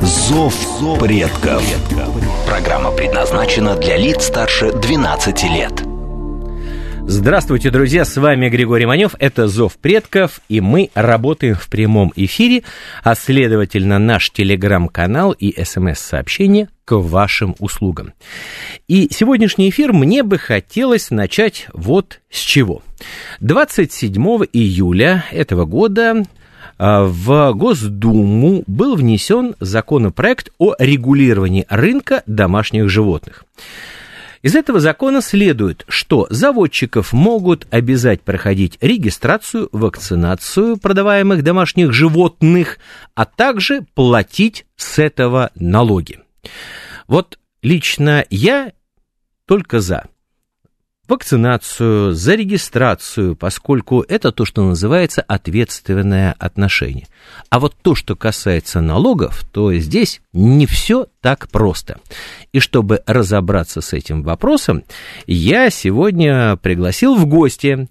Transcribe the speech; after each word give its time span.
«Зов 0.00 0.54
предков». 1.00 1.62
Программа 2.46 2.92
предназначена 2.92 3.76
для 3.76 3.96
лиц 3.96 4.26
старше 4.26 4.72
12 4.72 5.42
лет. 5.44 5.72
Здравствуйте, 7.02 7.70
друзья, 7.70 8.04
с 8.04 8.16
вами 8.16 8.48
Григорий 8.48 8.86
Манев, 8.86 9.14
это 9.18 9.48
«Зов 9.48 9.76
предков», 9.76 10.40
и 10.48 10.60
мы 10.60 10.90
работаем 10.94 11.56
в 11.56 11.68
прямом 11.68 12.12
эфире, 12.14 12.62
а 13.02 13.16
следовательно 13.16 13.98
наш 13.98 14.30
телеграм-канал 14.30 15.32
и 15.32 15.64
смс-сообщение 15.64 16.68
к 16.84 16.92
вашим 16.96 17.56
услугам. 17.58 18.12
И 18.86 19.08
сегодняшний 19.10 19.68
эфир 19.70 19.92
мне 19.92 20.22
бы 20.22 20.38
хотелось 20.38 21.10
начать 21.10 21.66
вот 21.72 22.20
с 22.30 22.38
чего. 22.38 22.82
27 23.40 24.14
июля 24.52 25.24
этого 25.32 25.64
года 25.64 26.22
в 26.78 27.52
Госдуму 27.54 28.62
был 28.66 28.94
внесен 28.94 29.54
законопроект 29.60 30.52
о 30.58 30.74
регулировании 30.78 31.66
рынка 31.68 32.22
домашних 32.26 32.88
животных. 32.88 33.44
Из 34.42 34.54
этого 34.54 34.78
закона 34.78 35.20
следует, 35.20 35.84
что 35.88 36.28
заводчиков 36.30 37.12
могут 37.12 37.66
обязать 37.70 38.22
проходить 38.22 38.78
регистрацию, 38.80 39.68
вакцинацию 39.72 40.76
продаваемых 40.76 41.42
домашних 41.42 41.92
животных, 41.92 42.78
а 43.14 43.24
также 43.24 43.82
платить 43.94 44.64
с 44.76 45.00
этого 45.00 45.50
налоги. 45.56 46.20
Вот 47.08 47.38
лично 47.62 48.24
я 48.30 48.72
только 49.46 49.80
за 49.80 50.04
вакцинацию, 51.08 52.12
за 52.12 52.34
регистрацию, 52.34 53.34
поскольку 53.34 54.02
это 54.02 54.30
то, 54.30 54.44
что 54.44 54.62
называется 54.62 55.22
ответственное 55.22 56.34
отношение. 56.38 57.06
А 57.50 57.58
вот 57.58 57.74
то, 57.82 57.94
что 57.94 58.14
касается 58.14 58.80
налогов, 58.80 59.44
то 59.50 59.72
здесь 59.74 60.20
не 60.32 60.66
все 60.66 61.06
так 61.20 61.48
просто. 61.48 61.98
И 62.52 62.60
чтобы 62.60 63.02
разобраться 63.06 63.80
с 63.80 63.92
этим 63.92 64.22
вопросом, 64.22 64.84
я 65.26 65.70
сегодня 65.70 66.56
пригласил 66.56 67.16
в 67.16 67.26
гости 67.26 67.88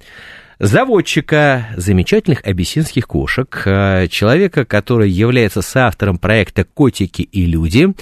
заводчика 0.59 1.67
замечательных 1.75 2.45
абиссинских 2.45 3.07
кошек, 3.07 3.61
э, 3.65 4.07
человека, 4.09 4.65
который 4.65 5.09
является 5.09 5.61
соавтором 5.61 6.17
проекта 6.17 6.63
«Котики 6.63 7.21
и 7.21 7.45
люди», 7.45 7.93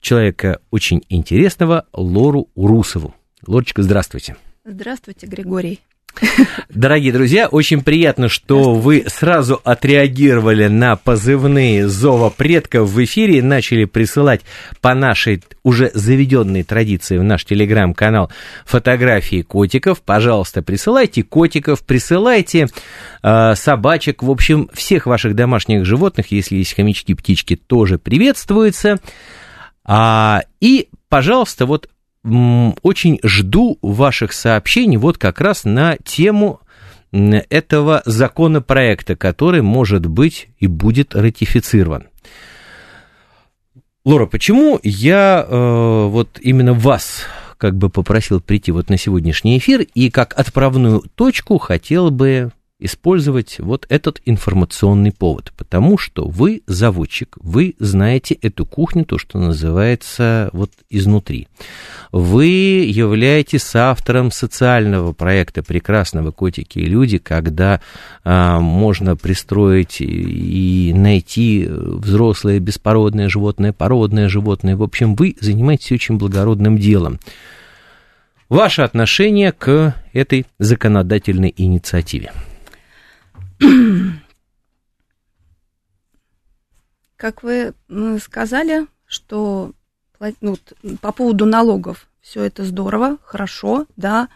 человека 0.00 0.60
очень 0.70 1.02
интересного 1.08 1.86
Лору 1.92 2.48
Урусову. 2.54 3.14
Лорочка, 3.46 3.82
здравствуйте. 3.82 4.36
Здравствуйте, 4.64 5.26
Григорий. 5.26 5.80
Дорогие 6.68 7.12
друзья, 7.12 7.48
очень 7.48 7.82
приятно, 7.82 8.28
что 8.28 8.74
вы 8.74 9.04
сразу 9.08 9.60
отреагировали 9.64 10.68
на 10.68 10.96
позывные 10.96 11.88
зова 11.88 12.30
предков 12.30 12.90
в 12.90 13.04
эфире 13.04 13.42
начали 13.42 13.84
присылать 13.84 14.42
по 14.80 14.94
нашей 14.94 15.42
уже 15.62 15.90
заведенной 15.94 16.62
традиции 16.62 17.18
в 17.18 17.24
наш 17.24 17.44
телеграм-канал 17.44 18.30
фотографии 18.64 19.42
котиков. 19.42 20.02
Пожалуйста, 20.02 20.62
присылайте 20.62 21.22
котиков, 21.22 21.82
присылайте 21.82 22.68
э, 23.22 23.54
собачек, 23.54 24.22
в 24.22 24.30
общем, 24.30 24.68
всех 24.72 25.06
ваших 25.06 25.34
домашних 25.34 25.84
животных, 25.84 26.30
если 26.30 26.56
есть 26.56 26.74
хомячки, 26.74 27.14
птички, 27.14 27.56
тоже 27.56 27.98
приветствуются. 27.98 28.98
А, 29.84 30.42
и, 30.60 30.88
пожалуйста, 31.08 31.66
вот 31.66 31.88
очень 32.24 33.18
жду 33.22 33.78
ваших 33.82 34.32
сообщений 34.32 34.96
вот 34.96 35.18
как 35.18 35.40
раз 35.40 35.64
на 35.64 35.96
тему 36.04 36.60
этого 37.12 38.02
законопроекта, 38.06 39.16
который 39.16 39.60
может 39.62 40.06
быть 40.06 40.48
и 40.58 40.66
будет 40.66 41.14
ратифицирован. 41.14 42.04
Лора, 44.04 44.26
почему 44.26 44.80
я 44.82 45.46
э, 45.46 46.06
вот 46.08 46.38
именно 46.40 46.74
вас 46.74 47.26
как 47.56 47.76
бы 47.76 47.88
попросил 47.88 48.40
прийти 48.40 48.72
вот 48.72 48.90
на 48.90 48.96
сегодняшний 48.96 49.58
эфир 49.58 49.82
и 49.94 50.10
как 50.10 50.36
отправную 50.36 51.04
точку 51.14 51.58
хотел 51.58 52.10
бы 52.10 52.50
использовать 52.82 53.58
вот 53.58 53.86
этот 53.88 54.20
информационный 54.24 55.12
повод, 55.12 55.52
потому 55.56 55.96
что 55.98 56.26
вы 56.26 56.62
заводчик, 56.66 57.36
вы 57.40 57.74
знаете 57.78 58.34
эту 58.34 58.66
кухню, 58.66 59.04
то, 59.04 59.18
что 59.18 59.38
называется 59.38 60.50
вот 60.52 60.70
изнутри. 60.90 61.48
Вы 62.10 62.46
являетесь 62.46 63.74
автором 63.74 64.30
социального 64.30 65.12
проекта 65.12 65.62
«Прекрасного 65.62 66.32
котики 66.32 66.80
и 66.80 66.86
люди», 66.86 67.18
когда 67.18 67.80
а, 68.24 68.60
можно 68.60 69.16
пристроить 69.16 70.00
и 70.00 70.92
найти 70.94 71.68
взрослое 71.68 72.58
беспородное 72.58 73.28
животное, 73.28 73.72
породное 73.72 74.28
животное. 74.28 74.76
В 74.76 74.82
общем, 74.82 75.14
вы 75.14 75.36
занимаетесь 75.40 75.92
очень 75.92 76.18
благородным 76.18 76.78
делом. 76.78 77.20
Ваше 78.48 78.82
отношение 78.82 79.52
к 79.52 79.94
этой 80.12 80.44
законодательной 80.58 81.54
инициативе? 81.56 82.32
Как 87.16 87.42
вы 87.42 87.74
сказали, 88.20 88.86
что 89.06 89.72
ну, 90.40 90.56
по 91.00 91.12
поводу 91.12 91.46
налогов 91.46 92.08
все 92.20 92.42
это 92.42 92.64
здорово, 92.64 93.18
хорошо, 93.24 93.86
да, 93.96 94.28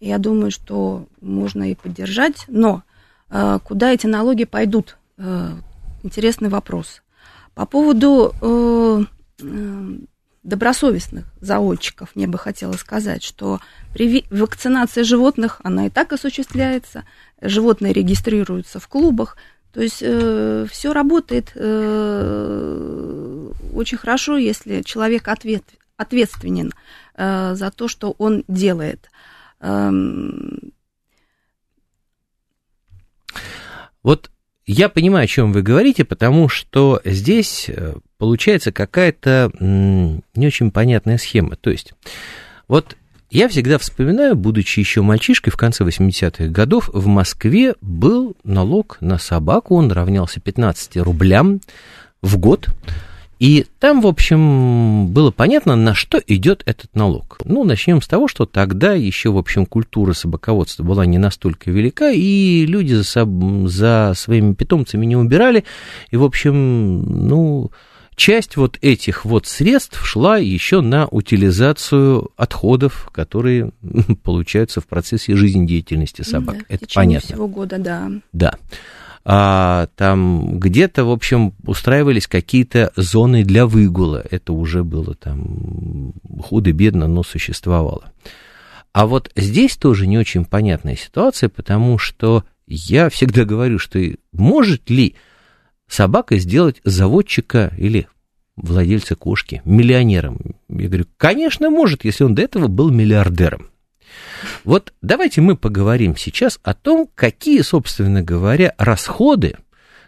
я 0.00 0.18
думаю, 0.18 0.50
что 0.50 1.06
можно 1.20 1.70
и 1.70 1.74
поддержать, 1.74 2.44
но 2.48 2.82
э, 3.30 3.58
куда 3.64 3.92
эти 3.92 4.06
налоги 4.06 4.44
пойдут? 4.44 4.96
Э, 5.16 5.52
интересный 6.02 6.48
вопрос. 6.48 7.02
По 7.54 7.66
поводу 7.66 8.34
э, 8.40 9.04
добросовестных 10.44 11.24
заводчиков, 11.40 12.10
мне 12.14 12.26
бы 12.26 12.38
хотелось 12.38 12.80
сказать, 12.80 13.22
что 13.22 13.60
при 13.92 14.24
вакцинации 14.30 15.02
животных 15.02 15.60
она 15.64 15.86
и 15.86 15.90
так 15.90 16.12
осуществляется, 16.12 17.04
животные 17.40 17.92
регистрируются 17.92 18.78
в 18.78 18.86
клубах, 18.86 19.36
то 19.72 19.82
есть 19.82 20.02
э, 20.02 20.66
все 20.70 20.92
работает 20.92 21.50
э, 21.56 23.50
очень 23.72 23.98
хорошо, 23.98 24.36
если 24.36 24.82
человек 24.82 25.26
ответ, 25.26 25.64
ответственен 25.96 26.72
э, 27.16 27.54
за 27.54 27.70
то, 27.72 27.88
что 27.88 28.14
он 28.18 28.44
делает. 28.46 29.10
Эм... 29.60 30.72
Вот 34.04 34.30
я 34.66 34.88
понимаю, 34.88 35.24
о 35.24 35.28
чем 35.28 35.52
вы 35.52 35.62
говорите, 35.62 36.04
потому 36.04 36.48
что 36.48 37.00
здесь 37.04 37.66
э, 37.68 37.94
получается 38.18 38.72
какая-то 38.72 39.50
не 39.60 40.46
очень 40.46 40.70
понятная 40.70 41.18
схема. 41.18 41.56
То 41.56 41.70
есть, 41.70 41.92
вот 42.66 42.96
я 43.30 43.48
всегда 43.48 43.78
вспоминаю, 43.78 44.36
будучи 44.36 44.78
еще 44.78 45.02
мальчишкой 45.02 45.52
в 45.52 45.56
конце 45.56 45.84
80-х 45.84 46.46
годов, 46.46 46.88
в 46.92 47.06
Москве 47.06 47.74
был 47.80 48.36
налог 48.44 48.96
на 49.00 49.18
собаку, 49.18 49.74
он 49.74 49.90
равнялся 49.90 50.40
15 50.40 50.98
рублям 50.98 51.60
в 52.22 52.38
год. 52.38 52.68
И 53.44 53.66
там, 53.78 54.00
в 54.00 54.06
общем, 54.06 55.08
было 55.08 55.30
понятно, 55.30 55.76
на 55.76 55.94
что 55.94 56.18
идет 56.26 56.62
этот 56.64 56.94
налог. 56.94 57.40
Ну, 57.44 57.62
начнем 57.64 58.00
с 58.00 58.08
того, 58.08 58.26
что 58.26 58.46
тогда 58.46 58.94
еще, 58.94 59.32
в 59.32 59.36
общем, 59.36 59.66
культура 59.66 60.14
собаководства 60.14 60.82
была 60.82 61.04
не 61.04 61.18
настолько 61.18 61.70
велика, 61.70 62.10
и 62.10 62.64
люди 62.64 62.94
за, 62.94 63.28
за 63.68 64.14
своими 64.16 64.54
питомцами 64.54 65.04
не 65.04 65.16
убирали. 65.16 65.64
И, 66.10 66.16
в 66.16 66.24
общем, 66.24 67.02
ну, 67.02 67.70
часть 68.16 68.56
вот 68.56 68.78
этих 68.80 69.26
вот 69.26 69.46
средств 69.46 70.02
шла 70.06 70.38
еще 70.38 70.80
на 70.80 71.06
утилизацию 71.08 72.30
отходов, 72.38 73.10
которые 73.12 73.72
получаются 74.22 74.80
в 74.80 74.86
процессе 74.86 75.36
жизнедеятельности 75.36 76.22
собак. 76.22 76.60
Да, 76.60 76.64
Это 76.70 76.86
понятно. 76.94 77.28
всего 77.28 77.46
года, 77.46 77.76
да. 77.78 78.10
Да. 78.32 78.54
А, 79.26 79.88
там 79.96 80.58
где-то, 80.58 81.04
в 81.04 81.10
общем, 81.10 81.54
устраивались 81.66 82.26
какие-то 82.26 82.92
зоны 82.94 83.42
для 83.42 83.66
выгула. 83.66 84.24
Это 84.30 84.52
уже 84.52 84.84
было 84.84 85.14
там 85.14 86.12
худо-бедно, 86.42 87.06
но 87.06 87.22
существовало. 87.22 88.12
А 88.92 89.06
вот 89.06 89.30
здесь 89.34 89.76
тоже 89.76 90.06
не 90.06 90.18
очень 90.18 90.44
понятная 90.44 90.94
ситуация, 90.94 91.48
потому 91.48 91.98
что 91.98 92.44
я 92.66 93.08
всегда 93.08 93.44
говорю, 93.44 93.78
что 93.78 93.98
может 94.32 94.90
ли 94.90 95.16
собака 95.88 96.36
сделать 96.38 96.80
заводчика 96.84 97.72
или 97.78 98.08
владельца 98.56 99.16
кошки 99.16 99.62
миллионером? 99.64 100.54
Я 100.68 100.88
говорю, 100.88 101.06
конечно, 101.16 101.70
может, 101.70 102.04
если 102.04 102.24
он 102.24 102.34
до 102.34 102.42
этого 102.42 102.68
был 102.68 102.90
миллиардером. 102.90 103.68
Вот 104.64 104.92
давайте 105.02 105.40
мы 105.40 105.56
поговорим 105.56 106.16
сейчас 106.16 106.58
о 106.62 106.74
том, 106.74 107.08
какие, 107.14 107.62
собственно 107.62 108.22
говоря, 108.22 108.74
расходы, 108.78 109.56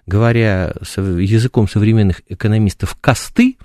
говоря 0.07 0.75
языком 0.97 1.69
современных 1.69 2.23
экономистов, 2.29 2.97
косты 3.01 3.57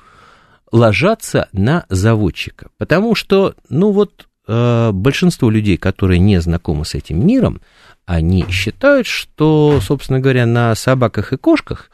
ложатся 0.72 1.48
на 1.52 1.86
заводчика. 1.90 2.68
Потому 2.78 3.16
что, 3.16 3.56
ну 3.70 3.92
вот, 3.92 4.28
э, 4.48 4.92
большинство 4.94 5.50
людей, 5.50 5.78
которые 5.78 6.20
не 6.20 6.40
знакомы 6.42 6.86
с 6.86 6.96
этим 6.96 7.26
миром, 7.26 7.62
они 8.06 8.46
считают, 8.50 9.08
что, 9.08 9.80
собственно 9.82 10.20
говоря, 10.20 10.46
на 10.46 10.74
собаках 10.76 11.34
и 11.34 11.38
кошках 11.38 11.92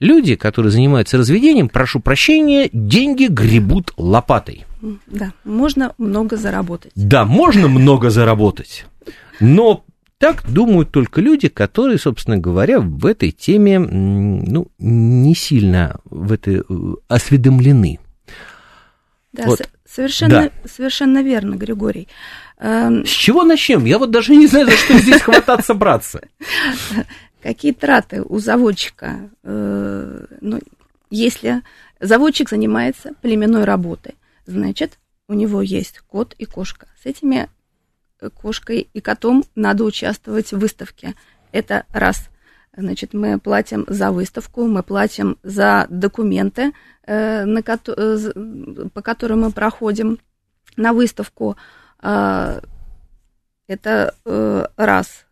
люди, 0.00 0.36
которые 0.36 0.72
занимаются 0.72 1.18
разведением, 1.18 1.68
прошу 1.68 2.00
прощения, 2.00 2.68
деньги 2.72 3.26
гребут 3.26 3.92
лопатой. 3.96 4.64
Да, 5.06 5.32
можно 5.44 5.94
много 5.98 6.36
заработать. 6.36 6.92
Да, 6.94 7.24
можно 7.24 7.68
много 7.68 8.10
заработать. 8.10 8.86
Но 9.40 9.84
так 10.18 10.44
думают 10.50 10.90
только 10.90 11.20
люди, 11.20 11.48
которые, 11.48 11.98
собственно 11.98 12.38
говоря, 12.38 12.80
в 12.80 13.04
этой 13.06 13.30
теме 13.30 13.78
ну, 13.78 14.68
не 14.78 15.34
сильно 15.34 16.00
в 16.04 16.32
это 16.32 16.50
э, 16.50 16.64
осведомлены. 17.08 17.98
Да, 19.32 19.46
вот. 19.46 19.68
совершенно, 19.88 20.50
да. 20.62 20.68
совершенно 20.68 21.22
верно, 21.22 21.56
Григорий. 21.56 22.08
Эм, 22.58 23.04
С 23.04 23.10
чего 23.10 23.42
начнем? 23.42 23.84
Я 23.84 23.98
вот 23.98 24.10
даже 24.10 24.36
не 24.36 24.46
знаю, 24.46 24.66
за 24.66 24.72
что 24.72 24.98
здесь 24.98 25.20
хвататься 25.20 25.74
браться. 25.74 26.20
Какие 27.42 27.72
траты 27.72 28.22
у 28.22 28.38
заводчика? 28.38 29.28
Э, 29.42 30.24
ну, 30.40 30.60
если 31.10 31.62
заводчик 32.00 32.48
занимается 32.48 33.12
племенной 33.20 33.64
работой, 33.64 34.14
значит, 34.46 34.98
у 35.28 35.34
него 35.34 35.62
есть 35.62 36.00
кот 36.00 36.34
и 36.38 36.44
кошка. 36.44 36.88
С 37.02 37.06
этими 37.06 37.48
э, 38.20 38.30
кошкой 38.30 38.88
и 38.92 39.00
котом 39.00 39.44
надо 39.54 39.84
участвовать 39.84 40.52
в 40.52 40.58
выставке. 40.58 41.14
Это 41.52 41.84
раз. 41.90 42.28
Значит, 42.76 43.14
мы 43.14 43.38
платим 43.38 43.84
за 43.88 44.10
выставку, 44.10 44.66
мы 44.66 44.82
платим 44.82 45.38
за 45.42 45.86
документы, 45.88 46.72
э, 47.06 47.44
на 47.44 47.62
ко- 47.62 47.78
э, 47.86 48.88
по 48.92 49.02
которым 49.02 49.42
мы 49.42 49.52
проходим 49.52 50.18
на 50.76 50.92
выставку. 50.92 51.56
Э, 52.02 52.60
это 53.66 54.14
раз. 54.76 55.24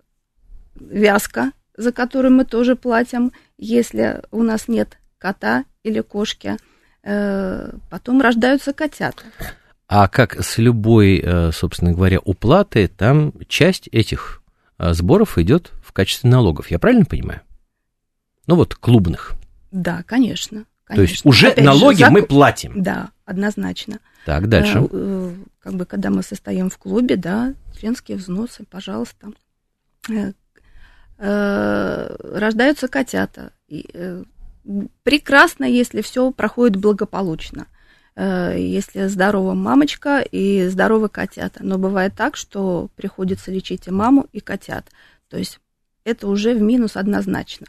Вязка, 0.75 1.53
за 1.76 1.93
которую 1.93 2.32
мы 2.32 2.44
тоже 2.44 2.76
платим, 2.76 3.32
если 3.58 4.23
у 4.31 4.43
нас 4.43 4.69
нет 4.69 4.99
кота 5.19 5.65
или 5.82 6.00
кошки. 6.00 6.56
Э, 7.05 7.73
потом 7.91 8.21
рождаются 8.21 8.73
котята. 8.73 9.25
А 9.89 10.09
как 10.09 10.41
с 10.43 10.59
любой, 10.59 11.21
э, 11.23 11.51
собственно 11.53 11.93
говоря, 11.93 12.21
уплаты, 12.21 12.89
там 12.89 13.33
часть 13.49 13.89
этих 13.89 14.43
э, 14.79 14.93
сборов 14.95 15.37
идет 15.39 15.73
в 15.85 15.93
качестве 15.93 16.31
налогов. 16.31 16.71
Я 16.71 16.79
правильно 16.79 17.05
понимаю? 17.05 17.41
Ну 18.47 18.55
вот, 18.55 18.75
клубных. 18.75 19.33
Да, 19.73 20.05
конечно. 20.07 20.65
конечно. 20.85 20.95
То 20.95 21.03
есть 21.03 21.27
уже 21.27 21.49
Опять 21.49 21.65
налоги 21.65 21.97
же, 21.97 22.01
зак... 22.05 22.11
мы 22.13 22.23
платим. 22.23 22.83
Да, 22.83 23.11
однозначно. 23.25 23.99
Так, 24.25 24.49
дальше. 24.49 24.89
Как 25.59 25.75
бы, 25.75 25.85
когда 25.85 26.11
мы 26.11 26.23
состоим 26.23 26.71
в 26.71 26.79
клубе, 26.79 27.17
да, 27.17 27.55
членские 27.79 28.17
взносы, 28.17 28.65
пожалуйста. 28.71 29.33
Рождаются 31.19 32.89
котята 32.89 33.53
прекрасно, 35.03 35.64
если 35.64 36.03
все 36.03 36.31
проходит 36.31 36.76
благополучно. 36.76 37.67
Э, 38.14 38.55
если 38.59 39.06
здорова 39.06 39.55
мамочка 39.55 40.20
и 40.20 40.69
здоровы 40.69 41.09
котята. 41.09 41.61
Но 41.64 41.79
бывает 41.79 42.14
так, 42.14 42.37
что 42.37 42.88
приходится 42.94 43.50
лечить 43.50 43.87
и 43.87 43.91
маму, 43.91 44.26
и 44.32 44.41
котят. 44.41 44.87
То 45.29 45.38
есть 45.38 45.61
это 46.05 46.29
уже 46.29 46.55
в 46.55 46.61
минус 46.61 46.97
однозначно. 46.97 47.67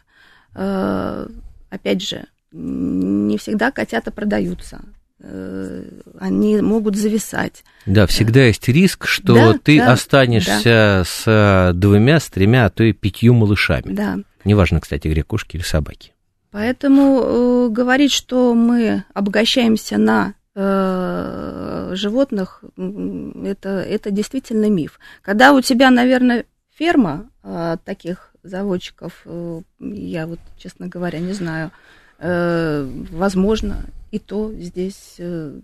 Э, 0.54 1.28
опять 1.70 2.02
же, 2.02 2.26
не 2.52 3.38
всегда 3.38 3.72
котята 3.72 4.12
продаются 4.12 4.82
э, 5.20 5.86
они 6.20 6.62
могут 6.62 6.98
зависать. 6.98 7.64
Да, 7.86 8.06
всегда 8.06 8.44
есть 8.44 8.68
риск, 8.68 9.08
что 9.08 9.34
да, 9.34 9.58
ты 9.58 9.78
да, 9.78 9.94
останешься 9.94 10.64
да. 10.64 11.04
с 11.06 11.72
двумя, 11.74 12.20
с 12.20 12.30
тремя, 12.30 12.66
а 12.66 12.70
то 12.70 12.84
и 12.84 12.92
пятью 12.92 13.34
малышами. 13.34 13.94
Да. 13.94 14.20
Неважно, 14.44 14.82
кстати, 14.82 15.22
кошки 15.22 15.56
или 15.56 15.64
собаки. 15.64 16.13
Поэтому 16.54 17.22
э, 17.24 17.70
говорить, 17.70 18.12
что 18.12 18.54
мы 18.54 19.06
обогащаемся 19.16 19.98
на 19.98 20.36
э, 20.54 21.92
животных, 21.96 22.64
это, 22.78 23.70
это 23.70 24.12
действительно 24.12 24.70
миф. 24.70 25.00
Когда 25.24 25.54
у 25.54 25.62
тебя, 25.62 25.90
наверное, 25.90 26.46
ферма 26.78 27.28
э, 27.42 27.78
таких 27.84 28.36
заводчиков, 28.44 29.24
э, 29.26 29.62
я 29.80 30.28
вот, 30.28 30.38
честно 30.60 30.88
говоря, 30.88 31.18
не 31.18 31.34
знаю, 31.34 31.72
э, 32.20 32.88
возможно, 33.10 33.86
и 34.12 34.20
то 34.20 34.54
здесь 34.54 35.16
э, 35.18 35.60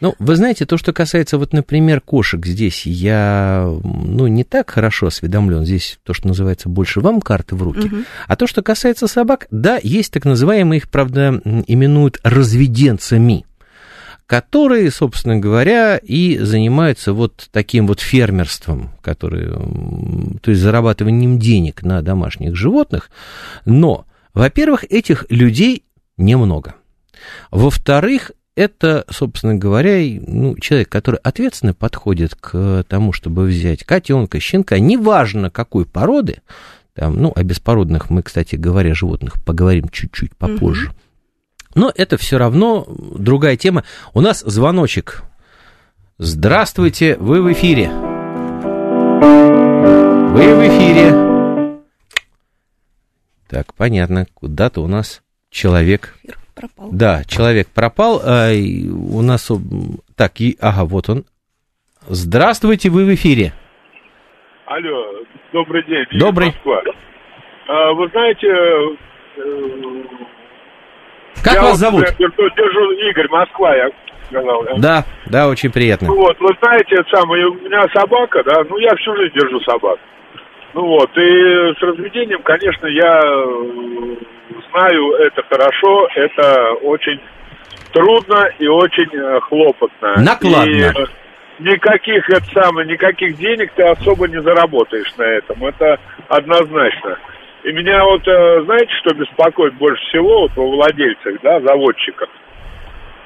ну, 0.00 0.14
вы 0.18 0.36
знаете, 0.36 0.66
то, 0.66 0.76
что 0.76 0.92
касается, 0.92 1.38
вот, 1.38 1.52
например, 1.52 2.00
кошек, 2.00 2.44
здесь 2.44 2.86
я, 2.86 3.66
ну, 3.82 4.26
не 4.26 4.44
так 4.44 4.70
хорошо 4.70 5.06
осведомлен. 5.06 5.64
Здесь 5.64 5.98
то, 6.02 6.12
что 6.12 6.28
называется, 6.28 6.68
больше 6.68 7.00
вам 7.00 7.20
карты 7.20 7.54
в 7.54 7.62
руки. 7.62 7.86
Угу. 7.86 7.96
А 8.26 8.36
то, 8.36 8.46
что 8.46 8.62
касается 8.62 9.06
собак, 9.06 9.46
да, 9.50 9.78
есть 9.82 10.12
так 10.12 10.24
называемые, 10.24 10.78
их, 10.78 10.90
правда, 10.90 11.40
именуют 11.66 12.20
разведенцами 12.22 13.46
которые, 14.26 14.90
собственно 14.90 15.36
говоря, 15.36 15.98
и 15.98 16.38
занимаются 16.38 17.12
вот 17.12 17.48
таким 17.52 17.86
вот 17.86 18.00
фермерством, 18.00 18.90
который, 19.02 19.50
то 20.40 20.50
есть 20.50 20.62
зарабатыванием 20.62 21.38
денег 21.38 21.82
на 21.82 22.00
домашних 22.00 22.56
животных. 22.56 23.10
Но, 23.66 24.06
во-первых, 24.32 24.84
этих 24.84 25.26
людей 25.28 25.84
немного. 26.16 26.76
Во-вторых, 27.50 28.32
это, 28.56 29.04
собственно 29.10 29.54
говоря, 29.54 29.98
ну, 30.26 30.56
человек, 30.58 30.88
который 30.88 31.18
ответственно 31.22 31.74
подходит 31.74 32.34
к 32.34 32.84
тому, 32.88 33.12
чтобы 33.12 33.44
взять 33.44 33.84
котенка, 33.84 34.38
щенка, 34.40 34.78
неважно 34.78 35.50
какой 35.50 35.86
породы, 35.86 36.38
там, 36.94 37.16
ну, 37.20 37.32
о 37.34 37.42
беспородных 37.42 38.10
мы, 38.10 38.22
кстати 38.22 38.54
говоря, 38.54 38.94
животных 38.94 39.42
поговорим 39.44 39.88
чуть-чуть 39.88 40.36
попозже. 40.36 40.88
Угу. 40.88 40.94
Но 41.74 41.92
это 41.94 42.16
все 42.16 42.38
равно 42.38 42.86
другая 42.86 43.56
тема. 43.56 43.82
У 44.12 44.20
нас 44.20 44.40
звоночек. 44.46 45.24
Здравствуйте, 46.18 47.16
вы 47.16 47.42
в 47.42 47.52
эфире. 47.52 47.90
Вы 50.30 50.54
в 50.54 50.68
эфире. 50.68 51.80
Так, 53.48 53.74
понятно, 53.74 54.28
куда-то 54.34 54.80
у 54.82 54.86
нас 54.86 55.22
человек 55.50 56.16
пропал. 56.54 56.88
Да, 56.92 57.22
человек 57.24 57.68
пропал. 57.74 58.20
А, 58.24 58.50
у 58.52 59.22
нас... 59.22 59.50
Так, 60.16 60.40
и, 60.40 60.56
ага, 60.60 60.84
вот 60.84 61.08
он. 61.08 61.24
Здравствуйте, 62.06 62.90
вы 62.90 63.04
в 63.04 63.14
эфире. 63.14 63.52
Алло, 64.66 65.24
добрый 65.52 65.84
день. 65.84 66.06
Добрый. 66.18 66.48
Москва. 66.48 66.82
А, 67.68 67.92
вы 67.92 68.08
знаете... 68.08 68.46
Э, 68.46 69.42
как 71.42 71.62
вас 71.62 71.70
вот, 71.72 71.76
зовут? 71.78 72.04
Держу, 72.18 72.50
держу 72.56 72.92
Игорь, 73.10 73.28
Москва, 73.28 73.74
я 73.76 73.90
сказал. 74.28 74.64
Да, 74.78 75.04
да, 75.26 75.48
очень 75.48 75.70
приятно. 75.70 76.08
Ну 76.08 76.16
вот, 76.16 76.38
вы 76.40 76.50
знаете, 76.62 76.94
это 76.94 77.16
самое, 77.16 77.46
у 77.46 77.54
меня 77.54 77.82
собака, 77.94 78.42
да, 78.44 78.64
ну 78.68 78.78
я 78.78 78.94
всю 78.96 79.14
жизнь 79.16 79.34
держу 79.34 79.60
собак. 79.60 79.98
Ну 80.74 80.86
вот, 80.86 81.10
и 81.16 81.74
с 81.78 81.82
разведением, 81.82 82.42
конечно, 82.42 82.86
я 82.86 83.20
знаю 84.70 85.12
это 85.14 85.42
хорошо, 85.48 86.08
это 86.14 86.72
очень 86.82 87.20
трудно 87.92 88.48
и 88.58 88.66
очень 88.66 89.08
э, 89.12 89.40
хлопотно. 89.40 90.16
Накладно. 90.16 90.70
И 90.70 90.82
э, 90.82 90.92
никаких, 91.60 92.28
это 92.28 92.44
самое, 92.52 92.86
никаких 92.86 93.36
денег 93.36 93.72
ты 93.74 93.84
особо 93.84 94.28
не 94.28 94.40
заработаешь 94.42 95.14
на 95.16 95.22
этом, 95.22 95.64
это 95.64 95.98
однозначно. 96.28 97.18
И 97.62 97.72
меня 97.72 98.04
вот, 98.04 98.26
э, 98.26 98.62
знаете, 98.64 98.92
что 99.00 99.14
беспокоит 99.14 99.74
больше 99.74 100.02
всего 100.06 100.42
вот 100.42 100.52
во 100.56 100.66
владельцах, 100.66 101.40
да, 101.42 101.60
заводчиках? 101.60 102.28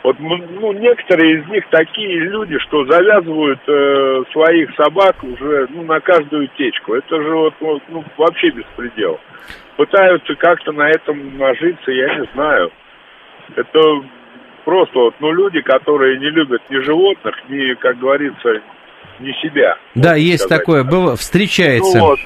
Вот 0.05 0.17
ну, 0.21 0.73
некоторые 0.73 1.40
из 1.40 1.49
них 1.49 1.64
такие 1.71 2.21
люди, 2.21 2.57
что 2.59 2.85
завязывают 2.87 3.61
э, 3.67 4.23
своих 4.33 4.75
собак 4.76 5.17
уже 5.23 5.67
ну, 5.71 5.83
на 5.83 6.00
каждую 6.00 6.49
течку. 6.57 6.95
Это 6.95 7.21
же 7.21 7.35
вот, 7.35 7.55
вот 7.61 7.83
ну, 7.88 8.05
вообще 8.17 8.50
беспредел 8.50 9.19
пытаются 9.78 10.35
как-то 10.35 10.73
на 10.73 10.90
этом 10.90 11.38
нажиться, 11.38 11.90
я 11.93 12.19
не 12.19 12.26
знаю. 12.35 12.71
Это 13.55 13.81
просто 14.64 14.99
вот, 14.99 15.14
ну, 15.21 15.33
люди, 15.33 15.61
которые 15.61 16.19
не 16.19 16.31
любят 16.31 16.61
ни 16.69 16.78
животных, 16.78 17.35
ни, 17.49 17.75
как 17.75 17.99
говорится, 17.99 18.61
ни 19.21 19.33
себя. 19.40 19.78
Да, 19.95 20.17
есть 20.17 20.43
сказать. 20.43 20.59
такое, 20.59 20.85
было, 20.85 21.17
встречается. 21.17 21.97
Ну, 21.97 22.07
вот, 22.07 22.19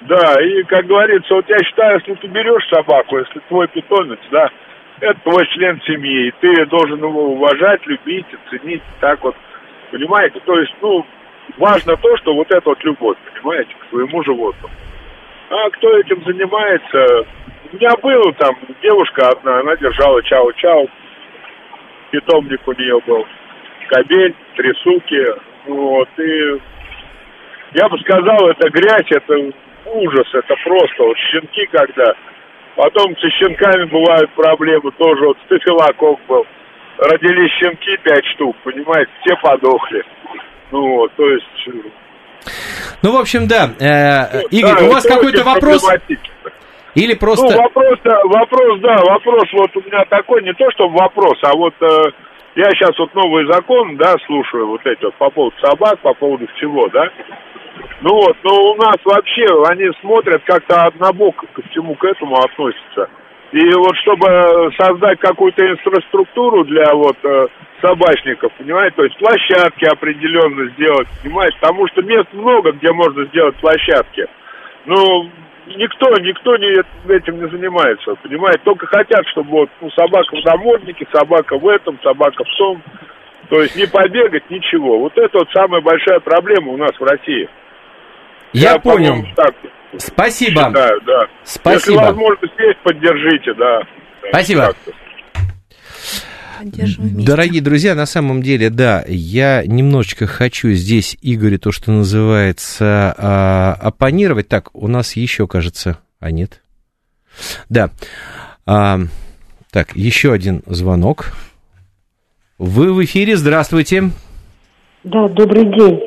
да, 0.00 0.34
и, 0.42 0.64
как 0.64 0.86
говорится, 0.86 1.32
вот 1.32 1.48
я 1.48 1.58
считаю, 1.62 2.00
если 2.00 2.14
ты 2.14 2.26
берешь 2.26 2.68
собаку, 2.68 3.18
если 3.18 3.40
твой 3.48 3.68
питомец, 3.68 4.18
да, 4.32 4.48
это 5.00 5.18
твой 5.20 5.46
член 5.48 5.80
семьи, 5.82 6.32
ты 6.40 6.66
должен 6.66 6.98
его 6.98 7.32
уважать, 7.32 7.84
любить, 7.86 8.26
ценить, 8.50 8.82
так 9.00 9.22
вот, 9.22 9.34
понимаете? 9.90 10.40
То 10.40 10.58
есть, 10.58 10.74
ну, 10.80 11.04
важно 11.58 11.96
то, 11.96 12.16
что 12.18 12.34
вот 12.34 12.50
эта 12.50 12.68
вот 12.68 12.82
любовь, 12.84 13.16
понимаете, 13.32 13.74
к 13.78 13.90
своему 13.90 14.22
животному. 14.22 14.74
А 15.50 15.70
кто 15.70 15.98
этим 15.98 16.22
занимается? 16.24 17.26
У 17.72 17.76
меня 17.76 17.90
было 18.02 18.32
там 18.34 18.56
девушка 18.82 19.28
одна, 19.28 19.60
она 19.60 19.76
держала 19.76 20.20
чау-чау, 20.20 20.88
питомник 22.10 22.66
у 22.66 22.72
нее 22.72 23.00
был, 23.06 23.26
кабель, 23.88 24.34
три 24.56 24.72
суки, 24.82 25.26
вот, 25.66 26.08
и 26.18 26.60
я 27.72 27.88
бы 27.88 27.98
сказал, 28.00 28.48
это 28.48 28.68
грязь, 28.70 29.10
это 29.10 29.52
ужас, 29.86 30.26
это 30.34 30.54
просто, 30.64 31.02
вот 31.02 31.16
щенки 31.16 31.66
когда, 31.72 32.14
потом 32.80 33.14
со 33.18 33.28
щенками 33.30 33.84
бывают 33.84 34.30
проблемы, 34.32 34.90
тоже 34.92 35.26
вот 35.26 35.36
стафилокок 35.44 36.18
был, 36.26 36.46
родились 36.96 37.52
щенки 37.60 37.96
пять 38.02 38.24
штук, 38.34 38.56
понимаете, 38.64 39.10
все 39.20 39.36
подохли, 39.36 40.02
ну 40.72 40.96
вот, 40.96 41.12
то 41.14 41.28
есть... 41.28 41.68
Ну, 43.02 43.12
в 43.12 43.20
общем, 43.20 43.46
да, 43.46 43.68
э, 43.78 44.48
Игорь, 44.50 44.78
да, 44.78 44.84
у 44.86 44.90
вас 44.92 45.04
какой-то 45.04 45.44
вопрос? 45.44 45.86
Или 46.94 47.14
просто... 47.14 47.54
Ну, 47.54 47.62
вопрос, 47.62 47.98
вопрос, 48.24 48.80
да, 48.80 48.96
вопрос 49.04 49.44
вот 49.52 49.76
у 49.76 49.80
меня 49.80 50.04
такой, 50.08 50.42
не 50.42 50.54
то, 50.54 50.64
чтобы 50.72 50.96
вопрос, 50.96 51.38
а 51.42 51.54
вот 51.54 51.74
э, 51.82 52.10
я 52.56 52.64
сейчас 52.70 52.98
вот 52.98 53.14
новый 53.14 53.44
закон, 53.52 53.98
да, 53.98 54.14
слушаю 54.26 54.68
вот 54.68 54.80
эти 54.86 55.04
вот 55.04 55.14
по 55.16 55.28
поводу 55.28 55.54
собак, 55.60 55.98
по 56.00 56.14
поводу 56.14 56.46
всего, 56.56 56.88
да. 56.88 57.04
Ну 58.02 58.14
вот, 58.14 58.36
но 58.42 58.72
у 58.72 58.74
нас 58.76 58.96
вообще 59.04 59.46
они 59.68 59.90
смотрят 60.00 60.42
как-то 60.44 60.84
однобоко 60.84 61.46
ко 61.52 61.62
всему 61.68 61.94
к 61.94 62.04
этому 62.04 62.36
относятся. 62.36 63.08
И 63.52 63.74
вот 63.74 63.96
чтобы 63.96 64.72
создать 64.78 65.18
какую-то 65.18 65.68
инфраструктуру 65.68 66.64
для 66.64 66.94
вот 66.94 67.16
э, 67.24 67.46
собачников, 67.82 68.52
понимаете, 68.52 68.96
то 68.96 69.04
есть 69.04 69.18
площадки 69.18 69.84
определенно 69.86 70.70
сделать, 70.70 71.08
понимаете, 71.22 71.56
потому 71.60 71.88
что 71.88 72.02
мест 72.02 72.28
много, 72.32 72.72
где 72.72 72.92
можно 72.92 73.24
сделать 73.26 73.56
площадки. 73.56 74.26
Ну, 74.86 75.30
никто, 75.66 76.10
никто 76.20 76.56
не, 76.56 76.76
этим 77.12 77.40
не 77.40 77.48
занимается, 77.50 78.14
понимаете? 78.22 78.60
Только 78.64 78.86
хотят, 78.86 79.26
чтобы 79.28 79.50
вот 79.50 79.70
ну, 79.80 79.90
собака 79.90 80.36
в 80.36 80.44
наморднике, 80.44 81.06
собака 81.12 81.58
в 81.58 81.66
этом, 81.66 81.98
собака 82.02 82.44
в 82.44 82.56
том. 82.56 82.82
То 83.50 83.60
есть 83.62 83.76
не 83.76 83.86
побегать, 83.86 84.48
ничего. 84.48 85.00
Вот 85.00 85.12
это 85.18 85.38
вот 85.38 85.48
самая 85.52 85.80
большая 85.80 86.20
проблема 86.20 86.72
у 86.72 86.76
нас 86.76 86.92
в 86.98 87.02
России. 87.02 87.48
Я, 88.52 88.72
Я 88.72 88.78
понял. 88.78 89.26
Так, 89.36 89.54
Спасибо. 89.98 90.66
Считаю, 90.68 91.00
да. 91.02 91.20
Спасибо. 91.44 91.92
Если 91.92 92.06
возможность 92.06 92.54
есть, 92.58 92.78
поддержите, 92.82 93.54
да. 93.54 93.80
Спасибо. 94.28 94.74
Дорогие 96.62 97.62
друзья, 97.62 97.94
на 97.94 98.06
самом 98.06 98.42
деле, 98.42 98.70
да, 98.70 99.02
я 99.08 99.64
немножечко 99.66 100.26
хочу 100.26 100.70
здесь 100.72 101.16
Игорю 101.22 101.58
то, 101.58 101.72
что 101.72 101.90
называется, 101.90 103.14
а, 103.16 103.72
оппонировать. 103.80 104.48
Так, 104.48 104.72
у 104.74 104.86
нас 104.86 105.16
еще, 105.16 105.48
кажется, 105.48 105.98
а 106.20 106.30
нет? 106.30 106.62
Да. 107.68 107.90
А, 108.66 108.98
так, 109.72 109.96
еще 109.96 110.32
один 110.32 110.62
звонок. 110.66 111.32
Вы 112.60 112.92
в 112.92 113.02
эфире, 113.02 113.36
здравствуйте. 113.36 114.10
Да, 115.02 115.28
добрый 115.28 115.64
день. 115.64 115.98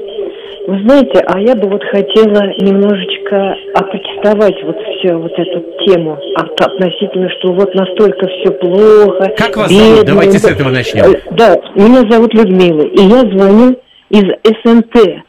Вы 0.68 0.84
знаете, 0.84 1.24
а 1.26 1.40
я 1.40 1.56
бы 1.56 1.68
вот 1.68 1.84
хотела 1.86 2.44
немножечко 2.62 3.56
опротестовать 3.74 4.64
вот 4.64 4.78
все, 4.78 5.16
вот 5.16 5.32
эту 5.32 5.66
тему 5.84 6.16
относительно, 6.36 7.28
что 7.40 7.54
вот 7.54 7.74
настолько 7.74 8.28
все 8.28 8.52
плохо. 8.52 9.34
Как 9.36 9.58
вас 9.58 9.72
бедно, 9.72 9.86
зовут? 9.88 10.06
Давайте 10.06 10.38
с 10.38 10.46
этого 10.46 10.70
начнем. 10.70 11.06
Э, 11.06 11.22
да, 11.32 11.56
меня 11.74 12.08
зовут 12.08 12.36
Людмила, 12.36 12.84
и 12.84 13.02
я 13.02 13.22
звоню 13.22 13.76
из 14.12 14.26
СНТ. 14.64 15.24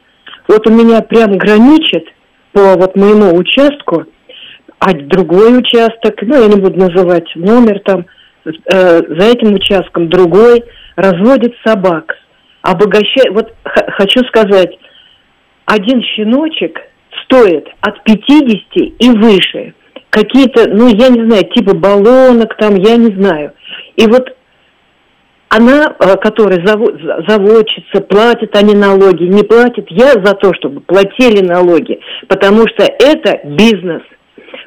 Вот 0.49 0.67
у 0.69 0.71
меня 0.71 1.01
прям 1.01 1.39
граничит 1.39 2.05
по 2.53 2.77
вот 2.77 2.97
моему 2.97 3.35
участку, 3.35 4.05
а 4.79 4.93
другой 4.93 5.57
участок, 5.59 6.17
ну, 6.21 6.39
я 6.39 6.49
не 6.49 6.61
буду 6.61 6.79
называть 6.79 7.35
номер 7.35 7.81
там, 7.81 8.05
э, 8.45 8.53
за 8.73 9.27
этим 9.27 9.55
участком 9.55 10.09
другой, 10.09 10.65
разводит 10.97 11.55
собак 11.65 12.15
обогащает. 12.63 13.33
Вот 13.33 13.53
хочу 13.65 14.21
сказать, 14.27 14.77
один 15.67 16.03
щеночек 16.03 16.79
стоит 17.25 17.69
от 17.81 18.03
50 18.05 18.77
и 18.77 19.11
выше. 19.11 19.75
Какие-то, 20.11 20.69
ну, 20.69 20.89
я 20.89 21.09
не 21.09 21.27
знаю, 21.29 21.45
типа 21.55 21.75
баллонок 21.75 22.57
там, 22.57 22.77
я 22.77 22.97
не 22.97 23.15
знаю. 23.21 23.53
И 23.97 24.07
вот 24.07 24.35
она, 25.49 25.95
э, 25.99 26.17
которая 26.17 26.65
заводчица, 26.65 28.01
платит 28.01 28.57
они 28.57 28.75
налоги, 28.75 29.25
не 29.25 29.43
платит, 29.43 29.87
я 29.91 30.13
за 30.13 30.35
то, 30.35 30.53
чтобы 30.55 30.81
платили 30.81 31.45
налоги, 31.45 32.01
потому 32.29 32.67
что 32.69 32.85
это 32.85 33.41
бизнес 33.45 34.03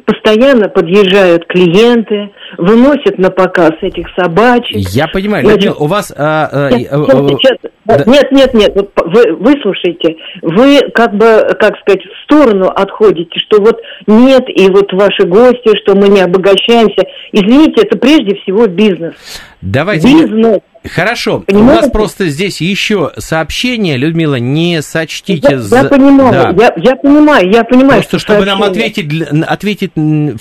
постоянно 0.05 0.69
подъезжают 0.69 1.45
клиенты, 1.47 2.29
выносят 2.57 3.17
на 3.17 3.29
показ 3.29 3.71
этих 3.81 4.07
собачек. 4.17 4.77
Я 4.89 5.07
понимаю, 5.07 5.47
Людмила, 5.47 5.75
у 5.75 5.87
вас... 5.87 6.13
А, 6.15 6.49
а, 6.51 6.71
нет, 6.71 6.87
а, 6.91 6.97
сейчас, 6.97 7.57
да. 7.85 8.03
нет, 8.05 8.31
нет, 8.31 8.53
нет, 8.53 8.71
вот 8.75 8.91
вы 9.05 9.33
выслушайте, 9.35 10.17
вы 10.41 10.79
как 10.93 11.13
бы, 11.13 11.55
как 11.59 11.77
сказать, 11.79 12.01
в 12.03 12.23
сторону 12.23 12.67
отходите, 12.67 13.39
что 13.47 13.61
вот 13.61 13.79
нет, 14.05 14.43
и 14.47 14.69
вот 14.69 14.91
ваши 14.93 15.25
гости, 15.25 15.77
что 15.83 15.95
мы 15.95 16.09
не 16.09 16.21
обогащаемся. 16.21 17.05
Извините, 17.31 17.83
это 17.83 17.97
прежде 17.97 18.35
всего 18.41 18.67
бизнес. 18.67 19.15
Давайте... 19.61 20.07
Бизнес. 20.07 20.59
Хорошо, 20.93 21.43
Понимаете? 21.45 21.71
у 21.71 21.81
нас 21.81 21.91
просто 21.91 22.25
здесь 22.27 22.61
еще 22.61 23.11
сообщение, 23.17 23.97
Людмила, 23.97 24.35
не 24.35 24.81
сочтите... 24.81 25.47
Я, 25.51 25.59
за... 25.59 25.77
я 25.77 25.83
понимаю, 25.85 26.53
да. 26.53 26.63
я, 26.63 26.73
я 26.91 26.95
понимаю, 26.95 27.51
я 27.51 27.63
понимаю. 27.63 28.01
Просто 28.01 28.19
чтобы 28.19 28.45
сообщение. 28.45 28.59
нам 28.59 28.69
ответить, 28.69 29.43
ответить 29.47 29.91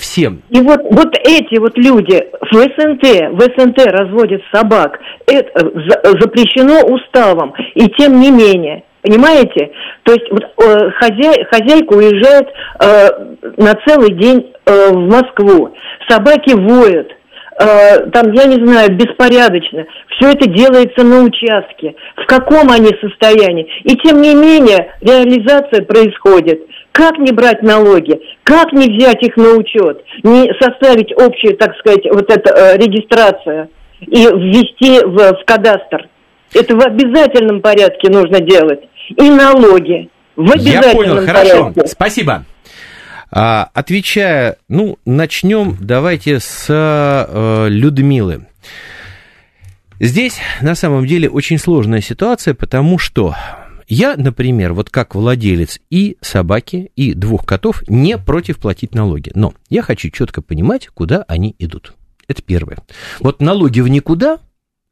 всем. 0.01 0.43
И 0.51 0.61
вот, 0.61 0.81
вот 0.91 1.17
эти 1.25 1.59
вот 1.59 1.77
люди 1.77 2.23
в 2.41 2.55
СНТ, 2.55 3.03
в 3.33 3.41
СНТ 3.57 3.87
разводят 3.87 4.43
собак, 4.53 4.99
это 5.27 5.71
запрещено 6.21 6.81
уставом, 6.83 7.55
и 7.75 7.89
тем 7.99 8.21
не 8.21 8.31
менее, 8.31 8.83
Понимаете? 9.07 9.71
То 10.03 10.13
есть 10.15 10.27
вот, 10.33 10.43
э, 10.43 10.91
хозяй, 10.99 11.45
хозяйка 11.45 11.93
уезжает 11.93 12.49
э, 12.81 13.09
на 13.57 13.75
целый 13.87 14.13
день 14.15 14.53
э, 14.65 14.91
в 14.91 15.09
Москву. 15.09 15.73
Собаки 16.09 16.55
воют. 16.55 17.16
Э, 17.59 18.11
там, 18.11 18.33
я 18.33 18.45
не 18.45 18.65
знаю, 18.65 18.95
беспорядочно. 18.97 19.87
Все 20.09 20.33
это 20.33 20.49
делается 20.49 21.05
на 21.05 21.23
участке. 21.23 21.95
В 22.17 22.27
каком 22.27 22.71
они 22.71 22.91
состоянии? 23.01 23.67
И 23.85 23.97
тем 23.97 24.21
не 24.21 24.35
менее 24.35 24.93
реализация 25.01 25.83
происходит. 25.83 26.61
Как 26.93 27.19
не 27.19 27.33
брать 27.33 27.63
налоги? 27.63 28.21
Как 28.43 28.73
не 28.73 28.97
взять 28.97 29.23
их 29.23 29.37
на 29.37 29.55
учет? 29.55 30.03
Не 30.23 30.51
составить 30.61 31.13
общую, 31.13 31.57
так 31.57 31.77
сказать, 31.79 32.05
вот 32.11 32.31
эту 32.31 32.55
э, 32.55 32.77
регистрацию 32.77 33.71
и 34.01 34.27
ввести 34.27 35.05
в, 35.05 35.17
в 35.17 35.45
кадастр? 35.47 36.09
Это 36.55 36.77
в 36.77 36.87
обязательном 36.87 37.61
порядке 37.61 38.11
нужно 38.11 38.41
делать. 38.41 38.81
И 39.09 39.31
налоги. 39.31 40.11
В 40.37 40.53
обязательном 40.53 40.83
Я 40.83 40.95
понял, 40.95 41.27
хорошо. 41.27 41.65
Порядке. 41.65 41.87
Спасибо. 41.87 42.45
А, 43.31 43.71
отвечая, 43.75 44.57
ну, 44.69 44.99
начнем 45.05 45.77
давайте 45.81 46.41
с 46.41 46.67
э, 46.69 47.69
Людмилы. 47.69 48.47
Здесь 49.99 50.39
на 50.61 50.75
самом 50.75 51.07
деле 51.07 51.29
очень 51.29 51.59
сложная 51.59 52.01
ситуация, 52.01 52.55
потому 52.55 52.99
что 52.99 53.35
я, 53.89 54.17
например, 54.17 54.73
вот 54.75 54.91
как 54.91 55.15
владелец 55.15 55.81
и 55.91 56.17
собаки, 56.21 56.91
и 56.97 57.15
двух 57.15 57.47
котов, 57.47 57.83
не 57.89 58.19
против 58.19 58.59
платить 58.59 58.95
налоги. 58.95 59.31
Но 59.35 59.55
я 59.71 59.83
хочу 59.83 60.11
четко 60.11 60.43
понимать, 60.43 60.89
куда 60.89 61.25
они 61.29 61.55
идут. 61.59 61.95
Это 62.29 62.43
первое. 62.43 62.79
Вот 63.21 63.41
налоги 63.41 63.81
в 63.81 63.89
никуда, 63.89 64.39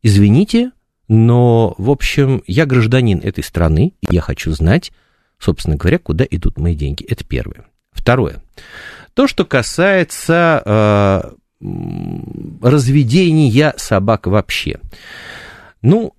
извините, 0.03 0.71
но, 1.09 1.75
в 1.77 1.91
общем, 1.91 2.43
я 2.47 2.67
гражданин 2.67 3.19
этой 3.19 3.45
страны, 3.45 3.95
и 4.01 4.15
я 4.15 4.21
хочу 4.21 4.53
знать, 4.53 4.93
собственно 5.39 5.77
говоря, 5.77 5.99
куда 5.99 6.25
идут 6.31 6.59
мои 6.59 6.75
деньги. 6.75 7.05
Это 7.05 7.25
первое. 7.25 7.67
Второе. 7.95 8.43
То, 9.15 9.27
что 9.27 9.47
касается 9.47 10.63
э, 10.65 11.67
разведения 12.61 13.73
собак 13.77 14.27
вообще. 14.27 14.81
Ну, 15.81 16.13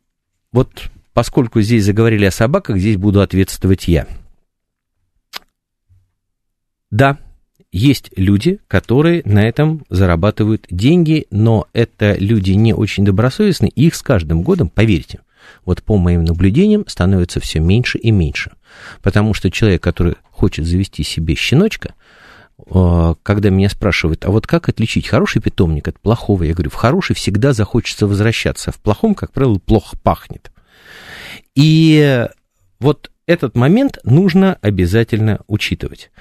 вот 0.51 0.89
поскольку 1.13 1.61
здесь 1.61 1.85
заговорили 1.85 2.25
о 2.25 2.31
собаках, 2.31 2.77
здесь 2.77 2.97
буду 2.97 3.21
ответствовать 3.21 3.87
я. 3.87 4.07
Да, 6.89 7.17
есть 7.71 8.11
люди, 8.15 8.59
которые 8.67 9.21
на 9.25 9.45
этом 9.45 9.85
зарабатывают 9.89 10.65
деньги, 10.69 11.27
но 11.29 11.67
это 11.73 12.15
люди 12.17 12.51
не 12.51 12.73
очень 12.73 13.03
добросовестные, 13.03 13.69
их 13.69 13.95
с 13.95 14.01
каждым 14.01 14.43
годом, 14.43 14.69
поверьте, 14.69 15.19
вот 15.65 15.83
по 15.83 15.97
моим 15.97 16.23
наблюдениям, 16.23 16.85
становится 16.87 17.39
все 17.39 17.59
меньше 17.59 17.97
и 17.97 18.11
меньше. 18.11 18.51
Потому 19.01 19.33
что 19.33 19.51
человек, 19.51 19.83
который 19.83 20.15
хочет 20.35 20.65
завести 20.65 21.03
себе 21.03 21.35
щеночка, 21.35 21.93
э, 22.57 23.15
когда 23.23 23.49
меня 23.49 23.69
спрашивают, 23.69 24.25
а 24.25 24.31
вот 24.31 24.47
как 24.47 24.69
отличить 24.69 25.07
хороший 25.07 25.41
питомник 25.41 25.87
от 25.87 25.99
плохого, 25.99 26.43
я 26.43 26.53
говорю, 26.53 26.69
в 26.69 26.75
хороший 26.75 27.15
всегда 27.15 27.53
захочется 27.53 28.07
возвращаться, 28.07 28.69
а 28.69 28.73
в 28.73 28.77
плохом, 28.77 29.15
как 29.15 29.31
правило, 29.31 29.57
плохо 29.57 29.97
пахнет. 30.03 30.51
И 31.55 32.27
вот 32.79 33.11
этот 33.27 33.55
момент 33.55 33.97
нужно 34.03 34.57
обязательно 34.61 35.39
учитывать. 35.47 36.11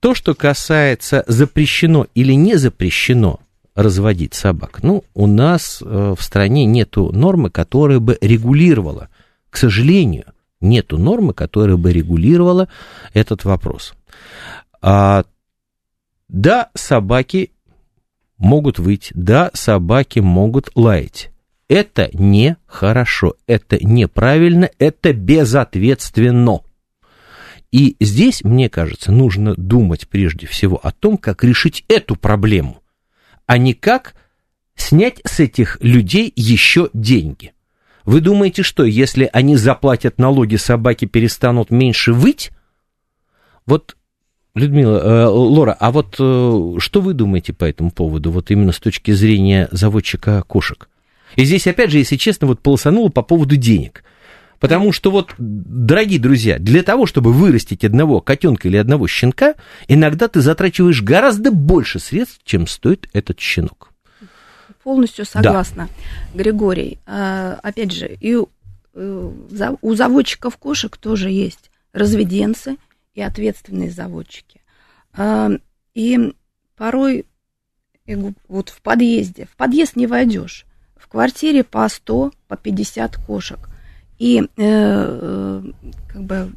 То, 0.00 0.14
что 0.14 0.34
касается 0.34 1.24
запрещено 1.26 2.06
или 2.14 2.32
не 2.34 2.56
запрещено 2.56 3.40
разводить 3.74 4.34
собак, 4.34 4.82
ну, 4.82 5.02
у 5.14 5.26
нас 5.26 5.80
э, 5.80 6.14
в 6.16 6.22
стране 6.22 6.66
нету 6.66 7.10
нормы, 7.12 7.50
которая 7.50 8.00
бы 8.00 8.18
регулировала, 8.20 9.08
к 9.50 9.56
сожалению, 9.56 10.26
нету 10.62 10.98
нормы, 10.98 11.34
которая 11.34 11.76
бы 11.76 11.92
регулировала 11.92 12.68
этот 13.12 13.44
вопрос. 13.44 13.94
А, 14.80 15.24
да, 16.28 16.70
собаки 16.74 17.52
могут 18.38 18.78
выйти, 18.78 19.12
да, 19.14 19.50
собаки 19.54 20.18
могут 20.20 20.70
лаять. 20.74 21.30
Это 21.68 22.10
нехорошо, 22.12 23.34
это 23.46 23.82
неправильно, 23.84 24.68
это 24.78 25.12
безответственно. 25.12 26.60
И 27.70 27.96
здесь, 28.00 28.44
мне 28.44 28.68
кажется, 28.68 29.10
нужно 29.12 29.54
думать 29.56 30.06
прежде 30.06 30.46
всего 30.46 30.76
о 30.76 30.92
том, 30.92 31.16
как 31.16 31.42
решить 31.42 31.84
эту 31.88 32.16
проблему, 32.16 32.82
а 33.46 33.56
не 33.56 33.72
как 33.72 34.14
снять 34.74 35.20
с 35.24 35.40
этих 35.40 35.78
людей 35.80 36.30
еще 36.36 36.90
деньги. 36.92 37.54
Вы 38.04 38.20
думаете, 38.20 38.62
что 38.62 38.84
если 38.84 39.28
они 39.32 39.56
заплатят 39.56 40.18
налоги, 40.18 40.56
собаки 40.56 41.04
перестанут 41.04 41.70
меньше 41.70 42.12
выть? 42.12 42.50
Вот 43.66 43.96
Людмила, 44.54 44.98
э, 44.98 45.26
Лора, 45.26 45.76
а 45.78 45.90
вот 45.90 46.16
э, 46.18 46.74
что 46.78 47.00
вы 47.00 47.14
думаете 47.14 47.54
по 47.54 47.64
этому 47.64 47.90
поводу, 47.90 48.30
вот 48.30 48.50
именно 48.50 48.72
с 48.72 48.80
точки 48.80 49.12
зрения 49.12 49.68
заводчика 49.70 50.42
кошек? 50.46 50.88
И 51.36 51.44
здесь, 51.44 51.66
опять 51.66 51.90
же, 51.90 51.98
если 51.98 52.16
честно, 52.16 52.46
вот 52.46 52.60
полосануло 52.60 53.08
по 53.08 53.22
поводу 53.22 53.56
денег. 53.56 54.04
Потому 54.60 54.92
что 54.92 55.10
вот, 55.10 55.34
дорогие 55.38 56.20
друзья, 56.20 56.58
для 56.58 56.82
того, 56.82 57.06
чтобы 57.06 57.32
вырастить 57.32 57.82
одного 57.84 58.20
котенка 58.20 58.68
или 58.68 58.76
одного 58.76 59.08
щенка, 59.08 59.54
иногда 59.88 60.28
ты 60.28 60.40
затрачиваешь 60.40 61.02
гораздо 61.02 61.50
больше 61.50 61.98
средств, 61.98 62.40
чем 62.44 62.66
стоит 62.66 63.08
этот 63.12 63.40
щенок. 63.40 63.91
Полностью 64.82 65.24
согласна, 65.24 65.88
да. 66.32 66.42
Григорий. 66.42 66.98
А, 67.06 67.58
опять 67.62 67.92
же, 67.92 68.16
и 68.20 68.36
э, 68.94 69.32
у 69.80 69.94
заводчиков 69.94 70.56
кошек 70.56 70.96
тоже 70.96 71.30
есть 71.30 71.70
разведенцы 71.92 72.76
и 73.14 73.22
ответственные 73.22 73.90
заводчики. 73.90 74.60
А, 75.12 75.50
и 75.94 76.34
порой 76.76 77.26
вот 78.48 78.70
в 78.70 78.82
подъезде, 78.82 79.46
в 79.46 79.56
подъезд 79.56 79.94
не 79.94 80.06
войдешь, 80.06 80.66
квартире 81.12 81.62
по 81.62 81.86
100, 81.86 82.32
по 82.48 82.56
50 82.56 83.16
кошек. 83.18 83.58
И 84.18 84.40
э, 84.40 84.46
э, 84.56 85.62
как 86.08 86.22
бы 86.22 86.52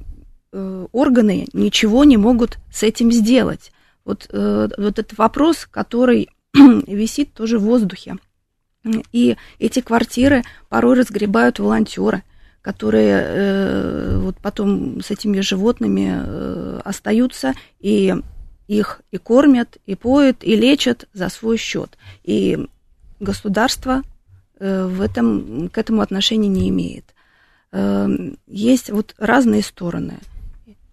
органы 0.94 1.48
ничего 1.52 2.06
не 2.06 2.16
могут 2.16 2.60
с 2.72 2.84
этим 2.84 3.12
сделать. 3.12 3.74
Вот, 4.06 4.30
вот 4.32 4.72
этот 4.78 5.18
вопрос, 5.18 5.68
который 5.70 6.30
висит 6.88 7.34
тоже 7.34 7.60
в 7.60 7.64
воздухе. 7.64 8.18
И 9.12 9.36
эти 9.60 9.82
квартиры 9.82 10.44
порой 10.70 10.96
разгребают 10.96 11.60
волонтеры, 11.60 12.24
которые 12.62 13.22
э, 13.22 14.18
вот 14.18 14.38
потом 14.38 15.02
с 15.02 15.12
этими 15.12 15.40
животными 15.40 16.14
э, 16.16 16.82
остаются 16.84 17.54
и 17.80 18.16
их 18.68 19.02
и 19.12 19.18
кормят, 19.18 19.78
и 19.86 19.96
поют, 19.96 20.38
и 20.44 20.56
лечат 20.56 21.08
за 21.14 21.30
свой 21.30 21.58
счет. 21.58 21.98
И 22.24 22.68
государство 23.20 24.02
Э, 24.58 24.86
в 24.86 25.02
этом, 25.02 25.70
к 25.70 25.78
этому 25.78 26.02
отношения 26.02 26.48
не 26.48 26.70
имеет. 26.70 27.14
Эм, 27.72 28.38
есть 28.48 28.90
вот 28.90 29.14
разные 29.18 29.62
стороны, 29.62 30.20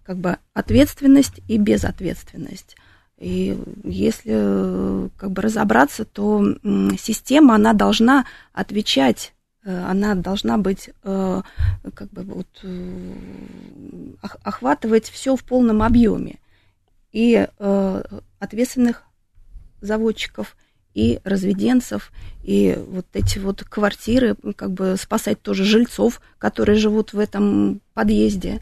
как 0.03 0.17
бы 0.17 0.37
ответственность 0.53 1.39
и 1.47 1.57
безответственность. 1.57 2.75
И 3.23 3.57
если 3.85 5.09
как 5.17 5.31
бы 5.31 5.41
разобраться, 5.41 6.03
то 6.03 6.43
система, 6.99 7.55
она 7.55 7.71
должна 7.71 8.25
отвечать, 8.51 9.33
э, 9.63 9.85
она 9.85 10.13
должна 10.13 10.57
быть, 10.57 10.89
э, 11.03 11.41
как 11.93 12.09
бы 12.09 12.23
вот, 12.23 12.65
охватывать 14.43 15.09
все 15.09 15.37
в 15.37 15.43
полном 15.45 15.83
объеме. 15.83 16.39
И 17.13 17.47
ответственных 18.39 19.03
заводчиков, 19.79 20.57
и 20.93 21.21
разведенцев, 21.23 22.11
и 22.43 22.77
вот 22.89 23.05
эти 23.13 23.39
вот 23.39 23.63
квартиры, 23.63 24.35
как 24.57 24.71
бы 24.71 24.97
спасать 24.99 25.41
тоже 25.41 25.63
жильцов, 25.63 26.19
которые 26.39 26.77
живут 26.77 27.13
в 27.13 27.19
этом 27.19 27.79
подъезде. 27.93 28.59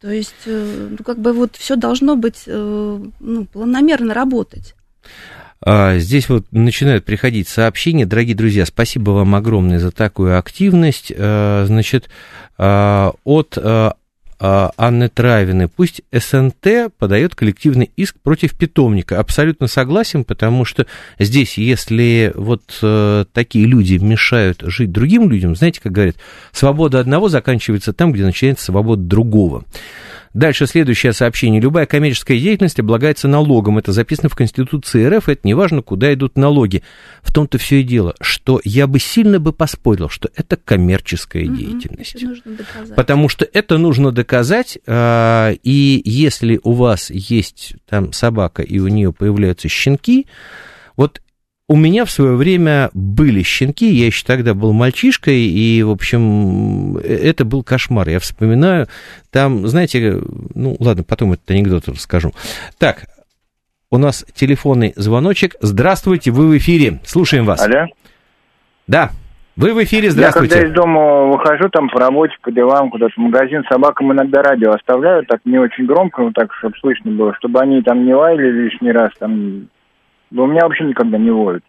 Э, 0.00 0.06
то 0.06 0.10
есть, 0.10 0.34
э, 0.46 0.88
ну, 0.90 1.04
как 1.04 1.18
бы 1.18 1.32
вот 1.32 1.56
все 1.56 1.76
должно 1.76 2.16
быть 2.16 2.44
э, 2.46 3.00
ну, 3.20 3.44
планомерно 3.46 4.14
работать. 4.14 4.74
А, 5.62 5.98
здесь 5.98 6.28
вот 6.28 6.46
начинают 6.52 7.04
приходить 7.04 7.48
сообщения. 7.48 8.06
Дорогие 8.06 8.34
друзья, 8.34 8.64
спасибо 8.64 9.10
вам 9.10 9.34
огромное 9.34 9.78
за 9.78 9.90
такую 9.90 10.38
активность. 10.38 11.12
Значит, 11.14 12.08
от 12.56 13.58
Анны 14.40 15.08
Травины, 15.08 15.68
пусть 15.68 16.00
СНТ 16.12 16.94
подает 16.98 17.34
коллективный 17.34 17.90
иск 17.96 18.16
против 18.22 18.56
питомника. 18.56 19.18
Абсолютно 19.18 19.66
согласен, 19.66 20.24
потому 20.24 20.64
что 20.64 20.86
здесь, 21.18 21.58
если 21.58 22.32
вот 22.34 22.62
э, 22.80 23.26
такие 23.32 23.66
люди 23.66 23.94
мешают 23.94 24.62
жить 24.62 24.92
другим 24.92 25.30
людям, 25.30 25.54
знаете, 25.54 25.80
как 25.82 25.92
говорят, 25.92 26.16
свобода 26.52 27.00
одного 27.00 27.28
заканчивается 27.28 27.92
там, 27.92 28.12
где 28.12 28.24
начинается 28.24 28.64
свобода 28.64 29.02
другого. 29.02 29.64
Дальше 30.32 30.66
следующее 30.66 31.12
сообщение. 31.12 31.60
Любая 31.60 31.86
коммерческая 31.86 32.38
деятельность 32.38 32.78
облагается 32.78 33.26
налогом. 33.26 33.78
Это 33.78 33.90
записано 33.90 34.28
в 34.28 34.36
Конституции 34.36 35.04
РФ. 35.04 35.28
Это 35.28 35.40
не 35.42 35.54
важно, 35.54 35.82
куда 35.82 36.14
идут 36.14 36.36
налоги. 36.36 36.84
В 37.22 37.32
том-то 37.32 37.58
все 37.58 37.80
и 37.80 37.82
дело, 37.82 38.14
что 38.20 38.60
я 38.62 38.86
бы 38.86 39.00
сильно 39.00 39.40
бы 39.40 39.52
поспорил, 39.52 40.08
что 40.08 40.30
это 40.36 40.56
коммерческая 40.56 41.46
угу, 41.46 41.56
деятельность. 41.56 42.24
Потому 42.94 43.28
что 43.28 43.44
это 43.52 43.76
нужно 43.76 44.12
доказать. 44.12 44.78
А, 44.86 45.50
и 45.64 46.00
если 46.04 46.60
у 46.62 46.72
вас 46.72 47.10
есть 47.10 47.74
там 47.88 48.12
собака, 48.12 48.62
и 48.62 48.78
у 48.78 48.86
нее 48.86 49.12
появляются 49.12 49.68
щенки, 49.68 50.26
вот 50.96 51.20
у 51.70 51.76
меня 51.76 52.04
в 52.04 52.10
свое 52.10 52.34
время 52.34 52.90
были 52.94 53.44
щенки, 53.44 53.86
я 53.86 54.06
еще 54.06 54.26
тогда 54.26 54.54
был 54.54 54.72
мальчишкой, 54.72 55.38
и, 55.38 55.84
в 55.84 55.90
общем, 55.90 56.98
э, 56.98 57.02
это 57.02 57.44
был 57.44 57.62
кошмар. 57.62 58.08
Я 58.08 58.18
вспоминаю, 58.18 58.88
там, 59.30 59.68
знаете, 59.68 60.20
ну, 60.56 60.76
ладно, 60.80 61.04
потом 61.04 61.34
этот 61.34 61.48
анекдот 61.48 61.86
расскажу. 61.86 62.32
Так, 62.76 63.04
у 63.88 63.98
нас 63.98 64.26
телефонный 64.34 64.94
звоночек. 64.96 65.54
Здравствуйте, 65.60 66.32
вы 66.32 66.48
в 66.48 66.58
эфире. 66.58 66.98
Слушаем 67.04 67.44
вас. 67.44 67.64
Алло. 67.64 67.86
Да, 68.88 69.10
вы 69.54 69.72
в 69.72 69.80
эфире, 69.84 70.10
здравствуйте. 70.10 70.56
Я 70.56 70.62
когда 70.62 70.72
из 70.72 70.74
дома 70.74 71.26
выхожу, 71.26 71.68
там 71.68 71.88
по 71.88 72.00
работе, 72.00 72.34
по 72.42 72.50
делам, 72.50 72.90
куда-то 72.90 73.12
в 73.14 73.18
магазин, 73.18 73.62
собакам 73.70 74.12
иногда 74.12 74.42
радио 74.42 74.72
оставляю, 74.72 75.24
так 75.24 75.38
не 75.44 75.58
очень 75.58 75.86
громко, 75.86 76.22
ну 76.22 76.32
так, 76.32 76.52
чтобы 76.54 76.74
слышно 76.80 77.12
было, 77.12 77.32
чтобы 77.36 77.60
они 77.60 77.80
там 77.82 78.04
не 78.04 78.12
лаяли 78.12 78.50
лишний 78.50 78.90
раз, 78.90 79.12
там 79.20 79.68
но 80.30 80.44
у 80.44 80.46
меня 80.46 80.62
вообще 80.62 80.84
никогда 80.84 81.18
не 81.18 81.30
воют. 81.30 81.64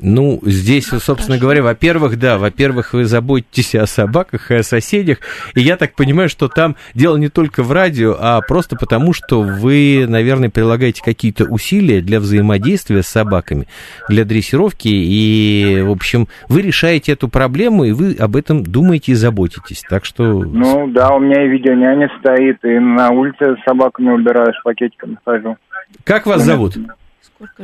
Ну, 0.00 0.38
здесь, 0.42 0.86
собственно 0.86 1.38
говоря, 1.38 1.62
во-первых, 1.62 2.18
да, 2.20 2.38
во-первых, 2.38 2.92
вы 2.92 3.04
заботитесь 3.04 3.74
о 3.74 3.84
собаках 3.86 4.52
и 4.52 4.54
о 4.54 4.62
соседях, 4.62 5.18
и 5.56 5.60
я 5.60 5.76
так 5.76 5.96
понимаю, 5.96 6.28
что 6.28 6.46
там 6.46 6.76
дело 6.94 7.16
не 7.16 7.28
только 7.28 7.64
в 7.64 7.72
радио, 7.72 8.16
а 8.18 8.40
просто 8.40 8.76
потому, 8.76 9.12
что 9.12 9.42
вы, 9.42 10.06
наверное, 10.08 10.50
прилагаете 10.50 11.02
какие-то 11.02 11.46
усилия 11.46 12.00
для 12.00 12.20
взаимодействия 12.20 13.02
с 13.02 13.08
собаками, 13.08 13.66
для 14.08 14.24
дрессировки, 14.24 14.88
и, 14.88 15.82
в 15.82 15.90
общем, 15.90 16.28
вы 16.48 16.62
решаете 16.62 17.12
эту 17.12 17.26
проблему, 17.28 17.82
и 17.82 17.90
вы 17.90 18.14
об 18.14 18.36
этом 18.36 18.62
думаете 18.62 19.12
и 19.12 19.16
заботитесь, 19.16 19.82
так 19.88 20.04
что... 20.04 20.44
Ну, 20.44 20.86
да, 20.92 21.10
у 21.10 21.18
меня 21.18 21.44
и 21.44 21.48
видеоняня 21.48 22.08
стоит, 22.20 22.64
и 22.64 22.78
на 22.78 23.10
улице 23.10 23.56
с 23.56 23.64
собаками 23.68 24.10
убираю, 24.10 24.52
с 24.54 24.62
пакетиками 24.62 25.18
хожу. 25.24 25.56
Как 26.04 26.26
вас 26.26 26.42
зовут? 26.42 26.76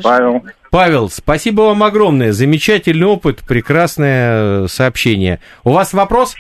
Павел. 0.03 0.43
Павел, 0.71 1.09
спасибо 1.11 1.63
вам 1.63 1.83
огромное. 1.83 2.33
Замечательный 2.33 3.07
опыт, 3.07 3.41
прекрасное 3.47 4.67
сообщение. 4.67 5.41
У 5.63 5.73
вас 5.73 5.93
вопрос? 5.93 6.35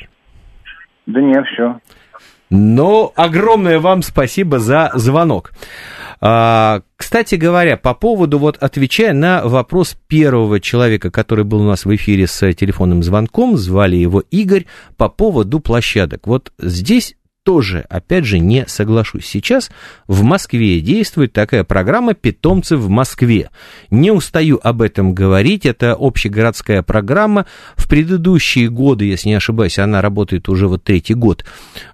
Да 1.06 1.20
нет, 1.20 1.44
все. 1.52 1.78
Ну, 2.50 3.12
огромное 3.16 3.80
вам 3.80 4.02
спасибо 4.02 4.58
за 4.58 4.90
звонок. 4.94 5.52
А, 6.20 6.82
кстати 6.96 7.34
говоря, 7.34 7.76
по 7.76 7.94
поводу, 7.94 8.38
вот 8.38 8.56
отвечая 8.58 9.12
на 9.12 9.42
вопрос 9.44 9.96
первого 10.06 10.60
человека, 10.60 11.10
который 11.10 11.44
был 11.44 11.62
у 11.62 11.66
нас 11.66 11.84
в 11.84 11.94
эфире 11.94 12.26
с 12.26 12.52
телефонным 12.54 13.02
звонком, 13.02 13.56
звали 13.56 13.96
его 13.96 14.22
Игорь, 14.30 14.66
по 14.96 15.08
поводу 15.08 15.60
площадок. 15.60 16.26
Вот 16.26 16.52
здесь 16.58 17.16
тоже, 17.44 17.84
опять 17.90 18.24
же, 18.24 18.38
не 18.38 18.66
соглашусь. 18.66 19.26
Сейчас 19.26 19.70
в 20.08 20.22
Москве 20.22 20.80
действует 20.80 21.32
такая 21.32 21.62
программа 21.62 22.14
«Питомцы 22.14 22.76
в 22.76 22.88
Москве». 22.88 23.50
Не 23.90 24.10
устаю 24.10 24.58
об 24.62 24.82
этом 24.82 25.14
говорить, 25.14 25.66
это 25.66 25.94
общегородская 25.98 26.82
программа. 26.82 27.46
В 27.76 27.88
предыдущие 27.88 28.70
годы, 28.70 29.04
если 29.04 29.28
не 29.28 29.34
ошибаюсь, 29.34 29.78
она 29.78 30.00
работает 30.00 30.48
уже 30.48 30.66
вот 30.66 30.84
третий 30.84 31.14
год, 31.14 31.44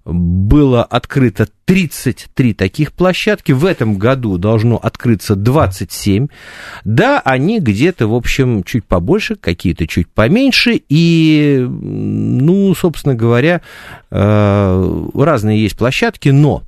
было 0.05 0.85
открыто 0.85 1.49
33 1.71 2.55
таких 2.55 2.93
площадки. 2.93 3.53
В 3.53 3.65
этом 3.65 3.97
году 3.97 4.39
должно 4.39 4.77
открыться 4.77 5.37
27. 5.37 6.27
Да, 6.83 7.21
они 7.25 7.61
где-то, 7.61 8.09
в 8.09 8.15
общем, 8.17 8.65
чуть 8.65 8.85
побольше, 8.85 9.37
какие-то 9.37 9.87
чуть 9.87 10.09
поменьше. 10.09 10.83
И, 10.89 11.65
ну, 11.65 12.75
собственно 12.75 13.15
говоря, 13.15 13.61
э, 14.11 15.09
разные 15.15 15.63
есть 15.63 15.79
площадки, 15.79 16.31
но 16.31 16.65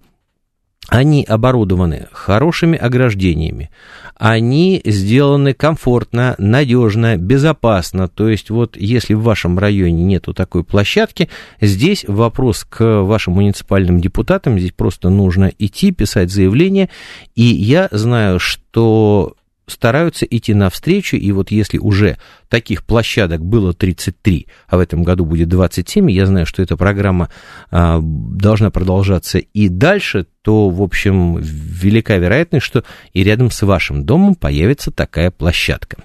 они 0.89 1.25
оборудованы 1.25 2.09
хорошими 2.13 2.77
ограждениями, 2.77 3.71
они 4.17 4.81
сделаны 4.85 5.55
комфортно, 5.55 6.35
надежно, 6.39 7.17
безопасно. 7.17 8.09
То 8.09 8.29
есть 8.29 8.51
вот 8.51 8.77
если 8.77 9.15
в 9.15 9.23
вашем 9.23 9.59
районе 9.59 10.03
нету 10.03 10.35
такой 10.35 10.65
площадки, 10.65 11.29
здесь 11.61 12.05
вопрос 12.07 12.65
к 12.69 13.03
вашим 13.03 13.35
муниципальным 13.35 14.01
депутатам, 14.01 14.59
здесь 14.59 14.73
просто 14.73 15.09
нужно 15.09 15.53
идти, 15.59 15.93
писать 15.93 16.31
заявление. 16.31 16.89
И 17.35 17.43
я 17.43 17.89
знаю, 17.91 18.39
что 18.39 19.35
стараются 19.67 20.27
идти 20.27 20.55
навстречу, 20.55 21.17
и 21.17 21.33
вот 21.33 21.51
если 21.51 21.79
уже 21.79 22.19
таких 22.49 22.85
площадок 22.85 23.45
было 23.45 23.73
33, 23.73 24.47
а 24.69 24.77
в 24.77 24.81
этом 24.81 25.03
году 25.03 25.25
будет 25.25 25.49
27, 25.49 26.11
я 26.11 26.27
знаю, 26.27 26.47
что 26.47 26.63
эта 26.63 26.77
программа 26.77 27.31
а, 27.71 28.01
должна 28.03 28.71
продолжаться 28.71 29.39
и 29.39 29.69
дальше, 29.69 30.27
то, 30.43 30.69
в 30.69 30.83
общем, 30.83 31.39
велика 31.39 32.17
вероятность, 32.17 32.67
что 32.67 32.85
и 33.13 33.23
рядом 33.23 33.51
с 33.51 33.63
вашим 33.63 34.05
домом 34.05 34.35
появится 34.35 34.91
такая 34.91 35.31
площадка. 35.31 35.99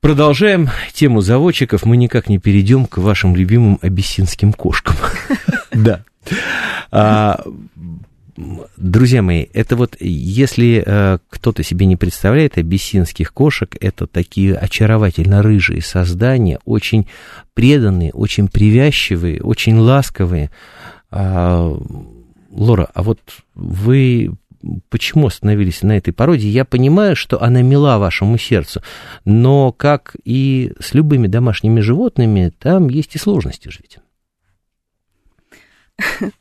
Продолжаем 0.00 0.68
тему 0.92 1.22
заводчиков. 1.22 1.86
Мы 1.86 1.96
никак 1.96 2.28
не 2.28 2.38
перейдем 2.38 2.84
к 2.84 2.98
вашим 2.98 3.34
любимым 3.34 3.78
абиссинским 3.80 4.52
кошкам. 4.52 4.96
Да. 5.72 6.04
Друзья 8.36 9.22
мои, 9.22 9.46
это 9.52 9.76
вот 9.76 9.96
если 10.00 10.82
э, 10.84 11.18
кто-то 11.28 11.62
себе 11.62 11.86
не 11.86 11.96
представляет 11.96 12.58
абиссинских 12.58 13.32
кошек, 13.32 13.76
это 13.80 14.08
такие 14.08 14.56
очаровательно 14.56 15.40
рыжие 15.40 15.80
создания, 15.82 16.58
очень 16.64 17.06
преданные, 17.54 18.10
очень 18.12 18.48
привязчивые, 18.48 19.40
очень 19.40 19.78
ласковые. 19.78 20.50
А, 21.12 21.78
Лора, 22.50 22.88
а 22.92 23.04
вот 23.04 23.20
вы 23.54 24.32
почему 24.88 25.28
остановились 25.28 25.82
на 25.82 25.96
этой 25.96 26.12
породе? 26.12 26.48
Я 26.48 26.64
понимаю, 26.64 27.14
что 27.14 27.40
она 27.40 27.62
мила 27.62 27.98
вашему 27.98 28.36
сердцу, 28.36 28.82
но 29.24 29.70
как 29.70 30.16
и 30.24 30.72
с 30.80 30.92
любыми 30.94 31.28
домашними 31.28 31.78
животными, 31.78 32.52
там 32.58 32.88
есть 32.88 33.14
и 33.14 33.18
сложности 33.18 33.68
жить. 33.68 33.98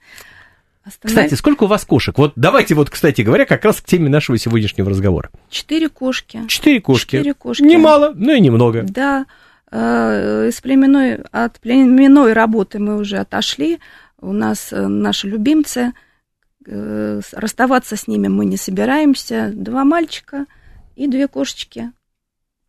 Останов... 0.83 1.15
Кстати, 1.15 1.33
сколько 1.35 1.63
у 1.63 1.67
вас 1.67 1.85
кошек? 1.85 2.17
Вот 2.17 2.33
давайте 2.35 2.75
вот, 2.75 2.89
кстати 2.89 3.21
говоря, 3.21 3.45
как 3.45 3.63
раз 3.63 3.79
к 3.79 3.85
теме 3.85 4.09
нашего 4.09 4.37
сегодняшнего 4.37 4.89
разговора. 4.89 5.29
Четыре 5.49 5.87
кошки. 5.87 6.41
Четыре 6.47 6.81
кошки. 6.81 7.17
Четыре 7.17 7.33
кошки. 7.33 7.63
Немало, 7.63 8.11
но 8.15 8.33
и 8.33 8.41
немного. 8.41 8.83
Да. 8.83 9.25
Э, 9.71 10.49
из 10.49 10.59
племенной, 10.59 11.21
от 11.31 11.59
племенной 11.61 12.33
работы 12.33 12.79
мы 12.79 12.97
уже 12.97 13.17
отошли. 13.17 13.79
У 14.19 14.33
нас 14.33 14.73
э, 14.73 14.87
наши 14.87 15.27
любимцы. 15.27 15.93
Э, 16.65 17.21
расставаться 17.31 17.95
с 17.95 18.07
ними 18.07 18.27
мы 18.27 18.45
не 18.45 18.57
собираемся. 18.57 19.51
Два 19.53 19.85
мальчика 19.85 20.47
и 20.97 21.07
две 21.07 21.29
кошечки. 21.29 21.91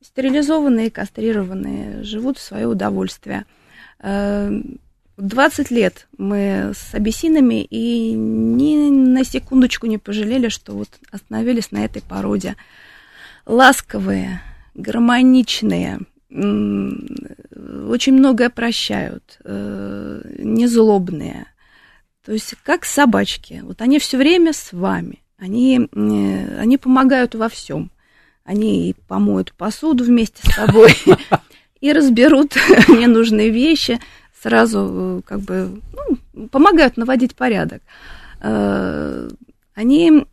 Стерилизованные, 0.01 0.91
кастрированные, 0.91 2.05
живут 2.05 2.39
в 2.39 2.43
свое 2.43 2.67
удовольствие 2.69 3.45
20 5.17 5.71
лет 5.71 6.09
мы 6.19 6.73
с 6.75 6.95
абиссинами 6.95 7.63
и 7.63 8.13
ни 8.13 8.91
на 8.91 9.25
секундочку 9.25 9.87
не 9.87 9.99
пожалели, 9.99 10.49
что 10.49 10.73
вот 10.73 10.89
остановились 11.11 11.71
на 11.71 11.85
этой 11.85 12.03
породе. 12.03 12.57
Ласковые, 13.47 14.41
гармоничные, 14.75 16.01
очень 16.31 18.15
многое 18.15 18.51
прощают, 18.51 19.39
э, 19.45 20.23
незлобные. 20.39 21.47
То 22.25 22.33
есть 22.33 22.55
как 22.65 22.85
собачки. 22.85 23.61
Вот 23.63 23.83
они 23.83 23.99
все 23.99 24.17
время 24.17 24.53
с 24.53 24.73
вами. 24.73 25.23
Они, 25.39 25.89
э, 25.93 26.59
они 26.59 26.77
помогают 26.77 27.35
во 27.37 27.49
всем. 27.49 27.91
Они 28.45 28.91
и 28.91 28.95
помоют 29.07 29.53
посуду 29.55 30.05
вместе 30.05 30.43
с 30.43 30.55
тобой, 30.55 30.93
и 31.81 31.93
разберут 31.93 32.57
ненужные 32.89 33.51
вещи 33.51 34.01
сразу 34.45 34.79
э, 34.91 35.23
как 35.27 35.41
бы 35.41 35.81
ну, 35.93 36.49
помогают 36.49 36.99
наводить 36.99 37.35
порядок. 37.35 37.83
Э, 38.41 39.31
они 39.75 40.27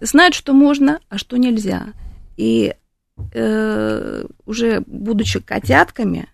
знают, 0.00 0.34
что 0.34 0.54
можно, 0.54 0.98
а 1.10 1.18
что 1.18 1.36
нельзя. 1.36 1.88
И 2.38 2.74
э, 3.34 4.24
уже 4.46 4.82
будучи 4.86 5.40
котятками, 5.40 6.26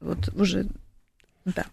вот 0.00 0.28
уже, 0.36 0.66
да, 1.46 1.64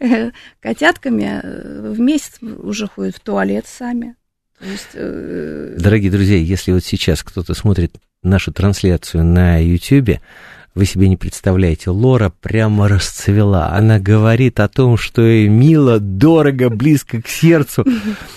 котятками 0.60 1.92
в 1.92 2.00
месяц 2.00 2.40
уже 2.42 2.88
ходят 2.88 3.16
в 3.16 3.20
туалет 3.20 3.66
сами. 3.66 4.16
есть, 4.60 4.94
Дорогие 4.94 6.10
друзья, 6.10 6.38
если 6.38 6.72
вот 6.72 6.82
сейчас 6.82 7.22
кто-то 7.22 7.52
смотрит 7.52 7.96
нашу 8.22 8.52
трансляцию 8.52 9.24
на 9.24 9.58
YouTube, 9.58 10.18
вы 10.74 10.86
себе 10.86 11.08
не 11.08 11.18
представляете, 11.18 11.90
Лора 11.90 12.32
прямо 12.40 12.88
расцвела. 12.88 13.72
Она 13.72 13.98
говорит 13.98 14.58
о 14.58 14.68
том, 14.68 14.96
что 14.96 15.20
ей 15.20 15.48
мило, 15.48 16.00
дорого, 16.00 16.70
близко 16.70 17.20
к 17.20 17.28
сердцу. 17.28 17.84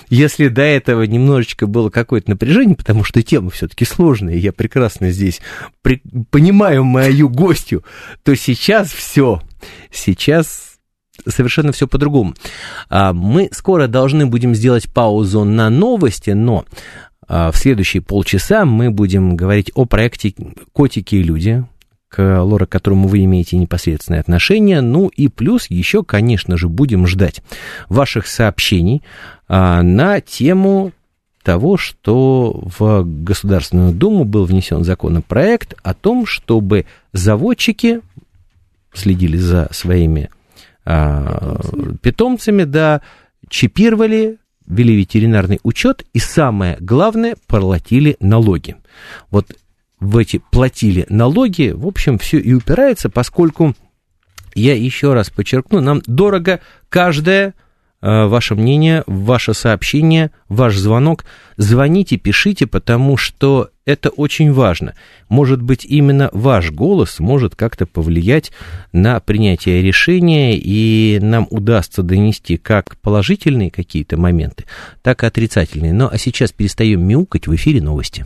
Если 0.10 0.50
до 0.50 0.62
этого 0.62 1.04
немножечко 1.04 1.66
было 1.66 1.90
какое-то 1.90 2.32
напряжение, 2.32 2.76
потому 2.76 3.06
что 3.06 3.24
тема 3.24 3.52
все-таки 3.52 3.86
сложная, 3.86 4.36
я 4.36 4.52
прекрасно 4.52 5.12
здесь 5.12 5.40
при... 5.82 6.02
понимаю 6.30 6.84
мою 6.84 7.30
гостью, 7.30 7.86
то 8.24 8.36
сейчас 8.36 8.92
все. 8.92 9.42
Сейчас 9.90 10.74
совершенно 11.26 11.72
все 11.72 11.88
по-другому. 11.88 12.34
А, 12.90 13.14
мы 13.14 13.48
скоро 13.54 13.88
должны 13.88 14.26
будем 14.26 14.54
сделать 14.56 14.92
паузу 14.92 15.46
на 15.46 15.70
новости, 15.70 16.32
но 16.32 16.66
а, 17.28 17.52
в 17.52 17.58
следующие 17.58 18.02
полчаса 18.02 18.66
мы 18.66 18.92
будем 18.92 19.38
говорить 19.38 19.72
о 19.74 19.86
проекте 19.86 20.34
«Котики 20.74 21.16
и 21.16 21.24
люди», 21.24 21.66
к 22.10 22.42
Лора, 22.42 22.66
к 22.66 22.70
которому 22.70 23.08
вы 23.08 23.24
имеете 23.24 23.58
непосредственное 23.58 24.20
отношение. 24.20 24.82
Ну 24.82 25.08
и 25.08 25.28
плюс 25.28 25.70
еще, 25.70 26.04
конечно 26.04 26.58
же, 26.58 26.70
будем 26.70 27.08
ждать 27.08 27.42
ваших 27.90 28.28
сообщений 28.28 29.04
а, 29.48 29.82
на 29.84 30.22
тему 30.22 30.92
того, 31.44 31.78
что 31.78 32.64
в 32.78 33.04
Государственную 33.06 33.94
Думу 33.94 34.26
был 34.26 34.46
внесен 34.46 34.84
законопроект 34.84 35.76
о 35.84 35.94
том, 35.94 36.26
чтобы 36.26 36.86
заводчики 37.14 38.02
следили 38.94 39.38
за 39.38 39.68
своими 39.72 40.30
а, 40.86 41.60
питомцами, 42.02 42.64
да, 42.64 43.02
чипировали, 43.50 44.38
вели 44.66 44.96
ветеринарный 44.96 45.60
учет 45.64 46.04
и, 46.14 46.20
самое 46.20 46.78
главное, 46.80 47.36
проплатили 47.48 48.18
налоги. 48.20 48.76
Вот 49.30 49.56
в 50.00 50.18
эти 50.18 50.42
платили 50.52 51.06
налоги, 51.10 51.72
в 51.76 51.88
общем, 51.88 52.18
все 52.18 52.40
и 52.40 52.54
упирается, 52.54 53.10
поскольку, 53.10 53.76
я 54.54 54.76
еще 54.76 55.14
раз 55.14 55.30
подчеркну, 55.30 55.82
нам 55.82 56.02
дорого 56.06 56.60
каждое 56.90 57.54
э, 58.02 58.26
ваше 58.26 58.56
мнение, 58.56 59.04
ваше 59.08 59.54
сообщение, 59.54 60.32
ваш 60.50 60.76
звонок. 60.76 61.26
Звоните, 61.58 62.18
пишите, 62.18 62.68
потому 62.68 63.18
что 63.18 63.70
это 63.86 64.10
очень 64.10 64.52
важно. 64.52 64.96
Может 65.30 65.62
быть, 65.62 65.86
именно 65.86 66.30
ваш 66.34 66.72
голос 66.72 67.20
может 67.20 67.56
как-то 67.56 67.86
повлиять 67.86 68.52
на 68.92 69.20
принятие 69.20 69.82
решения, 69.82 70.58
и 70.58 71.20
нам 71.22 71.48
удастся 71.50 72.04
донести 72.04 72.58
как 72.58 72.98
положительные 72.98 73.72
какие-то 73.72 74.18
моменты, 74.18 74.66
так 75.02 75.24
и 75.24 75.28
отрицательные. 75.28 75.94
Ну, 75.94 76.10
а 76.12 76.18
сейчас 76.18 76.52
перестаем 76.52 77.02
мяукать 77.06 77.48
в 77.48 77.56
эфире 77.56 77.82
новости. 77.82 78.26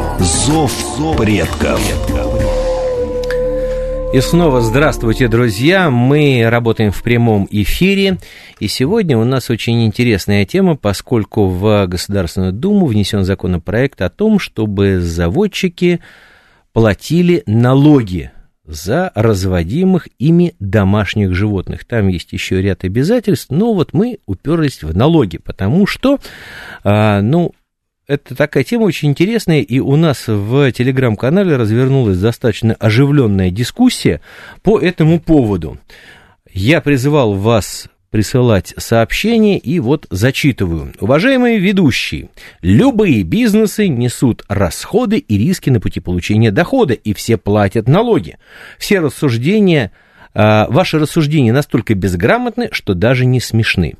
«Зов 0.21 0.71
предков». 1.17 1.81
И 4.13 4.21
снова 4.21 4.61
здравствуйте, 4.61 5.27
друзья! 5.27 5.89
Мы 5.89 6.47
работаем 6.47 6.91
в 6.91 7.01
прямом 7.01 7.47
эфире, 7.49 8.19
и 8.59 8.67
сегодня 8.67 9.17
у 9.17 9.23
нас 9.23 9.49
очень 9.49 9.83
интересная 9.83 10.45
тема, 10.45 10.75
поскольку 10.75 11.47
в 11.47 11.87
Государственную 11.87 12.53
Думу 12.53 12.85
внесен 12.85 13.23
законопроект 13.23 13.99
о 14.03 14.11
том, 14.11 14.37
чтобы 14.37 14.99
заводчики 14.99 16.01
платили 16.71 17.41
налоги 17.47 18.29
за 18.63 19.11
разводимых 19.15 20.07
ими 20.19 20.53
домашних 20.59 21.33
животных. 21.33 21.83
Там 21.83 22.09
есть 22.09 22.31
еще 22.31 22.61
ряд 22.61 22.83
обязательств, 22.83 23.47
но 23.49 23.73
вот 23.73 23.93
мы 23.93 24.19
уперлись 24.27 24.83
в 24.83 24.95
налоги, 24.95 25.37
потому 25.37 25.87
что, 25.87 26.19
а, 26.83 27.21
ну, 27.21 27.53
это 28.11 28.35
такая 28.35 28.65
тема 28.65 28.83
очень 28.83 29.09
интересная, 29.09 29.61
и 29.61 29.79
у 29.79 29.95
нас 29.95 30.27
в 30.27 30.69
телеграм-канале 30.73 31.55
развернулась 31.55 32.17
достаточно 32.17 32.73
оживленная 32.73 33.51
дискуссия 33.51 34.19
по 34.63 34.77
этому 34.77 35.19
поводу. 35.21 35.77
Я 36.51 36.81
призывал 36.81 37.35
вас 37.35 37.87
присылать 38.09 38.73
сообщения, 38.75 39.57
и 39.57 39.79
вот 39.79 40.07
зачитываю. 40.09 40.93
Уважаемые 40.99 41.59
ведущие, 41.59 42.29
любые 42.61 43.23
бизнесы 43.23 43.87
несут 43.87 44.43
расходы 44.49 45.17
и 45.17 45.37
риски 45.37 45.69
на 45.69 45.79
пути 45.79 46.01
получения 46.01 46.51
дохода, 46.51 46.93
и 46.93 47.13
все 47.13 47.37
платят 47.37 47.87
налоги. 47.87 48.37
Все 48.77 48.99
рассуждения 48.99 49.93
а, 50.33 50.67
Ваши 50.69 50.99
рассуждения 50.99 51.53
настолько 51.53 51.95
безграмотны, 51.95 52.69
что 52.71 52.93
даже 52.93 53.25
не 53.25 53.39
смешны. 53.39 53.95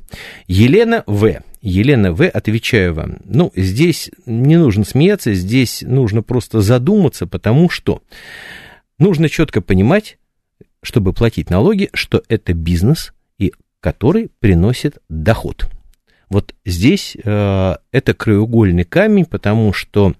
Елена 0.48 1.02
В. 1.06 1.40
Елена 1.62 2.12
В., 2.12 2.26
отвечаю 2.26 2.92
вам, 2.92 3.18
ну, 3.24 3.52
здесь 3.54 4.10
не 4.26 4.56
нужно 4.56 4.84
смеяться, 4.84 5.32
здесь 5.32 5.82
нужно 5.82 6.22
просто 6.22 6.60
задуматься, 6.60 7.26
потому 7.26 7.70
что 7.70 8.02
нужно 8.98 9.28
четко 9.28 9.60
понимать, 9.60 10.18
чтобы 10.82 11.12
платить 11.12 11.50
налоги, 11.50 11.88
что 11.94 12.22
это 12.28 12.52
бизнес, 12.52 13.14
и 13.38 13.52
который 13.80 14.30
приносит 14.40 14.98
доход. 15.08 15.70
Вот 16.28 16.54
здесь 16.64 17.16
э, 17.22 17.76
это 17.92 18.14
краеугольный 18.14 18.84
камень, 18.84 19.24
потому 19.24 19.72
что 19.72 20.14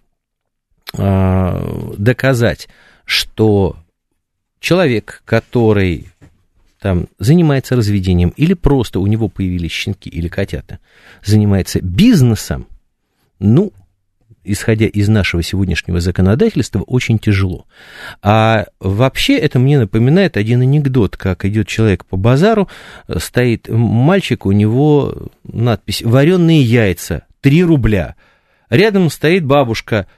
э, 0.96 1.92
доказать, 1.98 2.68
что 3.04 3.76
человек, 4.60 5.22
который 5.24 6.06
там 6.82 7.06
занимается 7.20 7.76
разведением, 7.76 8.34
или 8.36 8.54
просто 8.54 8.98
у 8.98 9.06
него 9.06 9.28
появились 9.28 9.70
щенки 9.70 10.10
или 10.10 10.26
котята, 10.26 10.80
занимается 11.24 11.80
бизнесом, 11.80 12.66
ну, 13.38 13.72
исходя 14.42 14.86
из 14.86 15.08
нашего 15.08 15.44
сегодняшнего 15.44 16.00
законодательства, 16.00 16.80
очень 16.80 17.20
тяжело. 17.20 17.66
А 18.20 18.66
вообще 18.80 19.38
это 19.38 19.60
мне 19.60 19.78
напоминает 19.78 20.36
один 20.36 20.62
анекдот, 20.62 21.16
как 21.16 21.44
идет 21.44 21.68
человек 21.68 22.04
по 22.04 22.16
базару, 22.16 22.68
стоит 23.16 23.68
мальчик, 23.68 24.44
у 24.44 24.50
него 24.50 25.28
надпись 25.44 26.02
«Вареные 26.02 26.62
яйца, 26.62 27.26
3 27.42 27.62
рубля». 27.62 28.16
Рядом 28.70 29.08
стоит 29.08 29.44
бабушка, 29.44 30.08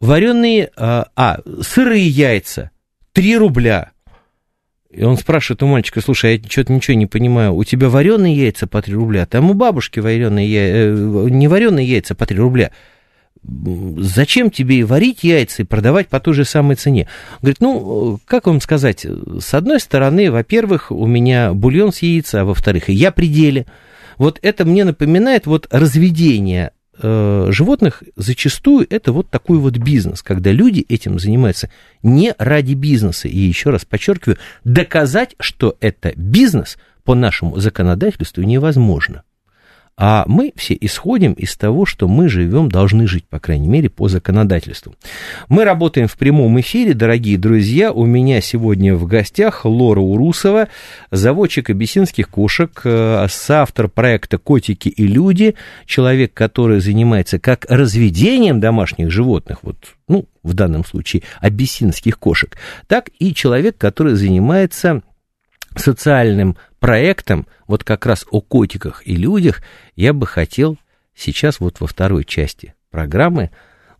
вареные, 0.00 0.70
а, 0.74 1.08
а 1.14 1.40
сырые 1.60 2.08
яйца, 2.08 2.70
3 3.12 3.36
рубля. 3.36 3.90
И 4.90 5.02
он 5.02 5.18
спрашивает 5.18 5.62
у 5.62 5.66
мальчика, 5.66 6.00
слушай, 6.00 6.36
я 6.36 6.48
что-то 6.48 6.72
ничего 6.72 6.96
не 6.96 7.06
понимаю, 7.06 7.54
у 7.54 7.62
тебя 7.62 7.90
вареные 7.90 8.34
яйца 8.34 8.66
по 8.66 8.80
3 8.80 8.94
рубля, 8.94 9.26
там 9.26 9.50
у 9.50 9.54
бабушки 9.54 10.00
вареные 10.00 10.50
яйца, 10.50 11.26
э, 11.26 11.30
не 11.30 11.46
вареные 11.46 11.86
яйца 11.86 12.14
по 12.14 12.24
3 12.24 12.38
рубля. 12.38 12.72
Зачем 13.42 14.50
тебе 14.50 14.84
варить 14.84 15.22
яйца 15.22 15.62
и 15.62 15.66
продавать 15.66 16.08
по 16.08 16.20
той 16.20 16.34
же 16.34 16.44
самой 16.44 16.76
цене? 16.76 17.06
Говорит, 17.40 17.60
ну, 17.60 18.18
как 18.24 18.46
вам 18.46 18.60
сказать, 18.60 19.04
с 19.04 19.54
одной 19.54 19.78
стороны, 19.78 20.30
во-первых, 20.30 20.90
у 20.90 21.06
меня 21.06 21.52
бульон 21.52 21.92
с 21.92 21.98
яйца, 22.00 22.40
а 22.40 22.44
во-вторых, 22.44 22.88
я 22.88 23.12
пределе. 23.12 23.66
Вот 24.16 24.38
это 24.42 24.64
мне 24.64 24.84
напоминает 24.84 25.46
вот 25.46 25.68
разведение 25.70 26.72
э, 27.00 27.46
животных 27.50 28.02
зачастую 28.16 28.86
это 28.88 29.12
вот 29.12 29.30
такой 29.30 29.58
вот 29.58 29.76
бизнес, 29.78 30.22
когда 30.22 30.52
люди 30.52 30.84
этим 30.88 31.18
занимаются 31.18 31.70
не 32.02 32.34
ради 32.38 32.74
бизнеса. 32.74 33.28
И 33.28 33.38
еще 33.38 33.70
раз 33.70 33.84
подчеркиваю, 33.84 34.38
доказать, 34.64 35.34
что 35.38 35.76
это 35.80 36.12
бизнес 36.16 36.78
по 37.04 37.14
нашему 37.14 37.58
законодательству 37.58 38.42
невозможно. 38.42 39.22
А 40.00 40.22
мы 40.28 40.52
все 40.54 40.78
исходим 40.80 41.32
из 41.32 41.56
того, 41.56 41.84
что 41.84 42.06
мы 42.06 42.28
живем, 42.28 42.70
должны 42.70 43.08
жить, 43.08 43.26
по 43.28 43.40
крайней 43.40 43.66
мере, 43.66 43.90
по 43.90 44.06
законодательству. 44.06 44.94
Мы 45.48 45.64
работаем 45.64 46.06
в 46.06 46.16
прямом 46.16 46.60
эфире, 46.60 46.94
дорогие 46.94 47.36
друзья. 47.36 47.92
У 47.92 48.06
меня 48.06 48.40
сегодня 48.40 48.94
в 48.94 49.06
гостях 49.08 49.64
Лора 49.64 49.98
Урусова, 49.98 50.68
заводчик 51.10 51.70
абиссинских 51.70 52.28
кошек, 52.28 52.80
э, 52.84 53.26
соавтор 53.28 53.88
проекта 53.88 54.38
«Котики 54.38 54.88
и 54.88 55.04
люди», 55.04 55.56
человек, 55.84 56.32
который 56.32 56.78
занимается 56.78 57.40
как 57.40 57.66
разведением 57.68 58.60
домашних 58.60 59.10
животных, 59.10 59.58
вот, 59.62 59.78
ну, 60.06 60.26
в 60.44 60.54
данном 60.54 60.84
случае 60.84 61.24
абиссинских 61.40 62.20
кошек, 62.20 62.56
так 62.86 63.10
и 63.18 63.34
человек, 63.34 63.76
который 63.76 64.14
занимается 64.14 65.02
социальным 65.78 66.56
проектом, 66.78 67.46
вот 67.66 67.84
как 67.84 68.06
раз 68.06 68.24
о 68.30 68.40
котиках 68.40 69.06
и 69.06 69.16
людях, 69.16 69.62
я 69.96 70.12
бы 70.12 70.26
хотел 70.26 70.78
сейчас 71.14 71.60
вот 71.60 71.80
во 71.80 71.86
второй 71.86 72.24
части 72.24 72.74
программы 72.90 73.50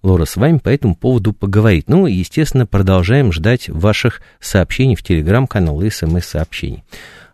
Лора, 0.02 0.24
с 0.24 0.36
вами 0.36 0.58
по 0.58 0.68
этому 0.68 0.94
поводу 0.94 1.32
поговорить. 1.32 1.88
Ну, 1.88 2.06
естественно, 2.06 2.66
продолжаем 2.66 3.32
ждать 3.32 3.68
ваших 3.68 4.22
сообщений 4.38 4.94
в 4.94 5.02
телеграм-канал 5.02 5.82
и 5.82 5.90
смс-сообщений. 5.90 6.84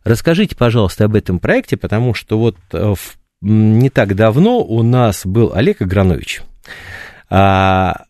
Расскажите, 0.02 0.56
пожалуйста, 0.56 1.04
об 1.04 1.14
этом 1.14 1.38
проекте, 1.38 1.76
потому 1.76 2.14
что 2.14 2.38
вот 2.38 2.56
э, 2.72 2.94
в, 2.94 3.16
не 3.42 3.90
так 3.90 4.14
давно 4.14 4.60
у 4.60 4.82
нас 4.82 5.26
был 5.26 5.52
Олег 5.54 5.82
Агранович. 5.82 6.42
А, 7.28 8.04